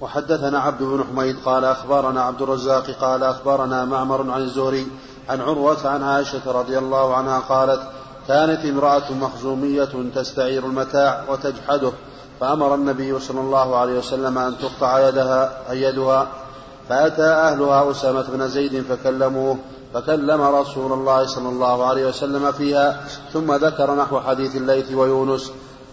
وحدثنا 0.01 0.59
عبد 0.59 0.83
بن 0.83 1.03
حميد 1.03 1.35
قال 1.45 1.65
أخبرنا 1.65 2.21
عبد 2.21 2.41
الرزاق 2.41 2.91
قال 2.91 3.23
أخبرنا 3.23 3.85
معمر 3.85 4.31
عن 4.31 4.41
الزهري 4.41 4.87
عن 5.29 5.41
عروة 5.41 5.87
عن 5.87 6.03
عائشة 6.03 6.51
رضي 6.51 6.77
الله 6.77 7.15
عنها 7.15 7.39
قالت 7.39 7.81
كانت 8.27 8.65
امرأة 8.65 9.11
مخزومية 9.11 10.11
تستعير 10.15 10.65
المتاع 10.65 11.23
وتجحده 11.29 11.91
فأمر 12.39 12.75
النبي 12.75 13.19
صلى 13.19 13.41
الله 13.41 13.75
عليه 13.75 13.97
وسلم 13.97 14.37
أن 14.37 14.57
تقطع 14.57 15.07
يدها 15.07 15.73
يدها 15.73 16.42
فأتى 16.89 17.25
أهلها 17.25 17.91
أسامة 17.91 18.25
بن 18.33 18.47
زيد 18.47 18.83
فكلموه 18.89 19.57
فكلم 19.93 20.41
رسول 20.41 20.91
الله 20.91 21.25
صلى 21.25 21.49
الله 21.49 21.85
عليه 21.85 22.07
وسلم 22.07 22.51
فيها 22.51 23.03
ثم 23.33 23.53
ذكر 23.53 23.95
نحو 23.95 24.19
حديث 24.19 24.55
الليث 24.55 24.91
ويونس. 24.91 25.51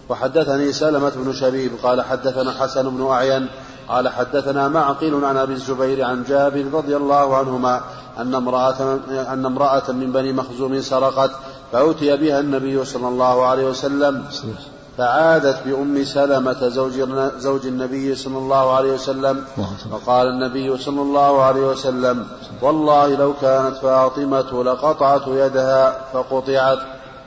وحدثني 0.09 0.73
سلمة 0.73 1.11
بن 1.15 1.33
شبيب 1.33 1.71
قال 1.83 2.01
حدثنا 2.01 2.51
حسن 2.51 2.89
بن 2.89 3.07
أعين 3.07 3.47
قال 3.89 4.09
حدثنا 4.09 4.67
معقل 4.67 5.25
عن 5.25 5.37
أبي 5.37 5.53
الزبير 5.53 6.03
عن 6.03 6.23
جابر 6.23 6.65
رضي 6.73 6.97
الله 6.97 7.37
عنهما 7.37 7.81
أن 8.17 8.35
امرأة, 8.35 8.99
أن 9.09 9.45
امرأة 9.45 9.91
من 9.91 10.11
بني 10.11 10.33
مخزوم 10.33 10.81
سرقت 10.81 11.31
فأتي 11.71 12.17
بها 12.17 12.39
النبي 12.39 12.85
صلى 12.85 13.07
الله 13.07 13.45
عليه 13.45 13.65
وسلم. 13.65 14.25
فعادت 14.97 15.63
بأم 15.65 16.03
سلمة 16.03 16.69
زوج, 16.69 16.93
زوج 17.37 17.67
النبي 17.67 18.15
صلى 18.15 18.37
الله 18.37 18.75
عليه 18.75 18.91
وسلم 18.91 19.45
فقال 19.91 20.27
النبي 20.27 20.77
صلى 20.77 21.01
الله 21.01 21.43
عليه 21.43 21.61
وسلم 21.61 22.27
والله 22.61 23.15
لو 23.15 23.33
كانت 23.33 23.75
فاطمة 23.75 24.63
لقطعت 24.63 25.27
يدها 25.27 26.05
فقطعت. 26.13 26.79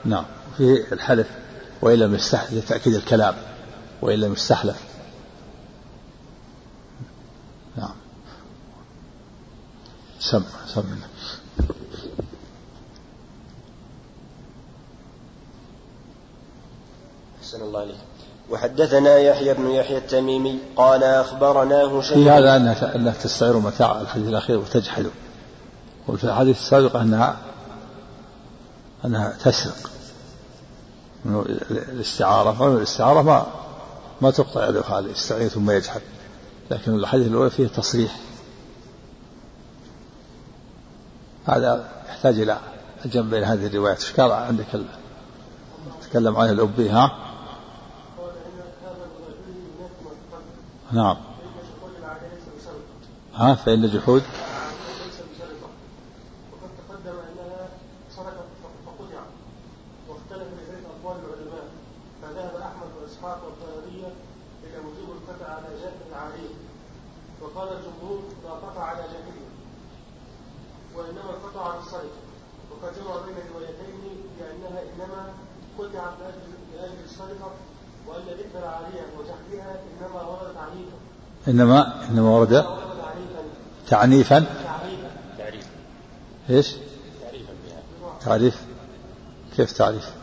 نعم. 0.05 0.25
في 0.57 0.93
الحلف 0.93 1.27
وإن 1.83 1.99
لم 1.99 2.15
يستحلف 2.15 2.69
تأكيد 2.69 2.95
الكلام 2.95 3.35
وإن 4.03 4.19
لم 4.19 4.33
يستحلف. 4.33 4.77
نعم. 7.77 7.95
سم 10.21 10.43
سم. 10.67 10.83
أحسن 17.55 17.67
الله 17.67 17.81
عليك 17.81 17.97
وحدثنا 18.51 19.19
يحيى 19.19 19.55
بن 19.55 19.71
يحيى 19.71 19.99
التميمي 19.99 20.59
قال 20.77 21.05
أخبرنا 21.05 21.83
هشام 21.83 22.25
في 22.25 22.31
هذا 22.31 22.57
أنها 22.57 22.97
أنها 22.97 23.13
تستعير 23.13 23.59
متاع 23.59 24.01
الحديث 24.01 24.29
الأخير 24.29 24.59
وتجحده. 24.59 25.11
وفي 26.09 26.25
الحديث 26.25 26.59
السابق 26.59 26.97
أنها 26.97 27.37
أنها 29.05 29.37
تسرق. 29.45 29.91
الاستعارة 31.71 32.77
الاستعارة؟ 32.77 33.23
ما 33.23 33.47
ما 34.21 34.31
تقطع 34.31 34.69
يده 34.69 34.81
هذا 34.81 35.11
يستعير 35.11 35.49
ثم 35.49 35.71
يجحد. 35.71 36.01
لكن 36.71 36.95
الحديث 36.95 37.27
الأول 37.27 37.51
فيه 37.51 37.67
تصريح. 37.69 38.17
هذا 41.47 41.89
يحتاج 42.09 42.41
إلى 42.41 42.59
الجمع 43.05 43.31
بين 43.31 43.45
هذه 43.45 43.67
الروايات. 43.67 44.01
إيش 44.01 44.13
قال 44.13 44.33
عندك 44.33 44.67
تكلم 46.03 46.37
عنه 46.37 46.51
الأبي 46.51 46.91
ها؟ 46.91 47.24
نعم. 50.93 51.17
ها 53.35 53.55
فإن 53.55 53.89
جحود 53.89 54.23
وقد 56.53 56.71
تقدم 56.79 57.19
انها 57.19 57.69
سرقت 58.17 58.49
فقطع 58.87 59.23
واختلف 60.09 60.49
لذلك 60.53 60.85
اقوال 60.95 61.17
العلماء 61.25 61.69
فذهب 62.23 62.57
احمد 62.57 62.91
واسحاق 63.03 63.41
والطياريه 63.45 64.13
إلى 64.65 64.79
وجوب 64.79 65.17
القطع 65.17 65.53
على 65.55 65.69
جاهل 65.81 66.01
العاريه 66.11 66.55
وقال 67.43 67.69
الجمهور 67.69 68.23
لا 68.45 68.51
قطع 68.51 68.83
على 68.83 69.03
جاهليه 69.03 69.49
وانما 70.97 71.31
القطع 71.31 71.71
على 71.71 71.81
السرقه 71.81 72.25
وقد 72.71 72.95
جمع 72.95 73.17
بين 73.17 73.37
الروايتين 73.47 74.23
بانها 74.39 74.83
انما 74.83 75.35
قطعت 75.79 76.15
لاجل 76.75 77.05
السرقه 77.05 77.51
وأن 78.07 78.23
ذكر 78.23 78.59
العارية 78.59 79.07
وجحدها 79.19 79.83
إنما 79.83 80.23
وردت 80.23 80.57
عنيفا 80.57 80.99
إنما 81.49 82.09
إنما 82.11 82.31
ورد 82.31 82.65
تعنيفا؟ 83.89 84.45
تعريفا 86.49 86.77
تعريف 88.25 88.63
كيف 89.57 89.73
تعريف؟ 89.73 90.15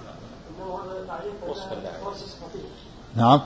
نعم 3.15 3.41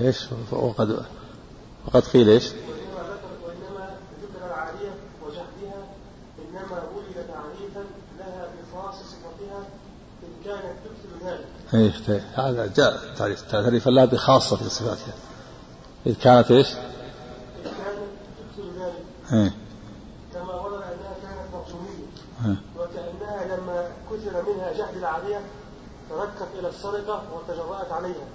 إيش 0.00 0.26
وقد 0.52 1.04
وقد 1.86 2.02
قيل 2.02 2.28
إيش؟ 2.28 2.44
تعريفا 7.28 7.84
لها 8.18 8.48
صفتها 8.92 9.64
ذلك. 11.24 11.46
إيش 11.74 11.94
هذا 12.34 12.66
جاء 12.66 13.14
تعريف 13.16 13.42
تعريف 13.50 13.88
الله 13.88 14.04
بخاصة 14.04 14.56
في 14.56 14.68
صفاتها 14.68 15.14
إذ 16.06 16.14
كانت 16.14 16.52
ذلك. 16.52 16.66
إيه. 19.32 19.52
كما 20.34 20.54
ورد 20.54 20.72
أنها 20.72 21.14
كانت 21.22 21.54
مقصومية 21.54 22.56
وكأنها 22.78 23.56
لما 23.56 23.88
كثر 24.10 24.52
منها 24.52 24.72
جهد 24.72 24.96
العادية 24.96 25.40
تركت 26.10 26.48
إلى 26.58 26.68
السرقة 26.68 27.22
وتجرأت 27.34 27.92
عليها. 27.92 28.26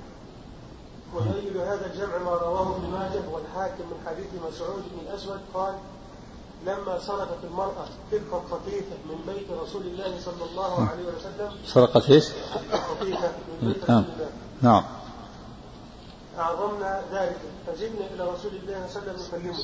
ويؤيد 1.13 1.58
هذا 1.58 1.86
الجمع 1.86 2.17
ما 2.17 2.32
رواه 2.32 2.76
ابن 2.76 2.89
ماجه 2.89 3.30
والحاكم 3.32 3.84
من 3.84 4.08
حديث 4.08 4.28
مسعود 4.50 4.84
بن 4.91 5.08
الأسود 5.08 5.39
قال 5.54 5.73
لما 6.65 7.00
سرقت 7.00 7.43
المرأة 7.43 7.88
تلك 8.12 8.34
القطيفة 8.34 8.96
من 9.10 9.34
بيت 9.34 9.52
رسول 9.52 9.82
الله 9.82 10.20
صلى 10.20 10.50
الله 10.52 10.88
عليه 10.88 11.04
وسلم. 11.04 11.52
سرقت 11.65 12.10
إيش؟ 12.10 12.26
قطيفة 12.89 13.32
من 13.62 13.74
بيت 13.74 13.89
نعم. 13.89 14.04
رسول 14.04 14.13
الله. 14.13 14.30
نعم. 14.62 14.84
أعظمنا 16.38 17.04
ذلك. 17.12 17.39
فجئنا 17.67 18.06
إلى 18.13 18.24
رسول 18.24 18.52
الله 18.56 18.88
صلى 18.88 19.02
الله 19.02 19.13
عليه 19.13 19.22
وسلم 19.22 19.39
نكلمه 19.39 19.58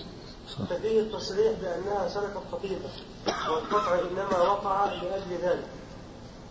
ففيه 0.69 0.99
التصريح 0.99 1.59
بأنها 1.61 2.07
سرقت 2.09 2.43
قطيفة 2.51 2.89
والقطع 3.27 3.99
إنما 3.99 4.41
وقع 4.41 4.85
لأجل 4.85 5.31
ذلك. 5.43 5.67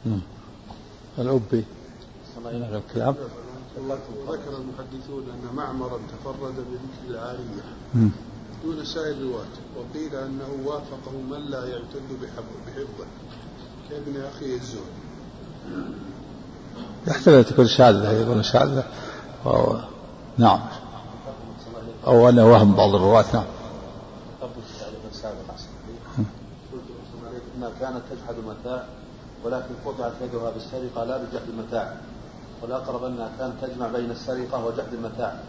مم. 0.06 0.20
الأبي. 1.18 1.64
نعم 2.36 2.76
الكلام 2.76 3.14
ذكر 4.28 4.56
المحدثون 4.56 5.22
أن 5.30 5.54
معمرا 5.56 5.98
تفرد 6.12 6.54
بذكر 6.56 7.08
العارية. 7.08 7.62
دون 8.64 8.84
سائر 8.84 9.12
الرواة 9.12 9.54
وقيل 9.76 10.14
أنه 10.14 10.64
وافقه 10.64 11.12
من 11.30 11.50
لا 11.50 11.64
يعتد 11.66 12.08
بحفظه 12.22 13.06
كابن 13.90 14.20
أخي 14.20 14.54
الزهري 14.54 15.02
يحتمل 17.06 17.34
أن 17.34 17.44
تكون 17.44 17.66
شاذة 17.66 18.12
يقول 18.12 18.44
شاذة. 18.44 18.84
و... 19.46 19.74
نعم. 20.38 20.60
أو 22.06 22.28
أنه 22.28 22.46
وهم 22.46 22.74
بعض 22.74 22.94
الرواة 22.94 23.24
نعم. 23.34 23.44
كانت 27.80 28.02
تجحد 28.10 28.34
المتاع 28.38 28.84
ولكن 29.44 29.74
قطعت 29.86 30.12
يدها 30.22 30.50
بالسرقة 30.50 31.04
لا 31.04 31.16
بجحد 31.16 31.48
المتاع. 31.48 31.96
والاقرب 32.62 33.04
أنها 33.04 33.30
كانت 33.38 33.54
تجمع 33.62 33.86
بين 33.88 34.10
السرقة 34.10 34.64
وجحد 34.64 34.92
المتاع. 34.92 35.40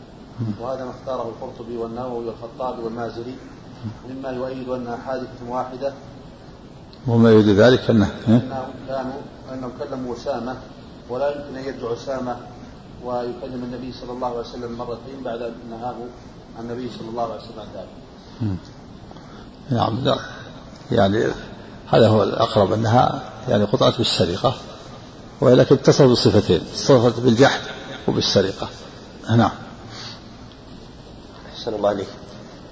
وهذا 0.60 0.86
ما 0.86 0.92
اختاره 0.92 1.30
القرطبي 1.30 1.78
والنووي 1.78 2.26
والخطابي 2.26 2.84
والمازري. 2.84 3.36
مما 4.10 4.30
يؤيد 4.30 4.70
انها 4.70 4.98
حادثة 4.98 5.50
واحدة 5.50 5.94
وما 7.08 7.32
يريد 7.32 7.50
ذلك 7.50 7.90
أنه 7.90 8.12
كانوا 8.88 9.14
أنهم 9.54 9.72
كلموا 9.80 10.16
أسامة 10.16 10.56
ولا 11.10 11.30
يمكن 11.30 11.58
أن 11.58 11.66
يرجع 11.66 11.94
أسامة 11.94 12.38
ويكلم 13.04 13.64
النبي 13.64 13.94
صلى 14.02 14.12
الله 14.12 14.28
عليه 14.28 14.40
وسلم 14.40 14.78
مرتين 14.78 15.24
بعد 15.26 15.42
أن 15.42 15.54
نهاه 15.72 15.96
النبي 16.60 16.90
صلى 17.00 17.10
الله 17.10 17.24
عليه 17.24 17.36
وسلم 17.36 17.60
عن 17.60 17.68
ذلك. 17.76 18.58
نعم 19.70 20.00
لا. 20.04 20.16
يعني 20.92 21.28
هذا 21.88 22.08
هو 22.08 22.24
الأقرب 22.24 22.74
أنها 22.74 23.22
يعني 23.50 23.64
قطعت 23.64 23.98
بالسرقة 23.98 24.54
ولكن 25.42 25.76
اتصلت 25.76 26.12
بصفتين 26.12 26.62
اتصلت 26.62 27.20
بالجحد 27.20 27.62
وبالسرقة. 28.08 28.68
نعم. 29.30 29.52
أحسن 31.64 31.76
الله 31.76 31.90
عليك 31.90 32.08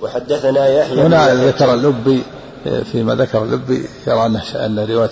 وحدثنا 0.02 0.68
يحيى 0.68 1.02
هنا 1.02 1.46
ذكر 1.46 1.74
اللبي 1.74 2.24
فيما 2.92 3.16
ذكر 3.16 3.44
اللبي 3.44 3.88
يرى 4.08 4.26
أن 4.26 4.36
أن 4.36 4.80
رواية 4.80 5.10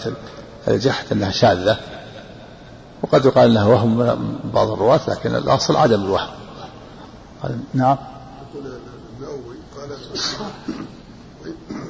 الجحد 0.68 1.06
أنها 1.12 1.32
شاذة. 1.32 1.78
وقد 3.04 3.26
يقال 3.26 3.50
أنها 3.50 3.66
وهم 3.66 3.98
من 3.98 4.40
بعض 4.54 4.72
الرواة 4.72 5.00
لكن 5.08 5.36
الأصل 5.36 5.76
عدم 5.76 6.02
الوهم. 6.04 6.30
نعم. 7.74 7.98
النووي 8.56 9.56
قال 9.78 9.90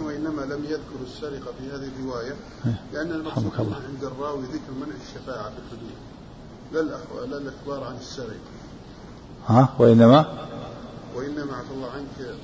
وإنما 0.06 0.42
لم 0.42 0.66
يذكر 0.66 1.00
السرقة 1.08 1.52
في 1.60 1.76
هذه 1.76 1.90
الرواية. 2.00 2.36
لأن 2.94 3.12
المقصود. 3.12 3.52
عند 3.58 4.04
الراوي 4.04 4.44
ذكر 4.44 4.72
منع 4.82 4.96
الشفاعة 5.08 5.50
في 5.50 5.56
الحدود. 5.66 5.92
لا 6.72 6.82
الأخ- 6.82 7.30
لا 7.30 7.38
الإخبار 7.38 7.84
عن 7.84 7.96
السرقة. 8.02 8.50
ها؟ 9.48 9.70
وإنما؟ 9.80 10.26
وإنما 11.16 11.55
عفى 11.55 11.72
الله 11.72 11.89
عنك 11.89 12.36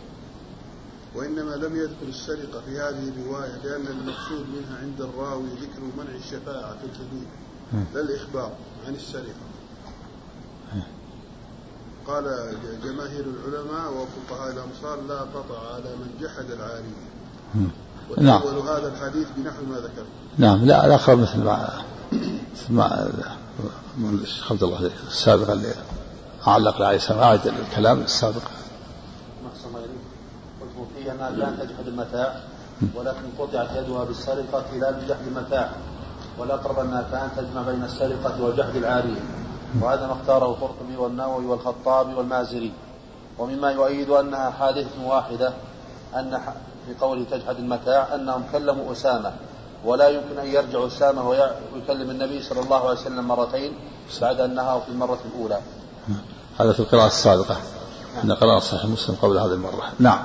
وإنما 1.16 1.56
لم 1.56 1.76
يذكر 1.76 2.08
السرقة 2.08 2.62
في 2.66 2.80
هذه 2.80 3.10
الرواية 3.10 3.58
لأن 3.64 3.88
المقصود 3.88 4.46
منها 4.50 4.78
عند 4.82 5.02
الراوي 5.02 5.50
ذكر 5.50 5.82
منع 5.98 6.16
الشفاعة 6.16 6.78
في 6.78 6.86
الحدود 6.86 7.28
لا 7.94 8.02
الإخبار 8.02 8.52
عن 8.88 8.96
السرقة 8.96 9.46
قال 12.08 12.24
جماهير 12.84 13.26
العلماء 13.26 13.94
وفقهاء 13.94 14.52
الأمصار 14.52 15.02
لا 15.02 15.20
قطع 15.20 15.74
على 15.74 15.96
من 15.96 16.10
جحد 16.22 16.52
العارية 16.52 17.06
نعم. 18.18 18.42
هذا 18.42 18.88
الحديث 18.88 19.28
بنحو 19.38 19.64
ما 19.70 19.78
ذكر 19.78 20.06
نعم 20.38 20.66
لا 20.66 20.86
الآخر 20.86 21.16
مثل 21.16 21.44
ما 21.44 21.70
مثل 22.54 22.74
ما 22.74 23.14
عبد 24.50 24.64
الله 24.64 24.92
السابق 25.08 25.52
اللي 25.52 25.74
علق 26.48 26.82
عليه 26.82 26.96
السلام 26.98 27.20
أعد 27.20 27.48
الكلام 27.48 28.02
السابق. 28.02 28.42
قلت 30.62 30.88
فيه 30.98 31.12
أنها 31.12 31.30
كانت 31.30 31.62
تجحد 31.62 31.88
المتاع 31.88 32.36
ولكن 32.96 33.20
قطعت 33.40 33.76
يدها 33.76 34.04
بالسرقة 34.04 34.78
لا 34.78 34.92
بجحد 34.92 35.28
المتاع. 35.28 35.70
والأقرب 36.40 36.80
أنها 36.80 37.06
كانت 37.12 37.32
تجمع 37.38 37.62
بين 37.62 37.84
السرقة 37.84 38.44
وجحد 38.44 38.76
العارية 38.76 39.22
وهذا 39.82 40.08
ما 40.08 40.14
اختاره 40.14 40.46
القرطبي 40.46 40.98
والنووي 40.98 41.46
والخطابي 41.46 42.14
والمازري. 42.14 42.72
ومما 43.40 43.72
يؤيد 43.72 44.10
أنها 44.10 44.50
حادثة 44.50 45.08
واحدة 45.08 45.54
أن 46.16 46.40
في 46.88 46.96
قوله 47.02 47.26
تجحد 47.32 47.56
المتاع 47.56 48.16
أنهم 48.16 48.44
كلموا 48.52 48.92
أسامة. 48.92 49.34
ولا 49.86 50.10
يمكن 50.10 50.40
أن 50.40 50.48
يرجع 50.48 50.88
أسامة 50.88 51.30
ويكلم 51.30 52.10
النبي 52.10 52.42
صلى 52.42 52.60
الله 52.60 52.80
عليه 52.80 53.00
وسلم 53.00 53.28
مرتين 53.28 53.74
بعد 54.22 54.40
أنها 54.40 54.80
في 54.80 54.90
المرة 54.90 55.20
الأولى. 55.26 55.60
هذا 56.60 56.74
في 56.74 56.80
القراءة 56.80 57.08
السابقة. 57.08 57.58
أن 58.24 58.32
قراءة 58.32 58.60
صحيح 58.60 58.86
مسلم 58.86 59.16
قبل 59.22 59.38
هذه 59.38 59.54
المرة. 59.54 59.92
نعم. 60.00 60.24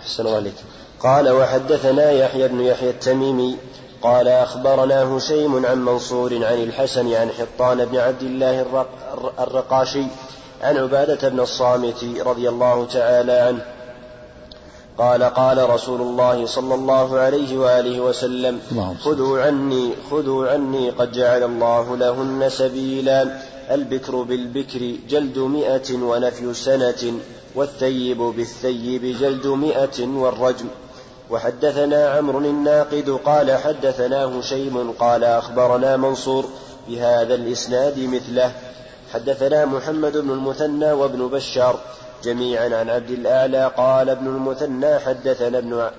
أحسن 0.00 0.26
عليك. 0.26 0.54
قال 1.00 1.30
وحدثنا 1.30 2.10
يحيى 2.10 2.48
بن 2.48 2.60
يحيى 2.60 2.90
التميمي 2.90 3.56
قال 4.02 4.28
أخبرنا 4.28 5.02
هشيم 5.02 5.66
عن 5.66 5.84
منصور 5.84 6.34
عن 6.34 6.62
الحسن 6.62 7.12
عن 7.12 7.30
حطان 7.30 7.84
بن 7.84 7.96
عبد 7.96 8.22
الله 8.22 8.60
الرق 8.60 8.88
الرقاشي 9.40 10.04
عن 10.62 10.76
عبادة 10.76 11.28
بن 11.28 11.40
الصامت 11.40 12.04
رضي 12.26 12.48
الله 12.48 12.86
تعالى 12.86 13.32
عنه. 13.32 13.64
قال 14.98 15.22
قال 15.22 15.70
رسول 15.70 16.00
الله 16.00 16.46
صلى 16.46 16.74
الله 16.74 17.18
عليه 17.18 17.58
وآله 17.58 18.00
وسلم. 18.00 18.60
خذوا 19.04 19.42
عني 19.42 19.94
خذوا 20.10 20.48
عني 20.48 20.90
قد 20.90 21.12
جعل 21.12 21.42
الله 21.42 21.96
لهن 21.96 22.48
سبيلا. 22.48 23.40
البكر 23.70 24.22
بالبكر 24.22 24.96
جلد 25.08 25.38
مئة 25.38 25.94
ونفي 25.94 26.54
سنة 26.54 27.20
والثيب 27.54 28.18
بالثيب 28.18 29.16
جلد 29.20 29.46
مئة 29.46 30.06
والرجم. 30.06 30.66
وحدثنا 31.30 32.08
عمرو 32.10 32.38
الناقد 32.38 33.10
قال 33.24 33.56
حدثنا 33.56 34.24
هشيم 34.24 34.92
قال 34.92 35.24
أخبرنا 35.24 35.96
منصور 35.96 36.44
بهذا 36.88 37.34
الإسناد 37.34 37.98
مثله. 37.98 38.52
حدثنا 39.12 39.64
محمد 39.64 40.16
بن 40.16 40.30
المثنى 40.30 40.92
وابن 40.92 41.28
بشار 41.28 41.80
جميعا 42.24 42.64
عن 42.64 42.90
عبد 42.90 43.10
الأعلى 43.10 43.72
قال 43.76 44.10
ابن 44.10 44.26
المثنى 44.26 44.98
حدثنا 44.98 45.58
ابن 45.58 45.90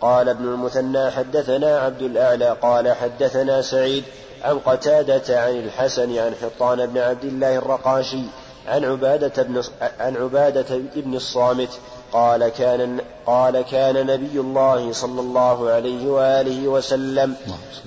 قال 0.00 0.28
ابن 0.28 0.44
المثنى 0.44 1.10
حدثنا 1.10 1.78
عبد 1.78 2.02
الأعلى 2.02 2.56
قال 2.62 2.92
حدثنا 2.92 3.62
سعيد 3.62 4.04
عن 4.44 4.58
قتادة 4.58 5.40
عن 5.40 5.58
الحسن 5.58 6.18
عن 6.18 6.34
حطان 6.34 6.86
بن 6.86 6.98
عبد 6.98 7.24
الله 7.24 7.56
الرقاشي 7.56 8.22
عن 8.66 8.84
عبادة 8.84 9.42
بن 9.42 9.62
عن 10.00 10.16
عبادة 10.16 10.78
بن 10.96 11.14
الصامت 11.14 11.68
قال 12.12 12.48
كان 12.48 13.00
قال 13.26 13.62
كان 13.62 14.06
نبي 14.06 14.40
الله 14.40 14.92
صلى 14.92 15.20
الله 15.20 15.70
عليه 15.70 16.08
وآله 16.08 16.68
وسلم 16.68 17.36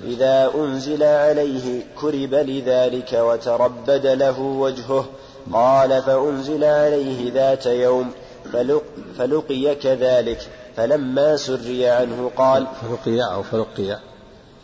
إذا 0.04 0.50
أنزل 0.54 1.02
عليه 1.02 1.82
كرب 2.00 2.34
لذلك 2.34 3.12
وتربد 3.12 4.06
له 4.06 4.40
وجهه 4.40 5.06
قال 5.52 6.02
فأنزل 6.02 6.64
عليه 6.64 7.32
ذات 7.32 7.66
يوم 7.66 8.10
فلق 8.52 8.82
فلقي 9.18 9.74
كذلك 9.74 10.48
فلما 10.76 11.36
سري 11.36 11.86
عنه 11.88 12.30
قال 12.36 12.66
فرقية 12.82 13.34
أو 13.34 13.42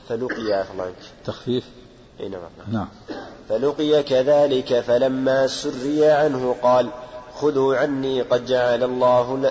فلقي 0.08 0.52
عفى 0.52 0.72
الله 0.72 0.92
تخفيف. 1.24 1.64
نعم. 2.20 2.40
نعم. 2.72 2.88
فلقي 3.48 4.02
كذلك 4.02 4.80
فلما 4.80 5.46
سري 5.46 6.10
عنه 6.10 6.56
قال 6.62 6.88
خذوا 7.40 7.76
عني 7.76 8.22
قد 8.22 8.46
جعل 8.46 8.84
الله 8.84 9.38
ل... 9.38 9.50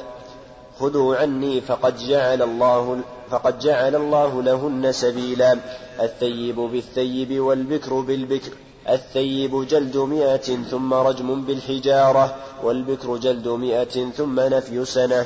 خذوا 0.79 1.15
عني 1.15 1.61
فقد 1.61 1.97
جعل 1.97 2.41
الله 2.41 2.99
فقد 3.29 3.59
جعل 3.59 3.95
الله 3.95 4.41
لهن 4.41 4.91
سبيلا. 4.91 5.57
الثيب 6.01 6.55
بالثيب 6.55 7.39
والبكر 7.39 7.93
بالبكر. 7.93 8.51
الثيب 8.89 9.67
جلد 9.67 9.97
مئة 9.97 10.63
ثم 10.71 10.93
رجم 10.93 11.45
بالحجارة 11.45 12.35
والبكر 12.63 13.17
جلد 13.17 13.47
مئة 13.47 14.11
ثم 14.17 14.39
نفي 14.39 14.85
سنة. 14.85 15.25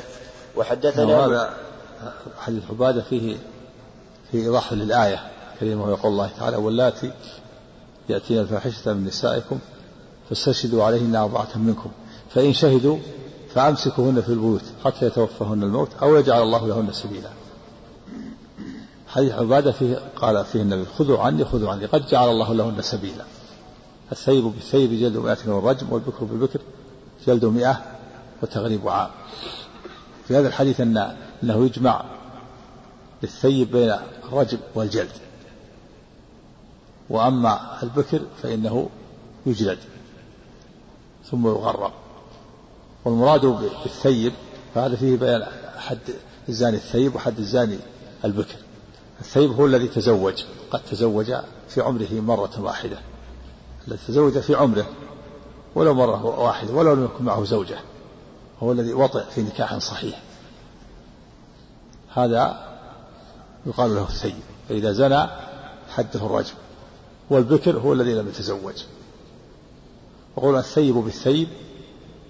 وحدثنا 0.56 1.16
وهذا 1.16 1.54
حديث 2.38 2.62
عبادة 2.70 3.02
فيه 3.02 3.36
في 4.30 4.38
إيضاح 4.38 4.72
للآية. 4.72 5.37
الكريمة 5.58 5.84
ويقول 5.84 6.12
الله 6.12 6.30
تعالى 6.38 6.56
واللاتي 6.56 7.12
يأتين 8.08 8.38
الفاحشة 8.38 8.92
من 8.92 9.04
نسائكم 9.04 9.58
فاستشهدوا 10.28 10.84
عليهن 10.84 11.16
أربعة 11.16 11.48
منكم 11.56 11.90
فإن 12.30 12.52
شهدوا 12.52 12.98
فأمسكوهن 13.54 14.20
في 14.20 14.28
البيوت 14.28 14.62
حتى 14.84 15.06
يتوفاهن 15.06 15.62
الموت 15.62 15.88
أو 16.02 16.16
يجعل 16.16 16.42
الله 16.42 16.66
لهن 16.66 16.92
سبيلا. 16.92 17.30
حديث 19.08 19.32
عبادة 19.32 19.72
فيه 19.72 20.00
قال 20.16 20.44
فيه 20.44 20.62
النبي 20.62 20.84
خذوا 20.98 21.18
عني 21.18 21.44
خذوا 21.44 21.70
عني 21.70 21.86
قد 21.86 22.06
جعل 22.06 22.28
الله 22.28 22.54
لهن 22.54 22.82
سبيلا. 22.82 23.24
الثيب 24.12 24.44
بالثيب 24.44 24.90
جلد 24.90 25.16
مئة 25.16 25.50
والرجم 25.50 25.92
والبكر 25.92 26.24
بالبكر 26.24 26.60
جلد 27.26 27.44
مئة 27.44 27.82
وتغريب 28.42 28.88
عام. 28.88 29.10
في 30.28 30.36
هذا 30.36 30.48
الحديث 30.48 30.80
أن 30.80 31.16
أنه 31.42 31.66
يجمع 31.66 32.04
للثيب 33.22 33.70
بين 33.70 33.96
الرجم 34.28 34.58
والجلد. 34.74 35.27
وأما 37.10 37.82
البكر 37.82 38.20
فإنه 38.42 38.88
يجلد 39.46 39.78
ثم 41.30 41.46
يغرب 41.46 41.92
والمراد 43.04 43.46
بالثيب 43.46 44.32
فهذا 44.74 44.96
فيه 44.96 45.16
بيان 45.16 45.46
حد 45.78 45.98
الزاني 46.48 46.76
الثيب 46.76 47.14
وحد 47.14 47.38
الزاني 47.38 47.78
البكر. 48.24 48.56
الثيب 49.20 49.52
هو 49.52 49.66
الذي 49.66 49.88
تزوج 49.88 50.44
قد 50.70 50.80
تزوج 50.90 51.34
في 51.68 51.80
عمره 51.80 52.08
مرة 52.12 52.60
واحدة. 52.60 52.98
الذي 53.88 54.00
تزوج 54.08 54.38
في 54.38 54.54
عمره 54.54 54.86
ولو 55.74 55.94
مرة 55.94 56.24
واحدة 56.24 56.72
ولو 56.72 56.94
لم 56.94 57.04
يكن 57.04 57.24
معه 57.24 57.44
زوجة 57.44 57.78
هو 58.62 58.72
الذي 58.72 58.92
وطئ 58.92 59.24
في 59.30 59.42
نكاح 59.42 59.78
صحيح. 59.78 60.22
هذا 62.14 62.68
يقال 63.66 63.94
له 63.94 64.02
الثيب 64.02 64.42
فإذا 64.68 64.92
زنى 64.92 65.26
حده 65.88 66.26
الرجم. 66.26 66.54
والبكر 67.30 67.78
هو 67.78 67.92
الذي 67.92 68.14
لم 68.14 68.28
يتزوج. 68.28 68.84
وقول 70.36 70.56
الثيب 70.56 70.94
بالثيب 70.94 71.48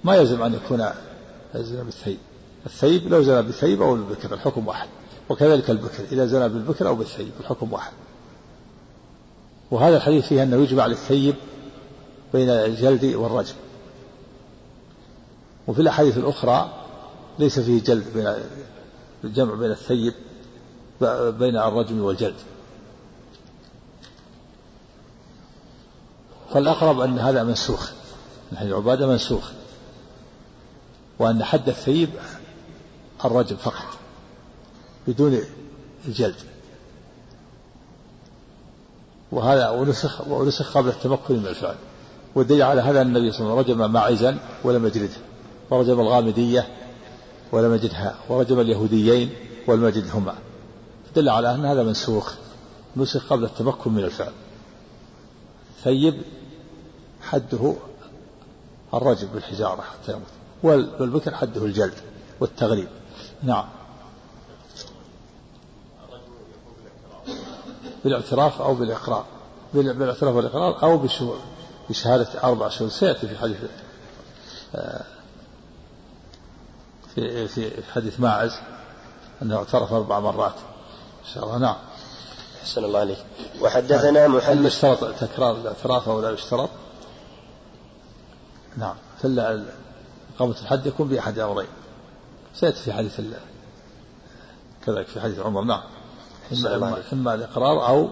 ما 0.05 0.17
يلزم 0.17 0.43
أن 0.43 0.55
يكون 0.55 0.89
الزنا 1.55 1.83
بالثيب. 1.83 2.19
الثيب 2.67 3.09
لو 3.09 3.23
زنى 3.23 3.43
بالثيب 3.43 3.83
أو 3.83 3.95
بالبكر 3.95 4.35
الحكم 4.35 4.67
واحد. 4.67 4.89
وكذلك 5.29 5.71
البكر 5.71 6.05
إذا 6.13 6.27
زنى 6.27 6.49
بالبكر 6.49 6.89
أو 6.89 6.95
بالثيب 6.95 7.31
الحكم 7.41 7.73
واحد. 7.73 7.93
وهذا 9.71 9.97
الحديث 9.97 10.27
فيه 10.27 10.43
أنه 10.43 10.57
يجمع 10.57 10.87
للثيب 10.87 11.35
بين 12.33 12.51
الجلد 12.51 13.05
والرجم 13.05 13.55
وفي 15.67 15.81
الأحاديث 15.83 16.19
الأخرى 16.19 16.85
ليس 17.39 17.61
فيه 17.61 17.83
جلد 17.83 18.05
بين 18.15 18.35
الجمع 19.25 19.55
بين 19.55 19.71
الثيب 19.71 20.15
بين 21.39 21.57
الرجم 21.57 22.01
والجلد. 22.01 22.35
فالأقرب 26.55 27.01
أن 27.01 27.19
هذا 27.19 27.43
منسوخ 27.43 27.91
من 28.53 28.59
حديث 28.59 28.73
عبادة 28.73 29.07
منسوخ 29.07 29.51
وأن 31.19 31.45
حد 31.45 31.69
الثيب 31.69 32.11
الرجم 33.25 33.57
فقط 33.57 33.99
بدون 35.09 35.41
الجلد. 36.09 36.35
وهذا 39.33 39.69
ونسخ 39.71 40.29
ونسخ 40.29 40.77
قبل 40.77 40.89
التمكن 40.89 41.37
من 41.37 41.47
الفعل. 41.47 41.75
والدليل 42.35 42.63
على 42.63 42.81
هذا 42.81 43.03
النبي 43.03 43.33
صلى 43.33 43.41
الله 43.41 43.53
عليه 43.53 43.63
وسلم 43.63 43.83
رجم 43.83 43.93
معزا 43.93 44.39
ولم 44.65 44.87
يجلده 44.87 45.17
ورجم 45.71 46.01
الغامدية 46.01 46.69
ولم 47.53 47.75
يجدها 47.75 48.15
ورجم 48.29 48.61
اليهوديين 48.61 49.31
والمجد 49.67 50.11
هما 50.15 50.35
تدل 51.15 51.29
على 51.29 51.55
أن 51.55 51.65
هذا 51.65 51.83
منسوخ 51.83 52.35
نسخ 52.97 53.33
قبل 53.33 53.45
التمكن 53.45 53.93
من 53.93 54.05
الفعل. 54.05 54.33
ثيب 55.85 56.23
حده 57.23 57.75
الرجل 58.95 59.27
بالحجارة 59.27 59.81
حتى 59.81 60.13
يموت. 60.13 60.27
والبكر 60.63 61.35
حده 61.35 61.65
الجلد 61.65 61.95
والتغريب 62.41 62.89
نعم. 63.43 63.65
بالاعتراف 68.05 68.63
أو 68.63 68.75
بالإقرار. 68.75 69.25
بالاعتراف 69.75 70.35
والإقرار 70.35 70.83
أو 70.83 71.09
بشهادة 71.91 72.45
أربع 72.45 72.69
شهور. 72.69 72.91
سيأتي 72.91 73.29
في 73.29 73.39
حديث 73.39 73.57
آه، 74.75 75.05
في 77.15 77.49
في 77.49 77.93
حديث 77.93 78.21
ماعز 78.21 78.59
أنه 79.43 79.57
اعترف 79.57 79.93
أربع 79.93 80.21
مرات. 80.21 80.55
إن 81.27 81.35
شاء 81.35 81.45
الله. 81.45 81.59
نعم. 81.59 81.77
أحسن 82.63 82.85
الله 82.85 83.01
عليك. 83.01 83.19
وحدثنا 83.61 84.29
محمد 84.29 84.57
هل 84.59 84.67
يشترط 84.67 85.15
تكرار 85.21 85.57
الاعتراف 85.57 86.09
أو 86.09 86.21
لا 86.21 86.31
يشترط؟ 86.31 86.71
نعم. 88.77 88.95
فلا 89.23 89.65
إقامة 90.37 90.61
الحد 90.63 90.87
يكون 90.87 91.09
بأحد 91.09 91.39
أمرين. 91.39 91.69
سيأتي 92.55 92.83
في 92.83 92.93
حديث 92.93 93.21
الله 93.21 93.41
كذلك 94.87 95.07
في 95.07 95.21
حديث 95.21 95.39
عمر. 95.39 95.65
نعم. 95.65 95.83
إما, 96.53 97.03
إما, 97.13 97.35
الإقرار 97.35 97.89
أو 97.89 98.09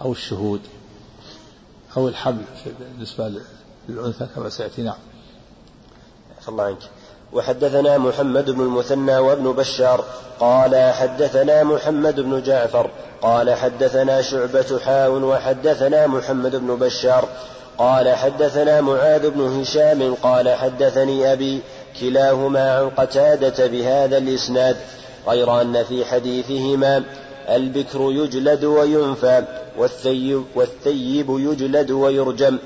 أو 0.00 0.12
الشهود. 0.12 0.60
أو 1.96 2.08
الحمل 2.08 2.44
بالنسبة 2.78 3.40
للأنثى 3.88 4.26
كما 4.34 4.48
سيأتي. 4.48 4.82
نعم. 4.82 4.98
الله 6.48 6.64
عنك 6.64 6.90
وحدثنا 7.32 7.98
محمد 7.98 8.50
بن 8.50 8.60
المثنى 8.60 9.18
وابن 9.18 9.52
بشار 9.52 10.04
قال 10.40 10.92
حدثنا 10.92 11.64
محمد 11.64 12.20
بن 12.20 12.42
جعفر 12.42 12.90
قال 13.22 13.54
حدثنا 13.54 14.22
شعبة 14.22 14.80
حاون 14.84 15.24
وحدثنا 15.24 16.06
محمد 16.06 16.56
بن 16.56 16.76
بشار 16.76 17.28
قال 17.78 18.14
حدثنا 18.14 18.80
معاذ 18.80 19.30
بن 19.30 19.60
هشام 19.60 20.14
قال 20.14 20.48
حدثني 20.48 21.32
أبي 21.32 21.60
كلاهما 22.00 22.78
عن 22.78 22.90
قتادة 22.90 23.66
بهذا 23.66 24.18
الإسناد 24.18 24.76
غير 25.28 25.60
أن 25.60 25.84
في 25.84 26.04
حديثهما 26.04 27.02
البكر 27.48 28.00
يجلد 28.00 28.64
وينفى 28.64 29.44
والثيب, 29.78 30.44
والثيب 30.54 31.26
يجلد 31.28 31.90
ويرجم. 31.90 32.58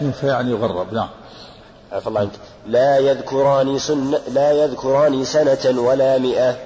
ينفى 0.00 0.26
يعني 0.26 0.50
يغرب 0.50 0.92
نعم. 0.92 1.08
عفى 1.92 2.06
الله 2.06 2.20
عنك. 2.20 2.30
لا 2.68 2.98
يذكران 2.98 3.78
سن 3.78 4.18
لا 4.28 4.52
يذكران 4.52 5.24
سنة 5.24 5.80
ولا 5.80 6.18
مئة. 6.18 6.56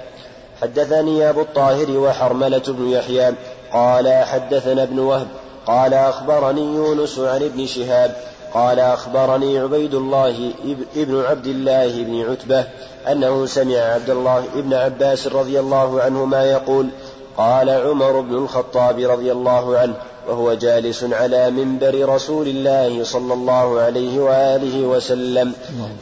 حدثني 0.62 1.30
أبو 1.30 1.40
الطاهر 1.40 1.90
وحرملة 1.90 2.62
بن 2.68 2.88
يحيى. 2.88 3.34
قال 3.72 4.24
حدثنا 4.24 4.82
ابن 4.82 4.98
وهب. 4.98 5.26
قال 5.66 5.94
أخبرني 5.94 6.74
يونس 6.74 7.18
عن 7.18 7.42
ابن 7.42 7.66
شهاب. 7.66 8.16
قال 8.54 8.80
أخبرني 8.80 9.58
عبيد 9.58 9.94
الله 9.94 10.52
ابن 10.96 11.24
عبد 11.24 11.46
الله 11.46 12.02
بن 12.02 12.30
عتبة 12.30 12.64
أنه 13.08 13.46
سمع 13.46 13.76
عبد 13.76 14.10
الله 14.10 14.44
ابن 14.54 14.74
عباس 14.74 15.26
رضي 15.26 15.60
الله 15.60 16.02
عنهما 16.02 16.44
يقول 16.44 16.88
قال 17.36 17.70
عمر 17.70 18.20
بن 18.20 18.34
الخطاب 18.34 18.98
رضي 18.98 19.32
الله 19.32 19.78
عنه 19.78 19.94
وهو 20.28 20.54
جالس 20.54 21.04
على 21.04 21.50
منبر 21.50 22.08
رسول 22.08 22.48
الله 22.48 23.04
صلى 23.04 23.34
الله 23.34 23.80
عليه 23.80 24.20
وآله 24.20 24.86
وسلم. 24.86 25.52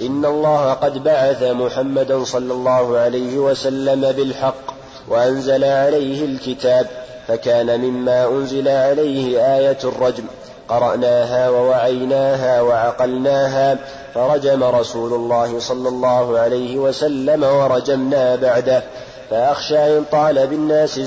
إن 0.00 0.24
الله 0.24 0.72
قد 0.72 1.04
بعث 1.04 1.42
محمدا 1.42 2.24
صلى 2.24 2.52
الله 2.52 2.98
عليه 2.98 3.38
وسلم 3.38 4.12
بالحق 4.12 4.74
وأنزل 5.08 5.64
عليه 5.64 6.24
الكتاب 6.24 6.86
فكان 7.28 7.80
مما 7.80 8.28
أنزل 8.28 8.68
عليه 8.68 9.56
آية 9.56 9.78
الرجم. 9.84 10.24
قرأناها 10.68 11.50
ووعيناها 11.50 12.62
وعقلناها 12.62 13.78
فرجم 14.14 14.64
رسول 14.64 15.12
الله 15.14 15.58
صلى 15.58 15.88
الله 15.88 16.38
عليه 16.38 16.78
وسلم 16.78 17.44
ورجمنا 17.44 18.36
بعده. 18.36 18.82
فأخشى 19.30 19.98
إن 19.98 20.04
طال 20.12 20.46
بالناس 20.46 21.00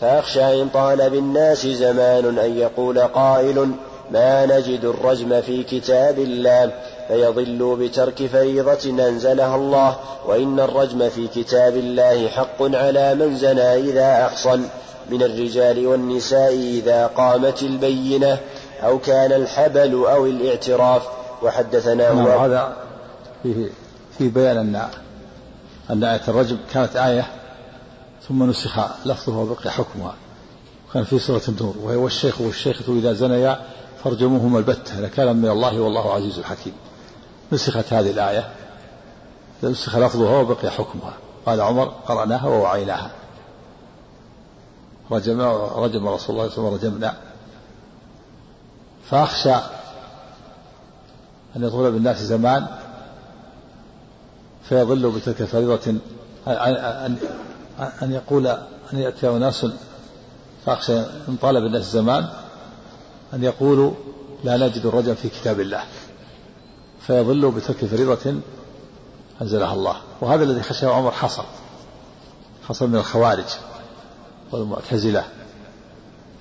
فأخشى 0.00 0.62
إن 0.62 0.68
طال 0.68 1.10
بالناس 1.10 1.66
زمان 1.66 2.38
أن 2.38 2.58
يقول 2.58 2.98
قائل 2.98 3.70
ما 4.10 4.46
نجد 4.46 4.84
الرجم 4.84 5.40
في 5.40 5.62
كتاب 5.62 6.18
الله 6.18 6.72
فيضلوا 7.08 7.76
بترك 7.76 8.26
فريضة 8.26 9.08
أنزلها 9.08 9.56
الله 9.56 9.96
وإن 10.26 10.60
الرجم 10.60 11.08
في 11.08 11.28
كتاب 11.28 11.76
الله 11.76 12.28
حق 12.28 12.62
على 12.62 13.14
من 13.14 13.36
زنى 13.36 13.74
إذا 13.74 14.26
أحصن 14.26 14.62
من 15.10 15.22
الرجال 15.22 15.86
والنساء 15.86 16.54
إذا 16.54 17.06
قامت 17.06 17.62
البينة 17.62 18.38
أو 18.82 18.98
كان 18.98 19.32
الحبل 19.32 19.94
أو 19.94 20.26
الإعتراف. 20.26 21.02
وحدثنا 21.42 22.12
نعم 22.12 22.26
هذا 22.26 22.76
فيه 23.42 23.66
في 24.18 24.28
بيان 24.28 24.56
أن 24.56 24.88
أن 25.90 26.04
آية 26.04 26.20
الرجم 26.28 26.56
كانت 26.74 26.96
آية 26.96 27.26
ثم 28.28 28.50
نسخ 28.50 28.78
لفظها 29.06 29.36
وبقي 29.36 29.70
حكمها. 29.70 30.14
كان 30.94 31.04
في 31.04 31.18
سورة 31.18 31.42
النور 31.48 31.74
وهي 31.82 31.96
والشيخ 31.96 32.40
والشيخة 32.40 32.92
إذا 32.92 33.12
زنيا 33.12 33.60
فارجموهما 34.04 34.58
البتة 34.58 35.00
لكان 35.00 35.36
من 35.36 35.48
الله 35.48 35.80
والله 35.80 36.14
عزيز 36.14 36.40
حكيم 36.40 36.72
نسخت 37.52 37.92
هذه 37.92 38.10
الآية 38.10 38.48
نسخ 39.62 39.96
لفظها 39.96 40.40
وبقي 40.40 40.70
حكمها. 40.70 41.12
قال 41.46 41.60
عمر 41.60 41.84
قرأناها 41.84 42.46
ووعيناها. 42.46 43.10
رجم 45.10 45.40
رجم 45.40 46.08
رسول 46.08 46.08
الله 46.08 46.18
صلى 46.18 46.36
الله 46.36 46.38
عليه 46.38 46.52
وسلم 46.52 46.66
رجمنا. 46.74 47.16
فأخشى 49.10 49.54
أن 51.56 51.64
يطول 51.64 51.92
بالناس 51.92 52.22
زمان 52.22 52.66
فيضل 54.68 55.10
بتلك 55.10 55.44
فريضة 55.44 55.94
أن 56.46 57.16
أن 57.78 58.12
يقول 58.12 58.46
أن 58.92 58.98
يأتي 58.98 59.28
أناس 59.28 59.66
فأخشى 60.66 60.98
إن 60.98 61.36
طالب 61.42 61.66
الناس 61.66 61.82
الزمان 61.82 62.28
أن 63.34 63.44
يقولوا 63.44 63.92
لا 64.44 64.56
نجد 64.56 64.86
الرجل 64.86 65.16
في 65.16 65.28
كتاب 65.28 65.60
الله 65.60 65.84
فيضلوا 67.00 67.50
بترك 67.50 67.84
فريضة 67.84 68.34
أنزلها 69.42 69.74
الله. 69.74 69.96
وهذا 70.20 70.44
الذي 70.44 70.62
خشاه 70.62 70.94
عمر 70.94 71.10
حصل 71.10 71.44
حصل 72.68 72.88
من 72.88 72.96
الخوارج 72.96 73.44
والمعتزلة. 74.52 75.24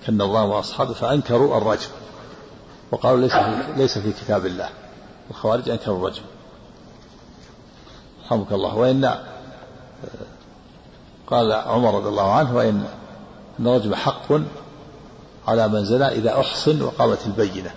كالنظام 0.06 0.50
وأصحابه 0.50 0.94
فأنكروا 0.94 1.58
الرجم 1.58 1.90
وقالوا 2.92 3.20
ليس 3.20 3.34
في 3.34 3.64
ليس 3.78 3.98
في 3.98 4.12
كتاب 4.12 4.46
الله. 4.46 4.70
الخوارج 5.30 5.70
أنكروا 5.70 5.98
الرجم 5.98 6.24
رحمك 8.26 8.52
الله. 8.52 8.76
وإن 8.76 9.20
قال 11.28 11.52
عمر 11.52 11.96
رضي 11.96 12.10
الله 12.10 12.32
عنه 12.32 12.56
وإن 12.56 12.88
الرجم 13.60 13.96
حق 13.96 14.32
على 15.48 15.68
من 15.68 15.86
زنى 15.86 16.08
إذا 16.08 16.40
أحصن 16.40 16.82
وقامت 16.82 17.26
البينة 17.26 17.72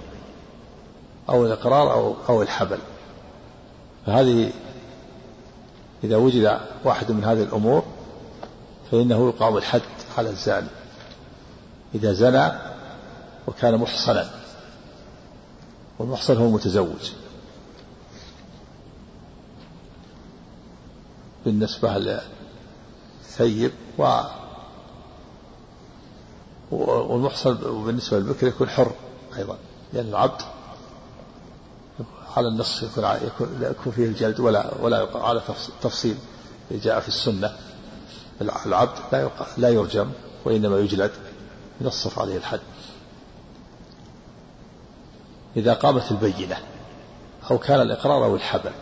أو 1.28 1.46
الإقرار 1.46 1.92
أو 1.92 2.14
أو 2.28 2.42
الحبل. 2.42 2.78
فهذه 4.06 4.52
إذا 6.04 6.16
وجد 6.16 6.60
واحد 6.84 7.12
من 7.12 7.24
هذه 7.24 7.42
الأمور 7.42 7.84
فإنه 8.90 9.28
يقام 9.28 9.56
الحد 9.56 9.82
على 10.18 10.30
الزاني 10.30 10.68
إذا 11.94 12.12
زنى 12.12 12.52
وكان 13.46 13.76
محصنا 13.76 14.30
والمحصن 15.98 16.36
هو 16.36 16.46
المتزوج. 16.46 17.10
بالنسبة 21.44 22.20
ثيب 23.40 23.72
و 23.98 24.20
والمحصن 26.70 27.54
بالنسبة 27.84 28.18
للبكر 28.18 28.46
يكون 28.46 28.68
حر 28.68 28.92
أيضا 29.36 29.56
لأن 29.92 30.08
العبد 30.08 30.42
على 32.36 32.48
النص 32.48 32.82
يكون 32.82 33.58
لا 33.60 33.70
يكون 33.70 33.92
فيه 33.92 34.06
الجلد 34.06 34.40
ولا 34.40 34.74
ولا 34.80 35.08
على 35.14 35.42
تفصيل 35.82 36.16
جاء 36.70 37.00
في 37.00 37.08
السنة. 37.08 37.56
العبد 38.40 38.98
لا 39.12 39.30
لا 39.56 39.68
يرجم 39.68 40.10
وإنما 40.44 40.78
يجلد 40.78 41.10
ينصف 41.80 42.18
عليه 42.18 42.36
الحد. 42.36 42.60
إذا 45.56 45.74
قامت 45.74 46.10
البينة 46.10 46.56
أو 47.50 47.58
كان 47.58 47.80
الإقرار 47.80 48.24
أو 48.24 48.34
الحبل 48.34 48.72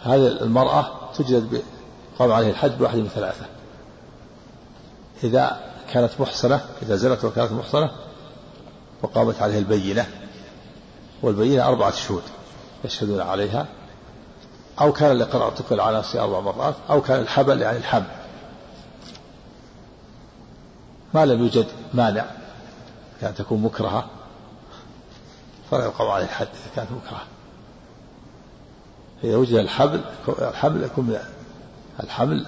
هذه 0.00 0.26
المرأة 0.26 1.12
تجلد 1.14 1.62
قام 2.20 2.32
عليه 2.32 2.50
الحد 2.50 2.78
بواحد 2.78 2.98
من 2.98 3.08
ثلاثة. 3.08 3.46
إذا 5.24 5.60
كانت 5.92 6.10
محصنة 6.20 6.64
إذا 6.82 6.96
زنت 6.96 7.24
وكانت 7.24 7.52
محصنة 7.52 7.90
وقامت 9.02 9.42
عليه 9.42 9.58
البينة. 9.58 10.06
والبينة 11.22 11.68
أربعة 11.68 11.90
شهود 11.90 12.22
يشهدون 12.84 13.20
عليها. 13.20 13.66
أو 14.80 14.92
كان 14.92 15.12
الإقرار 15.12 15.52
تكمل 15.52 15.80
على 15.80 15.98
نفسه 15.98 16.24
أربع 16.24 16.40
مرات 16.40 16.74
أو 16.90 17.02
كان 17.02 17.20
الحبل 17.20 17.62
يعني 17.62 17.78
الحمل 17.78 18.10
ما 21.14 21.26
لم 21.26 21.42
يوجد 21.42 21.66
مانع 21.94 22.24
كانت 23.20 23.38
تكون 23.38 23.62
مكرهة. 23.62 24.06
فلا 25.70 25.84
يقام 25.84 26.08
عليه 26.08 26.24
الحد 26.24 26.46
إذا 26.46 26.74
كانت 26.76 26.90
مكرهة. 26.92 27.24
إذا 29.24 29.36
وجد 29.36 29.54
الحبل 29.54 30.00
الحمل 30.28 30.84
يكون 30.84 31.18
الحمل 32.02 32.46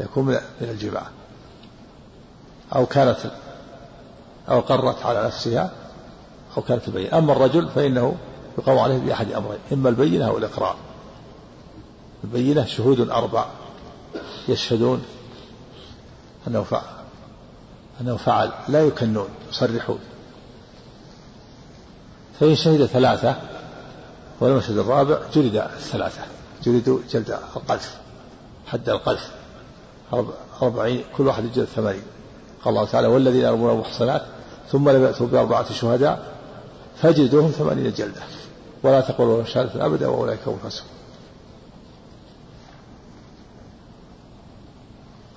يكون 0.00 0.24
من 0.26 0.38
الجماع 0.60 1.06
أو 2.74 2.86
كانت 2.86 3.18
أو 4.48 4.60
قرت 4.60 5.06
على 5.06 5.24
نفسها 5.24 5.70
أو 6.56 6.62
كانت 6.62 6.88
البينة 6.88 7.18
أما 7.18 7.32
الرجل 7.32 7.68
فإنه 7.68 8.16
يقام 8.58 8.78
عليه 8.78 8.98
بأحد 8.98 9.32
أمرين 9.32 9.58
إما 9.72 9.88
البينة 9.88 10.26
أو 10.28 10.38
الإقرار. 10.38 10.76
البينة 12.24 12.64
شهود 12.64 13.10
أربع. 13.10 13.46
يشهدون 14.48 15.02
أنه 16.48 16.62
فعل 16.62 16.82
أنه 18.00 18.16
فعل. 18.16 18.50
لا 18.68 18.86
يكنون 18.86 19.28
يصرحون. 19.50 19.98
فإن 22.40 22.56
شهد 22.56 22.86
ثلاثة 22.86 23.36
ولم 24.40 24.58
يشهد 24.58 24.78
الرابع 24.78 25.18
جلد 25.34 25.56
الثلاثة. 25.56 26.22
جلدوا 26.64 26.98
جلد 27.10 27.30
القذف 27.56 27.99
حد 28.72 28.88
القذف. 28.88 29.30
أربعين 30.62 31.04
كل 31.16 31.26
واحد 31.26 31.44
يجلد 31.44 31.64
ثمانين 31.64 32.02
قال 32.64 32.74
الله 32.74 32.84
تعالى 32.84 33.06
والذين 33.08 33.42
يرمون 33.42 33.70
المحصنات 33.70 34.22
ثم 34.72 34.88
لم 34.88 35.04
يأتوا 35.04 35.26
بأربعة 35.26 35.72
شهداء 35.72 36.34
فاجلدوهم 37.02 37.50
ثمانين 37.50 37.92
جلدة. 37.92 38.20
ولا 38.82 39.00
تقولوا 39.00 39.36
لهم 39.36 39.46
شهادة 39.46 39.86
أبدا 39.86 40.06
وأولئك 40.06 40.38
هم 40.46 40.54
الفاسقون. 40.54 40.90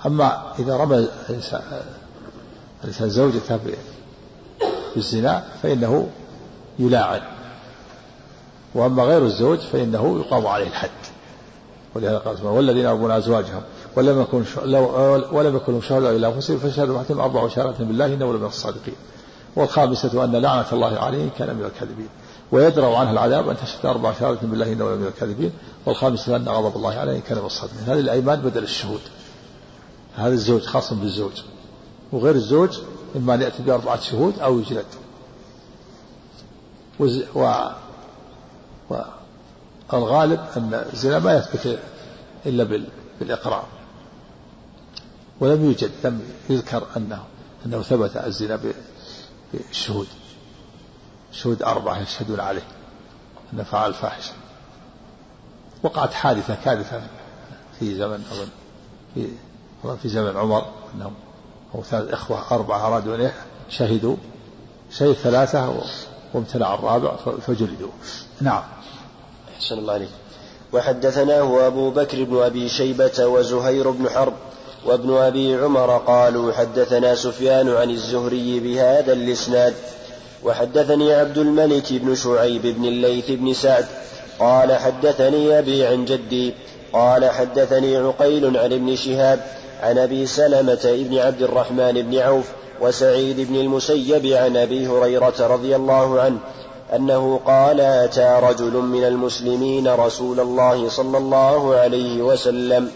أما 0.05 0.53
إذا 0.59 0.77
رمى 0.77 1.07
الإنسان 1.29 3.09
زوجته 3.09 3.59
بالزنا 4.95 5.43
فإنه 5.63 6.09
يلاعن. 6.79 7.21
وأما 8.75 9.03
غير 9.03 9.25
الزوج 9.25 9.59
فإنه 9.59 10.19
يقام 10.19 10.47
عليه 10.47 10.67
الحد. 10.67 10.89
ولهذا 11.95 12.17
قال 12.17 12.45
والذين 12.45 12.85
يرمون 12.85 13.11
أزواجهم 13.11 13.61
ولم 13.95 14.21
يكن 14.21 14.43
ولم 15.31 15.55
يكن 15.55 15.81
شهداء 15.81 16.15
إلا 16.15 16.27
أنفسهم 16.27 16.57
فشهادة 16.57 16.93
واحدهم 16.93 17.19
أربع 17.19 17.47
شهادات 17.47 17.81
بالله 17.81 18.05
إنه 18.05 18.33
لمن 18.33 18.45
الصادقين. 18.45 18.95
والخامسة 19.55 20.23
أن 20.23 20.35
لعنة 20.35 20.65
الله 20.73 20.99
عليه 20.99 21.29
كان 21.37 21.55
من 21.55 21.65
الكاذبين. 21.65 22.09
ويدرأ 22.51 22.97
عنه 22.97 23.11
العذاب 23.11 23.49
أن 23.49 23.57
تشهد 23.57 23.85
أربع 23.85 24.13
شهادات 24.13 24.45
بالله 24.45 24.73
إنه 24.73 24.95
لمن 24.95 25.07
الكاذبين. 25.07 25.51
والخامسة 25.85 26.35
أن 26.35 26.49
غضب 26.49 26.75
الله 26.75 26.93
عليه 26.93 27.19
كان 27.19 27.37
من 27.37 27.45
الصادقين. 27.45 27.79
هذه 27.85 27.99
الأيمان 27.99 28.41
بدل 28.41 28.63
الشهود. 28.63 29.01
هذا 30.15 30.33
الزوج 30.33 30.61
خاص 30.61 30.93
بالزوج. 30.93 31.41
وغير 32.11 32.35
الزوج 32.35 32.79
إما 33.15 33.33
أن 33.33 33.41
يأتي 33.41 33.63
بأربعة 33.63 33.99
شهود 34.01 34.39
أو 34.39 34.59
يجلد. 34.59 34.85
و... 37.35 37.63
والغالب 39.93 40.39
أن 40.57 40.73
الزنا 40.93 41.19
ما 41.19 41.33
يثبت 41.33 41.79
إلا 42.45 42.63
بال... 42.63 42.87
بالإقرار. 43.19 43.65
ولم 45.39 45.65
يوجد 45.65 45.91
لم 46.03 46.21
يذكر 46.49 46.87
أنه 46.97 47.23
أنه 47.65 47.81
ثبت 47.81 48.17
الزنا 48.17 48.59
بالشهود 49.53 50.07
شهود 51.31 51.63
أربعة 51.63 51.99
يشهدون 51.99 52.39
عليه. 52.39 52.67
أنه 53.53 53.63
فعل 53.63 53.93
فاحشة 53.93 54.33
وقعت 55.83 56.13
حادثة 56.13 56.55
كارثة 56.65 57.01
في 57.79 57.95
زمن 57.95 58.23
أظن 58.31 58.47
في 59.13 59.27
في 60.01 60.09
زمن 60.09 60.37
عمر 60.37 60.65
أنهم 60.95 61.13
أو 61.75 61.83
ثلاث 61.83 62.13
إخوة 62.13 62.51
أربعة 62.51 62.87
أرادوا 62.87 63.15
أن 63.15 63.31
شهدوا 63.69 64.15
شهد 64.91 65.13
ثلاثة 65.13 65.83
وامتنع 66.33 66.73
الرابع 66.73 67.15
فجلدوا. 67.15 67.91
نعم. 68.41 68.63
أحسن 69.63 69.77
الله 69.77 69.93
عليك 69.93 70.09
وحدثناه 70.73 71.67
أبو 71.67 71.89
بكر 71.89 72.23
بن 72.23 72.43
أبي 72.43 72.69
شيبة 72.69 73.25
وزهير 73.25 73.89
بن 73.89 74.09
حرب 74.09 74.33
وابن 74.85 75.13
أبي 75.13 75.55
عمر 75.55 75.97
قالوا 75.97 76.53
حدثنا 76.53 77.15
سفيان 77.15 77.69
عن 77.69 77.89
الزهري 77.89 78.59
بهذا 78.59 79.13
الإسناد. 79.13 79.73
وحدثني 80.43 81.13
عبد 81.13 81.37
الملك 81.37 81.93
بن 81.93 82.15
شعيب 82.15 82.61
بن 82.61 82.85
الليث 82.85 83.31
بن 83.31 83.53
سعد 83.53 83.85
قال 84.39 84.73
حدثني 84.73 85.59
أبي 85.59 85.85
عن 85.85 86.05
جدي 86.05 86.53
قال 86.93 87.29
حدثني 87.29 87.97
عقيل 87.97 88.57
عن 88.57 88.73
ابن 88.73 88.95
شهاب 88.95 89.39
عن 89.81 89.97
أبي 89.97 90.25
سلمة 90.25 91.05
بن 91.09 91.17
عبد 91.17 91.41
الرحمن 91.41 92.01
بن 92.01 92.17
عوف 92.17 92.45
وسعيد 92.81 93.39
بن 93.39 93.55
المسيب 93.55 94.25
عن 94.25 94.57
أبي 94.57 94.87
هريرة 94.87 95.47
رضي 95.47 95.75
الله 95.75 96.21
عنه 96.21 96.37
أنه 96.95 97.39
قال 97.45 97.81
أتى 97.81 98.39
رجل 98.43 98.73
من 98.73 99.03
المسلمين 99.03 99.87
رسول 99.87 100.39
الله 100.39 100.89
صلى 100.89 101.17
الله 101.17 101.75
عليه 101.75 102.21
وسلم 102.21 102.91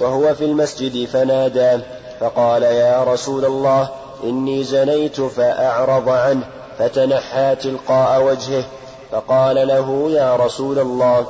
وهو 0.00 0.34
في 0.34 0.44
المسجد 0.44 1.08
فناداه 1.08 1.80
فقال 2.20 2.62
يا 2.62 3.04
رسول 3.04 3.44
الله 3.44 3.88
إني 4.24 4.64
زنيت 4.64 5.20
فأعرض 5.20 6.08
عنه 6.08 6.44
فتنحى 6.78 7.56
تلقاء 7.56 8.24
وجهه 8.24 8.64
فقال 9.10 9.68
له 9.68 10.10
يا 10.10 10.36
رسول 10.36 10.78
الله 10.78 11.26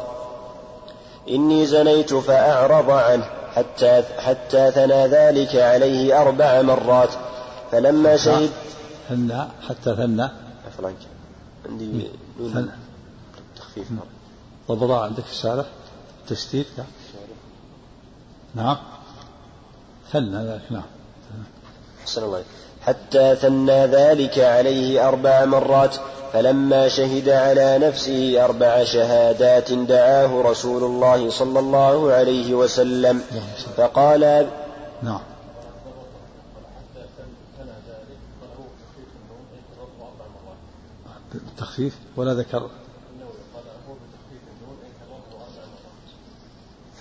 إني 1.30 1.66
زنيت 1.66 2.14
فأعرض 2.14 2.90
عنه 2.90 3.24
حتى 3.56 4.02
حتى 4.18 4.70
ثنى 4.70 5.06
ذلك 5.06 5.56
عليه 5.56 6.20
أربع 6.20 6.62
مرات 6.62 7.10
فلما 7.72 8.16
شهد 8.16 8.50
ثنى 9.08 9.42
حتى 9.68 9.96
ثنى. 9.96 10.28
عندي 11.68 12.10
نون 12.40 12.70
تخفيف. 13.56 13.86
ضبطها 14.68 15.04
عندك 15.04 15.24
في 15.24 15.32
الشارع؟ 15.32 15.64
تشتيت؟ 16.28 16.66
نعم. 18.54 18.76
ثنى 20.12 20.36
ذلك 20.36 20.62
نعم. 20.70 20.82
أحسن 22.02 22.22
الله 22.22 22.42
حتى 22.82 23.36
ثنى 23.36 23.86
ذلك 23.86 24.38
عليه 24.38 25.08
أربع 25.08 25.44
مرات 25.44 25.96
فلما 26.32 26.88
شهد 26.88 27.28
على 27.28 27.78
نفسه 27.78 28.44
أربع 28.44 28.84
شهادات 28.84 29.72
دعاه 29.72 30.42
رسول 30.42 30.84
الله 30.84 31.30
صلى 31.30 31.58
الله 31.58 32.12
عليه 32.12 32.54
وسلم. 32.54 33.22
فقال 33.76 34.46
نعم. 35.02 35.20
بالتخفيف 41.38 41.98
ولا 42.16 42.34
ذكر؟ 42.34 42.70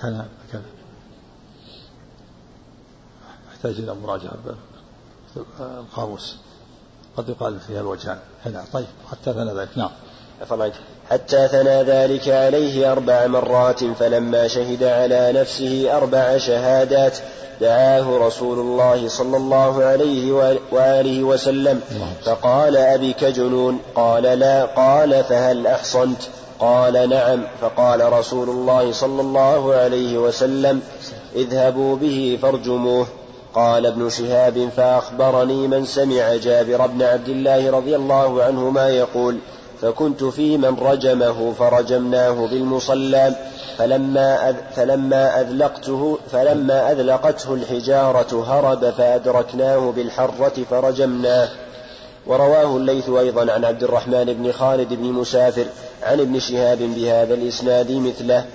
كان 0.02 0.28
كان 0.52 0.64
يحتاج 3.52 3.76
إلى 3.80 3.96
مراجعة 3.96 4.38
القاموس. 5.60 6.38
قد 7.18 7.30
يقال 7.30 7.60
فيها 7.60 7.82
الوجهان 7.82 8.20
هنا 8.46 8.66
طيب 8.74 8.88
حتى 9.12 9.34
ثنى 9.34 9.54
ذلك. 9.54 9.78
نعم. 9.78 9.92
حتى 11.14 11.47
ثنى 11.47 11.84
ذلك 11.84 12.30
عليه 12.30 12.91
أربع 12.91 13.28
مرات 13.28 13.84
فلما 13.99 14.47
شهد 14.47 14.84
على 14.84 15.32
نفسه 15.36 15.97
أربع 15.97 16.38
شهادات 16.38 17.18
دعاه 17.61 18.18
رسول 18.28 18.59
الله 18.59 19.07
صلى 19.07 19.38
الله 19.38 19.84
عليه 19.84 20.32
وآله 20.72 21.24
وسلم. 21.24 21.82
فقال 22.26 22.78
أبك 22.78 23.24
جنون 23.24 23.80
قال 23.95 24.24
لا 24.24 24.66
قال 24.66 25.24
فهل 25.24 25.68
أحصنت؟ 25.68 26.22
قال 26.59 27.09
نعم. 27.09 27.43
فقال 27.61 28.14
رسول 28.14 28.49
الله 28.49 28.91
صلى 28.91 29.22
الله 29.22 29.74
عليه 29.74 30.18
وسلم 30.18 30.82
اذهبوا 31.36 31.95
به 31.95 32.39
فارجموه. 32.41 33.07
قال 33.55 33.86
ابن 33.86 34.09
شهاب 34.09 34.70
فأخبرني 34.78 35.68
من 35.68 35.86
سمع 35.86 36.36
جابر 36.36 36.88
بن 36.88 37.01
عبد 37.01 37.30
الله 37.30 37.72
رضي 37.72 37.95
الله 37.95 38.43
عنهما 38.43 38.89
يقول 38.89 39.38
فكنت 39.84 40.24
في 40.24 40.58
من 40.58 40.78
رجمه 40.82 41.54
فرجمناه 41.60 42.48
بالمصلى 42.48 43.36
فلما 43.78 44.50
أذ 44.50 44.56
فلما 44.76 45.42
أذلقته 45.42 46.18
فلما 46.32 46.92
أذلقته 46.92 47.54
الحجارة 47.54 48.44
هرب 48.48 48.90
فأدركناه 48.90 49.92
بالحرة 49.96 50.54
فرجمناه. 50.70 51.50
ورواه 52.28 52.78
الليث 52.78 53.10
أيضا 53.10 53.52
عن 53.52 53.66
عبد 53.66 53.84
الرحمن 53.84 54.26
بن 54.26 54.52
خالد 54.52 54.94
بن 54.94 55.04
مسافر 55.04 55.66
عن 56.04 56.20
ابن 56.20 56.40
شهاب 56.40 56.78
بهذا 56.78 57.34
الإسناد 57.34 57.92
مثله. 57.92 58.46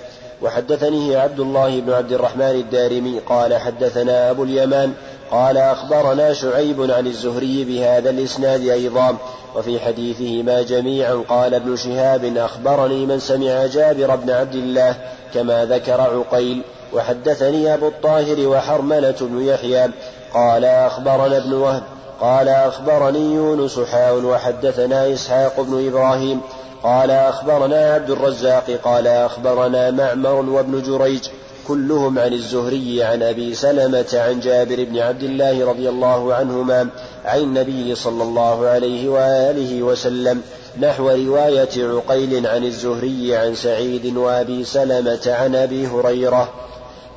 وحدثني 0.41 1.15
عبد 1.15 1.39
الله 1.39 1.79
بن 1.79 1.93
عبد 1.93 2.11
الرحمن 2.11 2.43
الدارمي 2.43 3.19
قال 3.19 3.57
حدثنا 3.57 4.31
أبو 4.31 4.43
اليمان 4.43 4.93
قال 5.31 5.57
أخبرنا 5.57 6.33
شعيب 6.33 6.91
عن 6.91 7.07
الزهري 7.07 7.63
بهذا 7.63 8.09
الإسناد 8.09 8.61
أيضا 8.61 9.17
وفي 9.55 9.79
حديثهما 9.79 10.61
جميعا 10.61 11.23
قال 11.29 11.53
ابن 11.53 11.75
شهاب 11.75 12.37
أخبرني 12.37 13.05
من 13.05 13.19
سمع 13.19 13.65
جابر 13.65 14.15
بن 14.15 14.29
عبد 14.29 14.55
الله 14.55 14.95
كما 15.33 15.65
ذكر 15.65 16.01
عقيل 16.01 16.61
وحدثني 16.93 17.73
أبو 17.73 17.87
الطاهر 17.87 18.47
وحرملة 18.47 19.15
بن 19.21 19.41
يحيى 19.45 19.89
قال 20.33 20.65
أخبرنا 20.65 21.37
ابن 21.37 21.53
وهب 21.53 21.83
قال 22.21 22.49
أخبرني 22.49 23.33
يونس 23.33 23.79
حاء 23.79 24.15
وحدثنا 24.15 25.13
إسحاق 25.13 25.61
بن 25.61 25.87
إبراهيم 25.87 26.41
قال 26.83 27.11
أخبرنا 27.11 27.93
عبد 27.93 28.09
الرزاق 28.09 28.71
قال 28.83 29.07
أخبرنا 29.07 29.91
معمر 29.91 30.49
وابن 30.49 30.81
جريج 30.81 31.27
كلهم 31.69 32.19
عن 32.19 32.33
الزهري 32.33 33.03
عن 33.03 33.23
أبي 33.23 33.53
سلمة 33.53 34.07
عن 34.13 34.39
جابر 34.39 34.83
بن 34.83 34.97
عبد 34.97 35.23
الله 35.23 35.65
رضي 35.65 35.89
الله 35.89 36.33
عنهما 36.33 36.87
عن 37.25 37.39
النبي 37.39 37.95
صلى 37.95 38.23
الله 38.23 38.67
عليه 38.67 39.09
وآله 39.09 39.83
وسلم 39.83 40.41
نحو 40.79 41.09
رواية 41.09 41.69
عقيل 41.77 42.47
عن 42.47 42.63
الزهري 42.63 43.35
عن 43.35 43.55
سعيد 43.55 44.17
وأبي 44.17 44.63
سلمة 44.63 45.21
عن 45.27 45.55
أبي 45.55 45.87
هريرة. 45.87 46.49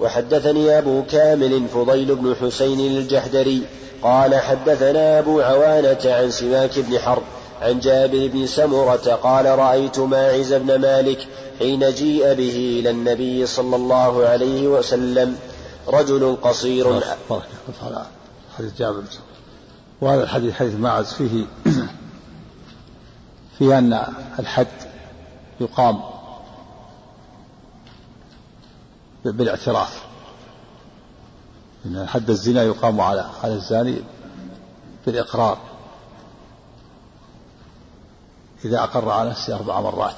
وحدثني 0.01 0.79
أبو 0.79 1.03
كامل 1.03 1.63
فضيل 1.75 2.15
بن 2.15 2.35
حسين 2.41 2.81
الجحدري 2.81 3.63
قال 4.03 4.35
حدثنا 4.35 5.19
أبو 5.19 5.41
عوانة 5.41 6.01
عن 6.05 6.31
سماك 6.31 6.79
بن 6.79 6.99
حرب 6.99 7.23
عن 7.63 7.81
جابر 7.81 8.29
بن 8.29 8.47
سمرة 8.47 9.15
قال 9.23 9.47
رأيت 9.47 9.99
ماعز 9.99 10.53
بن 10.53 10.81
مالك 10.81 11.29
حين 11.59 11.91
جيء 11.91 12.35
به 12.35 12.79
إلى 12.81 12.91
النبي 12.91 13.47
صلى 13.47 13.77
الله 13.77 14.27
عليه 14.27 14.69
وسلم 14.69 15.37
رجل 15.89 16.37
قصير. 16.43 17.01
حديث 18.59 18.79
جابر 18.79 19.03
وهذا 20.01 20.23
الحديث 20.23 20.55
حديث 20.55 20.75
ماعز 20.75 21.13
فيه 21.13 21.45
فيه 23.59 23.79
أن 23.79 24.03
الحد 24.39 24.67
يقام 25.61 26.01
بالاعتراف. 29.25 30.03
إن 31.87 32.07
حد 32.09 32.31
الزنا 32.31 32.63
يقام 32.63 33.01
على 33.01 33.31
على 33.43 33.55
الزاني 33.55 33.97
بالإقرار. 35.07 35.59
إذا 38.65 38.83
أقر 38.83 39.09
على 39.09 39.31
نفسه 39.31 39.57
أربع 39.57 39.81
مرات. 39.81 40.17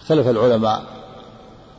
اختلف 0.00 0.28
العلماء 0.28 0.84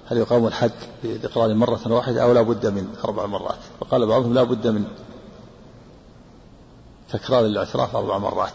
هل 0.08 0.18
يقام 0.18 0.48
الحد 0.48 0.72
بإقرار 1.04 1.54
مرة 1.54 1.82
واحدة 1.86 2.24
أو 2.24 2.32
لا 2.32 2.42
بد 2.42 2.68
من 2.68 2.96
أربع 3.06 3.26
مرات. 3.26 3.60
وقال 3.80 4.08
بعضهم 4.08 4.34
لا 4.34 4.44
بد 4.44 4.68
من 4.68 4.86
تكرار 7.10 7.46
الاعتراف 7.46 7.96
أربع 7.96 8.18
مرات. 8.18 8.54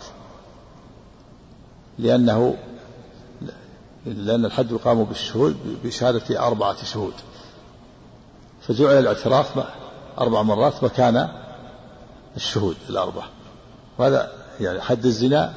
لأنه 1.99 2.57
لأن 4.07 4.45
الحد 4.45 4.71
يقام 4.71 5.05
بالشهود 5.05 5.57
بشهادة 5.85 6.47
أربعة 6.47 6.85
شهود. 6.85 7.15
فجعل 8.61 8.99
الاعتراف 8.99 9.67
أربع 10.19 10.43
مرات 10.43 10.85
مكان 10.85 11.29
الشهود 12.37 12.77
الأربعة 12.89 13.29
وهذا 13.99 14.33
يعني 14.61 14.81
حد 14.81 15.07
الزنا 15.07 15.55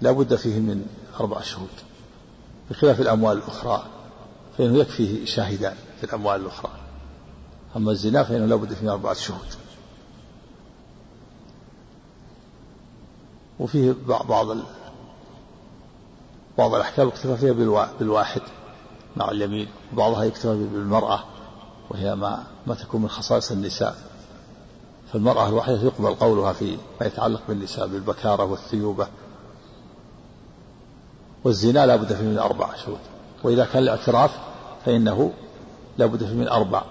لا 0.00 0.12
بد 0.12 0.34
فيه 0.34 0.60
من 0.60 0.86
أربع 1.20 1.40
شهود. 1.40 1.68
بخلاف 2.70 3.00
الأموال 3.00 3.38
الأخرى 3.38 3.86
فإنه 4.58 4.78
يكفيه 4.78 5.24
شاهدان 5.24 5.76
في 5.98 6.04
الأموال 6.04 6.40
الأخرى. 6.40 6.70
أما 7.76 7.90
الزنا 7.90 8.24
فإنه 8.24 8.46
لا 8.46 8.56
بد 8.56 8.72
فيه 8.72 8.82
من 8.82 8.88
أربعة 8.88 9.14
شهود. 9.14 9.46
وفيه 13.60 13.94
بعض 14.08 14.56
بعض 16.58 16.74
الأحكام 16.74 17.08
يكتفى 17.08 17.36
فيها 17.36 17.52
بالواحد 18.00 18.42
مع 19.16 19.30
اليمين 19.30 19.68
وبعضها 19.92 20.24
يكتفى 20.24 20.54
بالمرأة 20.72 21.24
وهي 21.90 22.14
ما 22.14 22.44
ما 22.66 22.74
تكون 22.74 23.02
من 23.02 23.08
خصائص 23.08 23.52
النساء. 23.52 24.13
فالمرأة 25.12 25.48
الواحدة 25.48 25.82
يقبل 25.82 26.14
قولها 26.14 26.52
في 26.52 26.76
ما 27.00 27.06
يتعلق 27.06 27.40
بالنساء 27.48 27.86
بالبكارة 27.86 28.44
والثيوبة. 28.44 29.06
والزنا 31.44 31.86
لا 31.86 31.96
بد 31.96 32.12
فيه 32.12 32.24
من 32.24 32.38
أربع 32.38 32.76
شهود 32.76 32.98
وإذا 33.42 33.64
كان 33.64 33.82
الاعتراف 33.82 34.30
فإنه 34.86 35.32
لا 35.98 36.06
بد 36.06 36.24
فيه 36.24 36.34
من 36.34 36.48
أربع 36.48 36.82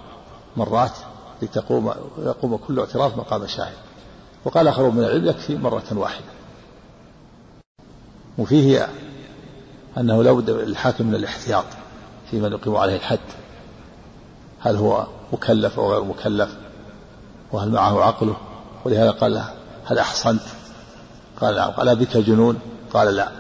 مرات 0.58 0.98
لتقوم 1.42 1.94
يقوم 2.18 2.58
كل 2.58 2.80
اعتراف 2.80 3.18
مقام 3.18 3.48
شاهد. 3.48 3.78
وقال 4.46 4.68
آخرون 4.68 4.96
من 4.96 5.04
العلم 5.04 5.26
يكفي 5.26 5.56
مرة 5.58 5.84
واحدة. 5.92 6.26
وفيه 8.38 8.88
أنه 9.98 10.24
لا 10.24 10.32
بد 10.32 10.50
للحاكم 10.50 11.08
من 11.08 11.16
الاحتياط 11.16 11.66
في 12.32 12.40
من 12.40 12.52
يقيم 12.52 12.76
عليه 12.76 12.96
الحد. 12.96 13.20
هل 14.60 14.76
هو 14.76 15.08
مكلف 15.34 15.80
أو 15.80 15.92
غير 15.92 16.04
مكلف؟ 16.04 16.58
وهل 17.54 17.72
معه 17.72 18.04
عقله 18.04 18.36
ولهذا 18.86 19.12
قال 19.12 19.44
هل 19.86 20.00
أحصنت 20.00 20.42
قال 21.42 21.56
نعم 21.56 21.72
قال 21.72 21.96
بك 21.96 22.18
جنون؟ 22.18 22.60
قال 22.94 23.16
لا. 23.16 23.32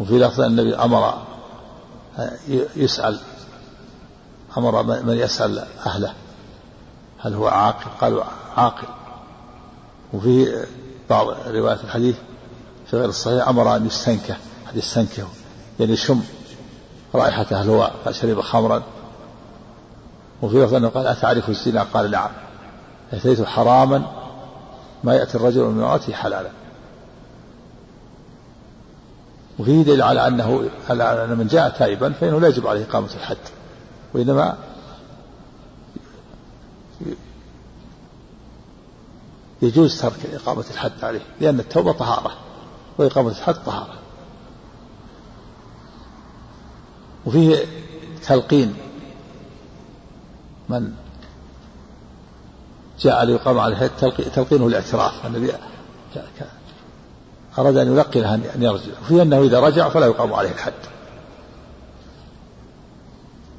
وفي 0.00 0.18
لفظ 0.18 0.40
النبي 0.40 0.74
أمر 0.76 1.14
يسأل 2.76 3.18
أمر 4.58 4.82
من 4.82 5.16
يسأل 5.16 5.64
أهله 5.86 6.12
هل 7.18 7.34
هو 7.34 7.48
عاقل؟ 7.48 7.90
قالوا 8.00 8.24
عاقل. 8.56 8.86
وفي 10.12 10.64
بعض 11.10 11.26
روايات 11.46 11.84
الحديث 11.84 12.16
في 12.86 12.96
غير 12.96 13.08
الصحيح 13.08 13.48
أمر 13.48 13.76
أن 13.76 13.86
يستنكه 13.86 14.36
حديث 14.66 14.84
يستنكه 14.84 15.28
يعني 15.80 15.92
يشم 15.92 16.22
رائحته 17.14 17.62
هل 17.62 17.68
هو 17.68 17.90
شرب 18.10 18.40
خمرا. 18.40 18.82
وفي 20.42 20.64
لفظ 20.64 20.74
أنه 20.74 20.88
قال 20.88 21.06
أتعرف 21.06 21.48
الزنا؟ 21.48 21.82
قال 21.82 22.10
نعم. 22.10 22.30
أتيت 23.12 23.42
حراما 23.42 24.02
ما 25.04 25.14
يأتي 25.14 25.34
الرجل 25.34 25.64
من 25.64 25.82
امرأته 25.82 26.12
حلالا. 26.12 26.50
وفيه 29.58 29.82
دليل 29.82 30.02
على 30.02 30.26
أنه 30.26 30.70
على 30.90 31.24
أن 31.24 31.38
من 31.38 31.46
جاء 31.46 31.70
تائبا 31.70 32.12
فإنه 32.12 32.40
لا 32.40 32.48
يجب 32.48 32.66
عليه 32.66 32.84
إقامة 32.84 33.14
الحد 33.14 33.36
وإنما 34.14 34.58
يجوز 39.62 40.00
ترك 40.00 40.26
إقامة 40.32 40.64
الحد 40.70 40.92
عليه 41.04 41.20
لأن 41.40 41.60
التوبة 41.60 41.92
طهارة 41.92 42.32
وإقامة 42.98 43.28
الحد 43.28 43.54
طهارة. 43.54 43.94
وفيه 47.26 47.64
تلقين 48.26 48.74
من 50.68 50.92
جاء 53.02 53.24
ليقام 53.24 53.58
عليه 53.58 53.90
تلقينه 54.34 54.66
الاعتراف. 54.66 55.26
النبي 55.26 55.52
أراد 57.58 57.76
أن 57.76 57.92
يلقنه 57.92 58.34
أن 58.34 58.62
يرجع. 58.62 58.92
وفي 59.02 59.22
أنه 59.22 59.42
إذا 59.42 59.60
رجع 59.60 59.88
فلا 59.88 60.06
يقام 60.06 60.34
عليه 60.34 60.50
الحد. 60.50 60.72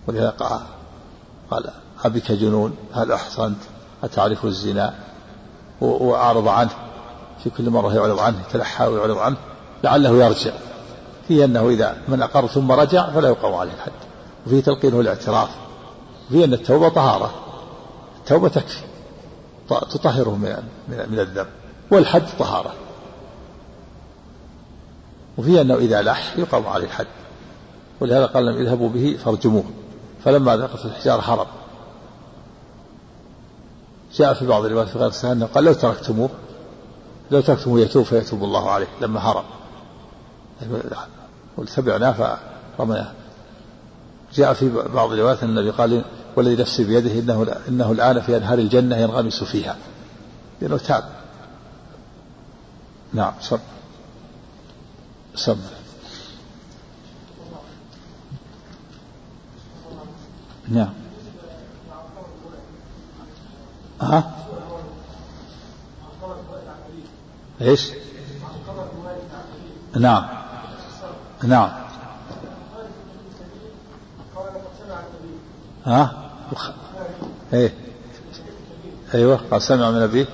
ولهذا 0.07 0.29
قال 0.29 0.59
قال 1.51 1.69
أبك 2.05 2.31
جنون؟ 2.31 2.75
هل 2.93 3.11
أحصنت؟ 3.11 3.57
أتعرف 4.03 4.45
الزنا؟ 4.45 4.93
وأعرض 5.81 6.47
عنه. 6.47 6.71
في 7.43 7.49
كل 7.49 7.69
مرة 7.69 7.93
يعرض 7.93 8.19
عنه 8.19 8.37
يتلحى 8.49 8.87
ويعرض 8.87 9.17
عنه 9.17 9.37
لعله 9.83 10.09
يرجع. 10.09 10.51
في 11.27 11.45
أنه 11.45 11.69
إذا 11.69 11.97
من 12.07 12.21
أقر 12.21 12.47
ثم 12.47 12.71
رجع 12.71 13.09
فلا 13.09 13.29
يقام 13.29 13.53
عليه 13.53 13.71
الحد. 13.71 13.91
وفيه 14.47 14.61
تلقينه 14.61 14.99
الاعتراف. 14.99 15.49
في 16.29 16.43
أن 16.43 16.53
التوبة 16.53 16.89
طهارة. 16.89 17.31
التوبة 18.19 18.49
تكفي. 18.49 18.90
تطهره 19.79 20.35
من 20.35 20.55
من 20.87 21.19
الذنب 21.19 21.47
والحد 21.91 22.23
طهارة. 22.39 22.73
وفي 25.37 25.61
أنه 25.61 25.75
إذا 25.75 26.01
لح 26.01 26.37
يقام 26.37 26.67
عليه 26.67 26.85
الحد 26.85 27.07
ولهذا 27.99 28.25
قال 28.25 28.45
لهم 28.45 28.55
اذهبوا 28.55 28.89
به 28.89 29.17
فارجموه. 29.25 29.63
فلما 30.23 30.57
ذاقت 30.57 30.85
الحجارة 30.85 31.21
هرب 31.21 31.47
جاء 34.15 34.33
في 34.33 34.47
بعض 34.47 34.65
الروايات 34.65 34.89
في 34.89 34.97
غير 34.97 35.07
الصحيح 35.07 35.31
أنه 35.31 35.45
قال 35.45 35.63
لو 35.63 35.73
تركتموه 35.73 36.29
لو 37.31 37.41
تركتموه 37.41 37.79
يتوب 37.79 38.05
فيتوب 38.05 38.43
الله 38.43 38.69
عليه 38.69 38.87
لما 39.01 39.19
هرب 39.19 39.43
وتبعناه 41.57 42.37
فرميناه 42.77 43.11
جاء 44.33 44.53
في 44.53 44.69
بعض 44.93 45.11
الروايات 45.11 45.43
أن 45.43 45.49
النبي 45.49 45.69
قال 45.69 46.03
والذي 46.35 46.61
نفسي 46.61 46.83
بيده 46.83 47.19
إنه, 47.19 47.55
إنه 47.67 47.91
الآن 47.91 48.21
في 48.21 48.37
أنهار 48.37 48.59
الجنة 48.59 48.97
ينغمس 48.97 49.43
فيها. 49.43 49.77
لأنه 50.61 50.77
تاب. 50.77 51.03
نعم 53.13 53.33
صب 53.41 53.59
صب 55.35 55.57
نعم. 60.67 60.93
ها؟ 64.01 64.31
إيش؟ 67.61 67.91
نعم. 69.99 70.27
نعم. 71.43 71.71
ها؟ 75.85 76.20
إيه. 77.53 77.73
أيوه 79.13 79.39
قال 79.51 79.61
سمع 79.61 79.91
من 79.91 80.01
أبيه. 80.01 80.25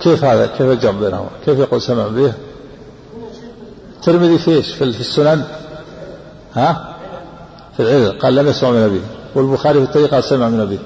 كيف 0.00 0.24
هذا؟ 0.24 0.46
كيف 0.46 0.62
الجمع 0.62 1.00
بينهما؟ 1.00 1.30
كيف 1.44 1.58
يقول 1.58 1.82
سمع 1.82 2.08
به 2.08 2.32
الترمذي 3.96 4.38
في 4.38 4.50
إيش؟ 4.50 4.74
في 4.74 4.84
السنن؟ 4.84 5.44
ها؟ 6.54 6.96
في 7.76 7.82
العلل 7.82 8.18
قال 8.18 8.34
لم 8.34 8.48
يسمع 8.48 8.70
من 8.70 8.82
أبيه. 8.82 9.00
والبخاري 9.34 9.78
في 9.78 9.84
الطريق 9.84 10.10
قال 10.10 10.24
سمع 10.24 10.48
من 10.48 10.60
أبيه. 10.60 10.78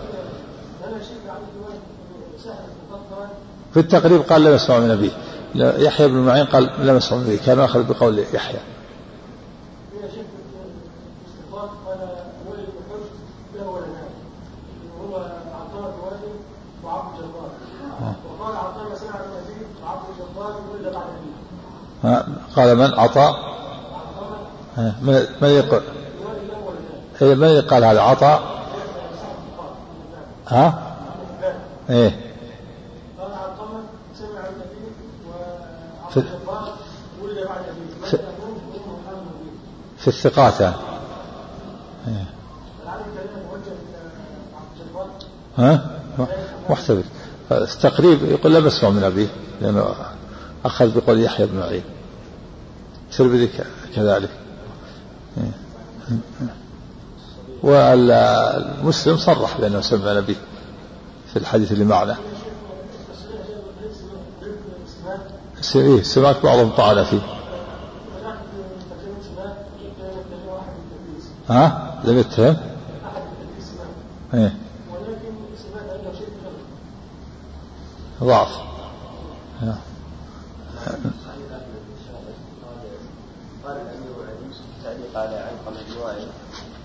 في 3.74 3.80
التقريب 3.80 4.20
قال 4.20 4.44
لم 4.44 4.54
يسمع 4.54 4.78
من 4.78 4.90
أبيه. 4.90 5.10
يحيى 5.54 6.08
بن 6.08 6.14
معين 6.14 6.46
قال 6.46 6.70
لم 6.78 6.96
يسمع 6.96 7.18
من 7.18 7.24
أبيه. 7.24 7.38
كان 7.38 7.60
أخذ 7.60 7.82
بقول 7.82 8.24
يحيى. 8.34 8.58
قال 22.56 22.76
من 22.76 22.94
عطاء؟ 22.94 23.34
من 24.76 25.26
من 25.42 25.48
يقول؟ 25.48 25.82
إيه 27.22 27.34
من 27.34 27.60
قال 27.60 27.84
هذا 27.84 28.00
عطاء؟ 28.00 28.42
ها؟ 30.48 30.96
إيه. 31.90 32.33
في, 36.14 36.22
في. 38.04 38.18
إيه. 42.08 42.26
ها 45.58 45.90
محتمل 46.70 47.04
التقريب 47.52 48.24
يقول 48.24 48.52
اسمع 48.66 48.90
من 48.90 49.04
أبيه 49.04 49.28
لأنه 49.60 49.94
أخذ 50.64 51.00
بقول 51.00 51.20
يحيى 51.20 51.46
بن 51.46 51.58
معين 51.58 51.82
الترمذي 53.10 53.50
كذلك 53.94 54.30
والمسلم 57.62 59.16
صرح 59.16 59.60
بأنه 59.60 59.80
سمع 59.80 60.12
نبي 60.12 60.36
في 61.32 61.38
الحديث 61.38 61.72
اللي 61.72 61.84
معنا 61.84 62.16
إيه 65.76 66.02
سمعت 66.02 66.36
بعضهم 66.42 66.70
طعن 66.70 67.04
فيه. 67.04 67.20
ها؟ 71.48 72.00
لم 72.04 72.18
يتهم؟ 72.18 72.56
إيه. 74.34 74.56
ضعف. 78.22 78.64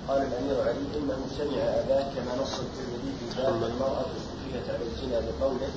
قال 0.09 0.21
الأمير 0.21 0.61
علي 0.61 0.97
إنه 0.97 1.17
سمع 1.37 1.61
أباه 1.61 2.03
كما 2.15 2.41
نص 2.41 2.59
الترمذي 2.59 3.13
في 3.19 3.41
باب 3.41 3.63
المرأة 3.63 4.05
استشهدت 4.17 4.69
على 4.69 4.83
الزنا 4.85 5.19
بقوله 5.39 5.69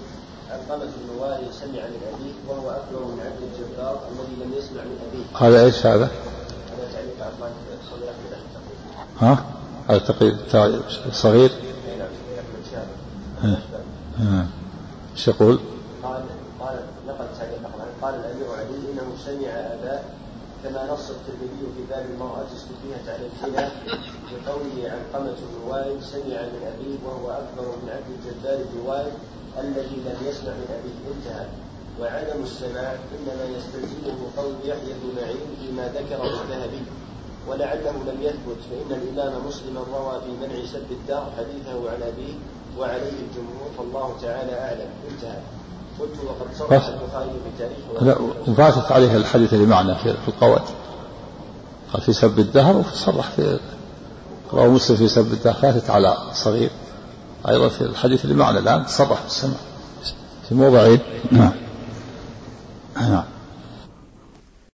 علقمة 0.53 0.85
بن 0.85 1.53
سمع 1.53 1.83
من 1.83 2.01
أبيه 2.15 2.33
وهو 2.49 2.71
أكبر 2.71 3.05
من 3.05 3.21
عبد 3.21 3.43
الجبار 3.43 4.01
الذي 4.13 4.45
لم 4.45 4.53
يسمع 4.59 4.83
من 4.83 4.99
أبيه. 5.09 5.47
هذا 5.47 5.65
إيش 5.65 5.87
هذا؟ 5.87 6.05
هذا 6.05 6.93
تعليق 6.93 7.23
ها؟ 9.21 9.45
هذا 9.89 9.99
تقريب 9.99 10.37
صغير؟ 11.13 11.51
نعم 14.19 14.47
إيش 15.13 15.29
يقول؟ 15.29 15.61
قال 16.03 16.23
قال 16.61 16.79
تعليق 17.39 17.61
قال 18.03 18.15
الأمير 18.15 18.53
علي 18.53 18.93
إنه 18.93 19.17
سمع 19.25 19.49
أباه 19.49 20.03
كما 20.63 20.93
نص 20.93 21.11
الترمذي 21.11 21.67
في 21.77 21.83
باب 21.91 22.07
المرأة 22.15 22.45
استفيهت 22.57 23.09
على 23.09 23.27
الزنا 23.27 23.71
بقوله 24.33 24.91
علقمة 24.91 25.33
بن 25.33 25.71
وائل 25.71 26.03
سمع 26.03 26.43
من 26.43 26.73
أبيه 26.75 26.99
وهو 27.07 27.31
أكبر 27.31 27.77
من 27.83 27.91
عبد 27.91 28.11
الجبار 28.19 28.65
بن 28.73 28.89
وائل 28.89 29.13
الذي 29.61 29.97
لم 30.07 30.17
يسمع 30.29 30.53
من 30.53 30.69
أبيه 30.79 31.15
انتهى 31.15 31.47
وعدم 32.01 32.43
السماع 32.43 32.93
إنما 32.93 33.45
يستلزمه 33.57 34.19
قول 34.37 34.55
يحيى 34.65 34.93
بن 35.03 35.21
معين 35.21 35.47
فيما 35.61 35.89
ذكره 35.89 36.43
الذهبي. 36.43 36.83
ولعله 37.49 37.91
لم 37.91 38.23
يثبت 38.23 38.59
فإن 38.71 39.01
الإمام 39.01 39.47
مسلم 39.49 39.79
روى 39.79 40.21
في 40.21 40.47
منع 40.47 40.67
سب 40.73 40.93
الدار 40.93 41.33
حديثه 41.37 41.91
عن 41.91 42.03
أبيه 42.03 42.35
وعليه 42.79 43.19
الجمهور 43.27 43.71
فالله 43.79 44.17
تعالى 44.23 44.61
أعلم. 44.61 44.91
انتهى. 45.11 45.41
قلت 46.01 46.11
وقد 46.27 46.55
صرح 46.59 46.89
البخاري 46.89 47.31
بتاريخ 47.57 48.03
لا 48.03 48.17
عليه 48.93 49.17
الحديث 49.17 49.55
اللي 49.55 49.67
معنا 49.67 49.95
في 49.95 50.29
القواعد. 50.29 50.63
قال 51.93 52.03
في 52.03 52.13
سب 52.13 52.39
الدهر 52.39 52.77
وصرح 52.77 53.31
في 53.31 53.59
رواه 54.53 54.69
مسلم 54.69 54.97
في 54.97 55.09
سب 55.09 55.33
الدهر 55.33 55.55
فاتت 55.55 55.91
على 55.91 56.17
صغير. 56.35 56.71
أيضا 57.49 57.69
في 57.69 57.81
الحديث 57.81 58.25
اللي 58.25 58.35
معنا 58.35 58.59
الآن 58.59 58.85
صرح 58.87 59.23
بالسمع 59.23 59.55
في 60.49 60.55
موضعين 60.55 60.99
نعم. 61.31 61.53
نعم. 62.97 63.25